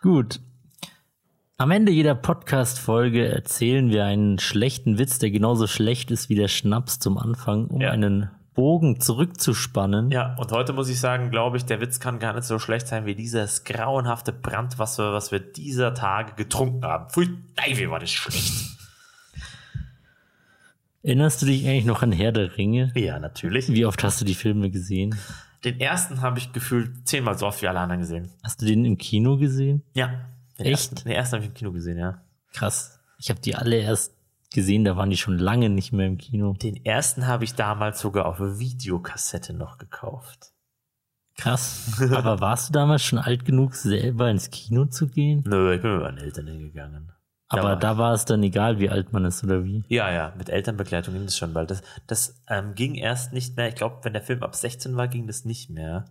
Gut. 0.00 0.40
Am 1.60 1.70
Ende 1.72 1.92
jeder 1.92 2.14
Podcast-Folge 2.14 3.28
erzählen 3.28 3.90
wir 3.90 4.06
einen 4.06 4.38
schlechten 4.38 4.96
Witz, 4.98 5.18
der 5.18 5.30
genauso 5.30 5.66
schlecht 5.66 6.10
ist 6.10 6.30
wie 6.30 6.34
der 6.34 6.48
Schnaps 6.48 7.00
zum 7.00 7.18
Anfang, 7.18 7.66
um 7.66 7.82
Ja. 7.82 7.90
einen 7.90 8.30
Bogen 8.54 8.98
zurückzuspannen. 8.98 10.10
Ja, 10.10 10.36
und 10.36 10.52
heute 10.52 10.72
muss 10.72 10.88
ich 10.88 10.98
sagen, 10.98 11.30
glaube 11.30 11.58
ich, 11.58 11.66
der 11.66 11.82
Witz 11.82 12.00
kann 12.00 12.18
gar 12.18 12.32
nicht 12.32 12.44
so 12.44 12.58
schlecht 12.58 12.86
sein 12.88 13.04
wie 13.04 13.14
dieses 13.14 13.64
grauenhafte 13.64 14.32
Brandwasser, 14.32 15.12
was 15.12 15.32
wir 15.32 15.40
dieser 15.40 15.92
Tage 15.92 16.32
getrunken 16.32 16.82
haben. 16.82 17.10
Pfui, 17.10 17.28
Teufel, 17.56 17.90
war 17.90 17.98
das 18.00 18.10
schlecht. 18.10 18.54
Erinnerst 21.02 21.42
du 21.42 21.46
dich 21.46 21.68
eigentlich 21.68 21.84
noch 21.84 22.00
an 22.02 22.12
Herr 22.12 22.32
der 22.32 22.56
Ringe? 22.56 22.90
Ja, 22.94 23.18
natürlich. 23.18 23.68
Wie 23.70 23.84
oft 23.84 24.02
hast 24.02 24.18
du 24.18 24.24
die 24.24 24.34
Filme 24.34 24.70
gesehen? 24.70 25.14
Den 25.64 25.78
ersten 25.78 26.22
habe 26.22 26.38
ich 26.38 26.54
gefühlt 26.54 27.06
zehnmal 27.06 27.36
so 27.36 27.46
oft 27.46 27.60
wie 27.60 27.68
alle 27.68 27.80
anderen 27.80 28.00
gesehen. 28.00 28.30
Hast 28.42 28.62
du 28.62 28.64
den 28.64 28.86
im 28.86 28.96
Kino 28.96 29.36
gesehen? 29.36 29.82
Ja. 29.92 30.24
Den 30.60 30.66
Echt? 30.66 30.92
Ersten, 30.92 31.08
den 31.08 31.12
ersten 31.12 31.34
habe 31.36 31.42
ich 31.44 31.48
im 31.50 31.54
Kino 31.54 31.72
gesehen, 31.72 31.98
ja. 31.98 32.22
Krass. 32.52 33.00
Ich 33.18 33.30
habe 33.30 33.40
die 33.40 33.54
alle 33.56 33.76
erst 33.76 34.14
gesehen, 34.52 34.84
da 34.84 34.96
waren 34.96 35.10
die 35.10 35.16
schon 35.16 35.38
lange 35.38 35.70
nicht 35.70 35.92
mehr 35.92 36.06
im 36.06 36.18
Kino. 36.18 36.52
Den 36.54 36.84
ersten 36.84 37.26
habe 37.26 37.44
ich 37.44 37.54
damals 37.54 38.00
sogar 38.00 38.26
auf 38.26 38.38
Videokassette 38.40 39.52
noch 39.52 39.78
gekauft. 39.78 40.52
Krass. 41.36 41.98
Aber 42.12 42.40
warst 42.40 42.68
du 42.68 42.72
damals 42.72 43.02
schon 43.02 43.18
alt 43.18 43.44
genug, 43.44 43.74
selber 43.74 44.30
ins 44.30 44.50
Kino 44.50 44.84
zu 44.86 45.08
gehen? 45.08 45.44
Nö, 45.46 45.74
ich 45.74 45.80
bin 45.82 45.92
mit 45.94 46.02
meinen 46.02 46.18
Eltern 46.18 46.46
hingegangen. 46.46 47.12
Aber 47.48 47.62
war- 47.62 47.76
da 47.76 47.98
war 47.98 48.12
es 48.14 48.24
dann 48.26 48.42
egal, 48.42 48.78
wie 48.78 48.90
alt 48.90 49.12
man 49.12 49.24
ist 49.24 49.42
oder 49.42 49.64
wie. 49.64 49.82
Ja, 49.88 50.12
ja, 50.12 50.34
mit 50.36 50.50
Elternbegleitung 50.50 51.14
ging 51.14 51.24
das 51.24 51.36
schon, 51.36 51.54
weil 51.54 51.66
das, 51.66 51.82
das 52.06 52.40
ähm, 52.48 52.74
ging 52.74 52.94
erst 52.94 53.32
nicht 53.32 53.56
mehr. 53.56 53.68
Ich 53.68 53.74
glaube, 53.74 53.98
wenn 54.02 54.12
der 54.12 54.22
Film 54.22 54.42
ab 54.42 54.54
16 54.54 54.96
war, 54.96 55.08
ging 55.08 55.26
das 55.26 55.44
nicht 55.44 55.70
mehr. 55.70 56.04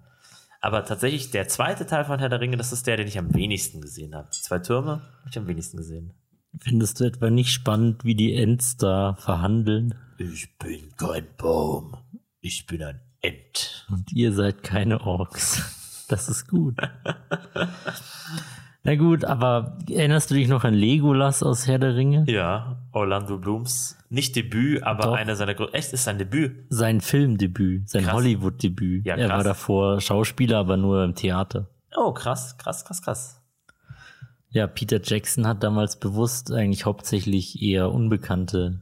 Aber 0.61 0.83
tatsächlich, 0.83 1.31
der 1.31 1.47
zweite 1.47 1.85
Teil 1.85 2.05
von 2.05 2.19
Herr 2.19 2.29
der 2.29 2.41
Ringe, 2.41 2.57
das 2.57 2.73
ist 2.73 2.85
der, 2.85 2.97
den 2.97 3.07
ich 3.07 3.17
am 3.17 3.33
wenigsten 3.33 3.81
gesehen 3.81 4.13
habe. 4.13 4.29
Die 4.35 4.41
zwei 4.41 4.59
Türme 4.59 5.01
habe 5.19 5.29
ich 5.29 5.37
am 5.37 5.47
wenigsten 5.47 5.77
gesehen. 5.77 6.13
Findest 6.59 6.99
du 6.99 7.05
etwa 7.05 7.29
nicht 7.29 7.51
spannend, 7.53 8.03
wie 8.03 8.15
die 8.15 8.33
Ents 8.33 8.75
da 8.77 9.15
verhandeln? 9.15 9.95
Ich 10.17 10.57
bin 10.57 10.89
kein 10.97 11.27
Baum. 11.37 11.95
Ich 12.41 12.65
bin 12.65 12.83
ein 12.83 12.99
Ent. 13.21 13.87
Und 13.89 14.11
ihr 14.11 14.33
seid 14.33 14.63
keine 14.63 15.01
Orks. 15.01 16.05
Das 16.09 16.27
ist 16.27 16.47
gut. 16.47 16.75
Na 18.83 18.95
gut, 18.95 19.25
aber 19.25 19.77
erinnerst 19.89 20.31
du 20.31 20.35
dich 20.35 20.47
noch 20.47 20.63
an 20.63 20.73
Legolas 20.73 21.43
aus 21.43 21.67
Herr 21.67 21.79
der 21.79 21.95
Ringe? 21.95 22.23
Ja, 22.27 22.77
Orlando 22.91 23.37
Blooms. 23.37 23.97
Nicht 24.09 24.35
Debüt, 24.35 24.83
aber 24.83 25.03
Doch. 25.03 25.13
einer 25.13 25.35
seiner 25.35 25.53
größten. 25.53 25.75
Echt, 25.77 25.93
ist 25.93 26.05
sein 26.05 26.17
Debüt. 26.17 26.65
Sein 26.69 27.01
Filmdebüt, 27.01 27.89
sein. 27.89 28.11
Hollywood-Debüt. 28.11 29.05
Ja, 29.05 29.15
er 29.15 29.29
war 29.29 29.43
davor 29.43 29.99
Schauspieler, 29.99 30.57
aber 30.57 30.77
nur 30.77 31.03
im 31.03 31.13
Theater. 31.13 31.67
Oh, 31.95 32.13
krass, 32.13 32.57
krass, 32.57 32.85
krass, 32.85 33.01
krass. 33.01 33.41
Ja, 34.49 34.65
Peter 34.65 34.99
Jackson 35.03 35.45
hat 35.45 35.61
damals 35.61 35.99
bewusst 35.99 36.51
eigentlich 36.51 36.85
hauptsächlich 36.85 37.61
eher 37.61 37.91
unbekannte 37.91 38.79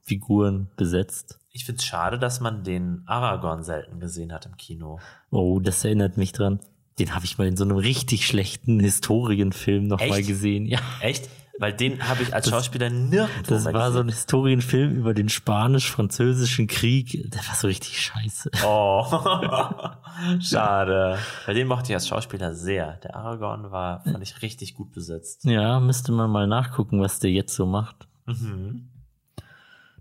Figuren 0.00 0.68
besetzt. 0.76 1.38
Ich 1.50 1.64
finde 1.64 1.78
es 1.78 1.84
schade, 1.84 2.18
dass 2.18 2.40
man 2.40 2.64
den 2.64 3.04
Aragorn 3.06 3.62
selten 3.62 4.00
gesehen 4.00 4.32
hat 4.32 4.46
im 4.46 4.56
Kino. 4.56 4.98
Oh, 5.30 5.60
das 5.60 5.84
erinnert 5.84 6.16
mich 6.16 6.32
dran. 6.32 6.58
Den 6.98 7.14
habe 7.14 7.24
ich 7.24 7.38
mal 7.38 7.46
in 7.48 7.56
so 7.56 7.64
einem 7.64 7.76
richtig 7.76 8.26
schlechten 8.26 8.78
Historienfilm 8.80 9.86
noch 9.88 10.00
Echt? 10.00 10.10
mal 10.10 10.22
gesehen. 10.22 10.66
Ja, 10.66 10.78
Echt? 11.00 11.28
Weil 11.58 11.72
den 11.72 12.08
habe 12.08 12.24
ich 12.24 12.34
als 12.34 12.48
Schauspieler 12.50 12.90
nirgendwo 12.90 13.54
das 13.54 13.64
war 13.66 13.92
so 13.92 13.98
gesehen. 13.98 14.06
ein 14.06 14.08
Historienfilm 14.08 14.96
über 14.96 15.14
den 15.14 15.28
spanisch-französischen 15.28 16.66
Krieg. 16.66 17.30
Der 17.30 17.46
war 17.46 17.54
so 17.54 17.68
richtig 17.68 18.00
scheiße. 18.00 18.50
Oh, 18.66 19.04
schade. 20.40 21.18
Bei 21.46 21.52
dem 21.52 21.68
mochte 21.68 21.92
ich 21.92 21.94
als 21.94 22.08
Schauspieler 22.08 22.54
sehr. 22.54 22.94
Der 23.04 23.14
Aragorn 23.14 23.70
war, 23.70 24.00
fand 24.02 24.22
ich 24.22 24.42
richtig 24.42 24.74
gut 24.74 24.92
besetzt. 24.92 25.44
Ja, 25.44 25.78
müsste 25.78 26.10
man 26.10 26.28
mal 26.30 26.46
nachgucken, 26.48 27.00
was 27.00 27.20
der 27.20 27.30
jetzt 27.30 27.54
so 27.54 27.66
macht. 27.66 28.08
Mhm. 28.26 28.88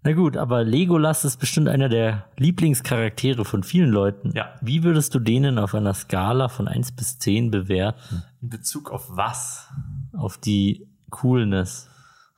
Na 0.06 0.12
gut, 0.12 0.36
aber 0.36 0.66
Legolas 0.66 1.24
ist 1.24 1.38
bestimmt 1.38 1.70
einer 1.70 1.88
der 1.88 2.26
Lieblingscharaktere 2.38 3.46
von 3.46 3.64
vielen 3.64 3.90
Leuten. 3.90 4.34
Ja. 4.36 4.54
Wie 4.60 4.84
würdest 4.84 5.16
du 5.16 5.20
denen 5.20 5.58
auf 5.58 5.74
einer 5.74 5.94
Skala 5.94 6.50
von 6.50 6.68
1 6.68 6.92
bis 6.92 7.20
10 7.20 7.52
bewerten? 7.52 8.24
In 8.42 8.50
Bezug 8.50 8.92
auf 8.92 9.06
was? 9.10 9.70
Auf 10.12 10.38
die 10.38 10.90
Coolness. 11.10 11.90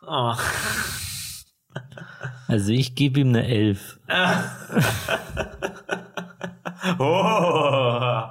Oh. 0.05 0.35
Also 2.47 2.71
ich 2.71 2.95
gebe 2.95 3.19
ihm 3.19 3.29
eine 3.29 3.45
11. 3.45 3.99
oh. 6.99 8.23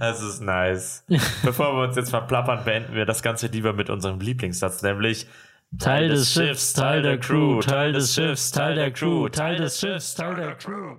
Das 0.00 0.22
ist 0.22 0.40
nice. 0.40 1.04
Bevor 1.44 1.76
wir 1.76 1.86
uns 1.86 1.94
jetzt 1.94 2.10
verplappern, 2.10 2.64
beenden 2.64 2.94
wir 2.94 3.06
das 3.06 3.22
Ganze 3.22 3.46
lieber 3.46 3.74
mit 3.74 3.90
unserem 3.90 4.18
Lieblingssatz, 4.18 4.82
nämlich 4.82 5.28
Teil 5.78 6.08
des 6.08 6.32
Schiffs, 6.32 6.74
Teil 6.74 7.02
der 7.02 7.18
Crew, 7.18 7.60
Teil 7.60 7.92
des 7.92 8.14
Schiffs, 8.14 8.50
Teil 8.52 8.74
der 8.74 8.90
Crew, 8.92 9.28
Teil 9.28 9.56
des 9.56 9.80
Schiffs, 9.80 10.14
Teil 10.14 10.36
der 10.36 10.54
Crew. 10.54 10.96